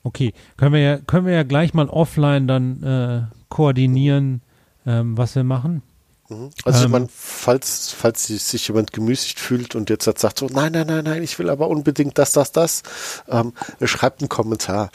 Okay, 0.03 0.33
können 0.55 0.73
wir 0.73 0.79
ja, 0.79 0.97
können 0.99 1.25
wir 1.25 1.33
ja 1.33 1.43
gleich 1.43 1.73
mal 1.73 1.89
offline 1.89 2.47
dann 2.47 2.83
äh, 2.83 3.21
koordinieren, 3.49 4.41
ähm, 4.85 5.17
was 5.17 5.35
wir 5.35 5.43
machen. 5.43 5.81
Mhm. 6.29 6.49
Also 6.63 6.79
Ähm. 6.79 6.85
ich 6.85 6.91
meine, 6.91 7.07
falls, 7.13 7.91
falls 7.91 8.27
sich 8.27 8.67
jemand 8.69 8.93
gemüßigt 8.93 9.39
fühlt 9.39 9.75
und 9.75 9.89
jetzt 9.89 10.05
sagt 10.05 10.39
so, 10.39 10.47
nein, 10.47 10.71
nein, 10.71 10.87
nein, 10.87 11.03
nein, 11.03 11.23
ich 11.23 11.37
will 11.39 11.49
aber 11.49 11.67
unbedingt 11.67 12.17
das, 12.17 12.31
das, 12.31 12.53
das, 12.53 12.83
ähm, 13.27 13.53
schreibt 13.83 14.21
einen 14.21 14.29
Kommentar. 14.29 14.91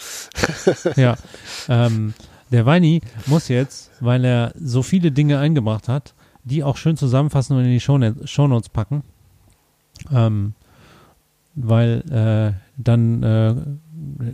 Ja. 0.96 1.16
Ähm, 1.68 2.14
der 2.52 2.66
Weini 2.66 3.00
muss 3.26 3.48
jetzt, 3.48 3.90
weil 4.00 4.24
er 4.24 4.52
so 4.58 4.82
viele 4.82 5.10
Dinge 5.10 5.38
eingebracht 5.38 5.88
hat, 5.88 6.14
die 6.44 6.64
auch 6.64 6.76
schön 6.76 6.96
zusammenfassen 6.96 7.56
und 7.56 7.64
in 7.64 7.70
die 7.70 7.80
Shownotes 7.80 8.68
packen. 8.68 9.02
Ähm, 10.12 10.54
weil 11.54 12.02
äh, 12.10 12.58
dann 12.76 13.22
äh, 13.22 13.54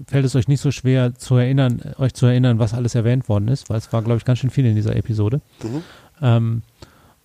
fällt 0.06 0.24
es 0.24 0.36
euch 0.36 0.48
nicht 0.48 0.60
so 0.60 0.70
schwer 0.70 1.14
zu 1.14 1.36
erinnern, 1.36 1.82
euch 1.98 2.14
zu 2.14 2.26
erinnern, 2.26 2.58
was 2.58 2.74
alles 2.74 2.94
erwähnt 2.94 3.28
worden 3.28 3.48
ist, 3.48 3.68
weil 3.68 3.78
es 3.78 3.92
war, 3.92 4.02
glaube 4.02 4.18
ich, 4.18 4.24
ganz 4.24 4.38
schön 4.38 4.50
viel 4.50 4.66
in 4.66 4.76
dieser 4.76 4.94
Episode. 4.94 5.40
Mhm. 5.62 5.82
Ähm, 6.22 6.62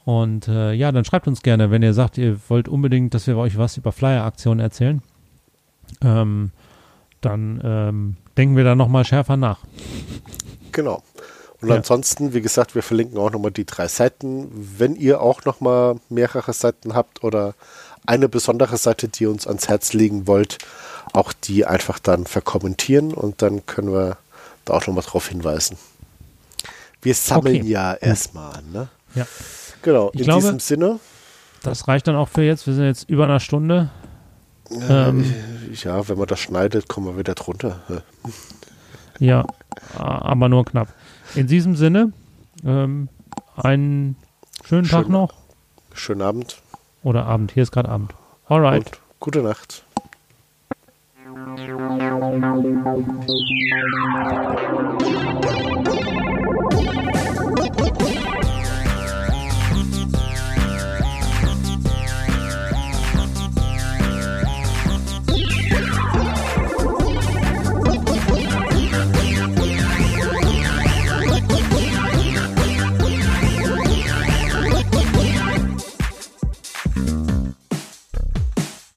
und 0.06 0.48
äh, 0.48 0.74
ja, 0.74 0.92
dann 0.92 1.06
schreibt 1.06 1.28
uns 1.28 1.44
gerne, 1.44 1.72
wenn 1.72 1.84
ihr 1.84 1.94
sagt, 1.94 2.18
ihr 2.18 2.38
wollt 2.50 2.68
unbedingt, 2.68 3.14
dass 3.14 3.28
wir 3.28 3.38
euch 3.38 3.58
was 3.58 3.78
über 3.78 3.92
Flyer-Aktionen 3.92 4.60
erzählen. 4.60 5.02
Ähm, 6.02 6.52
dann 7.22 7.62
ähm, 7.64 8.18
denken 8.36 8.58
wir 8.58 8.64
da 8.64 8.76
nochmal 8.76 9.06
schärfer 9.06 9.38
nach. 9.38 9.60
Genau. 10.74 11.02
Und 11.62 11.70
Ja. 11.70 11.76
ansonsten, 11.76 12.34
wie 12.34 12.42
gesagt, 12.42 12.76
wir 12.76 12.84
verlinken 12.84 13.18
auch 13.18 13.32
nochmal 13.32 13.52
die 13.52 13.66
drei 13.66 13.88
Seiten. 13.88 14.50
Wenn 14.78 14.96
ihr 14.98 15.22
auch 15.22 15.46
nochmal 15.46 15.96
mehrere 16.10 16.52
Seiten 16.52 16.94
habt 16.94 17.24
oder 17.24 17.54
eine 18.06 18.28
besondere 18.28 18.76
Seite, 18.76 19.08
die 19.08 19.24
ihr 19.24 19.30
uns 19.32 19.48
ans 19.48 19.70
Herz 19.70 19.94
legen 19.94 20.28
wollt, 20.28 20.58
auch 21.14 21.32
die 21.32 21.66
einfach 21.66 22.00
dann 22.00 22.26
verkommentieren 22.26 23.14
und 23.14 23.42
dann 23.42 23.66
können 23.66 23.94
wir 23.94 24.18
da 24.66 24.74
auch 24.74 24.88
nochmal 24.88 25.04
drauf 25.06 25.30
hinweisen. 25.30 25.78
Wir 27.02 27.16
sammeln 27.16 27.62
Okay, 27.62 27.68
ja 27.70 27.94
erstmal, 27.94 28.62
ne? 28.72 28.90
Ja. 29.16 29.26
Genau, 29.82 30.10
Ich 30.14 30.20
in 30.22 30.26
glaube- 30.26 30.42
diesem 30.42 30.60
Sinne. 30.60 31.00
Das 31.62 31.88
reicht 31.88 32.08
dann 32.08 32.16
auch 32.18 32.28
für 32.30 32.42
jetzt. 32.42 32.68
Wir 32.68 32.74
sind 32.74 32.86
jetzt 32.86 33.10
über 33.10 33.24
einer 33.24 33.40
Stunde. 33.40 33.90
Ähm. 34.72 35.24
Äh, 35.24 35.74
ja, 35.76 36.08
wenn 36.10 36.18
man 36.18 36.28
das 36.28 36.40
schneidet, 36.40 36.90
kommen 36.90 37.08
wir 37.08 37.18
wieder 37.18 37.36
drunter. 37.36 37.82
Ja, 39.20 39.46
aber 39.98 40.50
nur 40.50 40.66
knapp. 40.66 40.88
In 41.36 41.48
diesem 41.48 41.76
Sinne, 41.76 42.12
ähm, 42.66 43.10
einen 43.56 44.16
schönen 44.66 44.88
Tag 44.88 45.04
Schönen- 45.04 45.12
noch 45.12 45.34
Schönen 45.94 46.22
Abend 46.24 46.62
oder 47.04 47.26
Abend. 47.26 47.52
Hier 47.52 47.64
ist 47.64 47.72
gerade 47.72 47.90
Abend. 47.90 48.14
Alright. 48.48 48.86
und 48.86 49.00
gute 49.20 49.42
Nacht. 49.44 49.84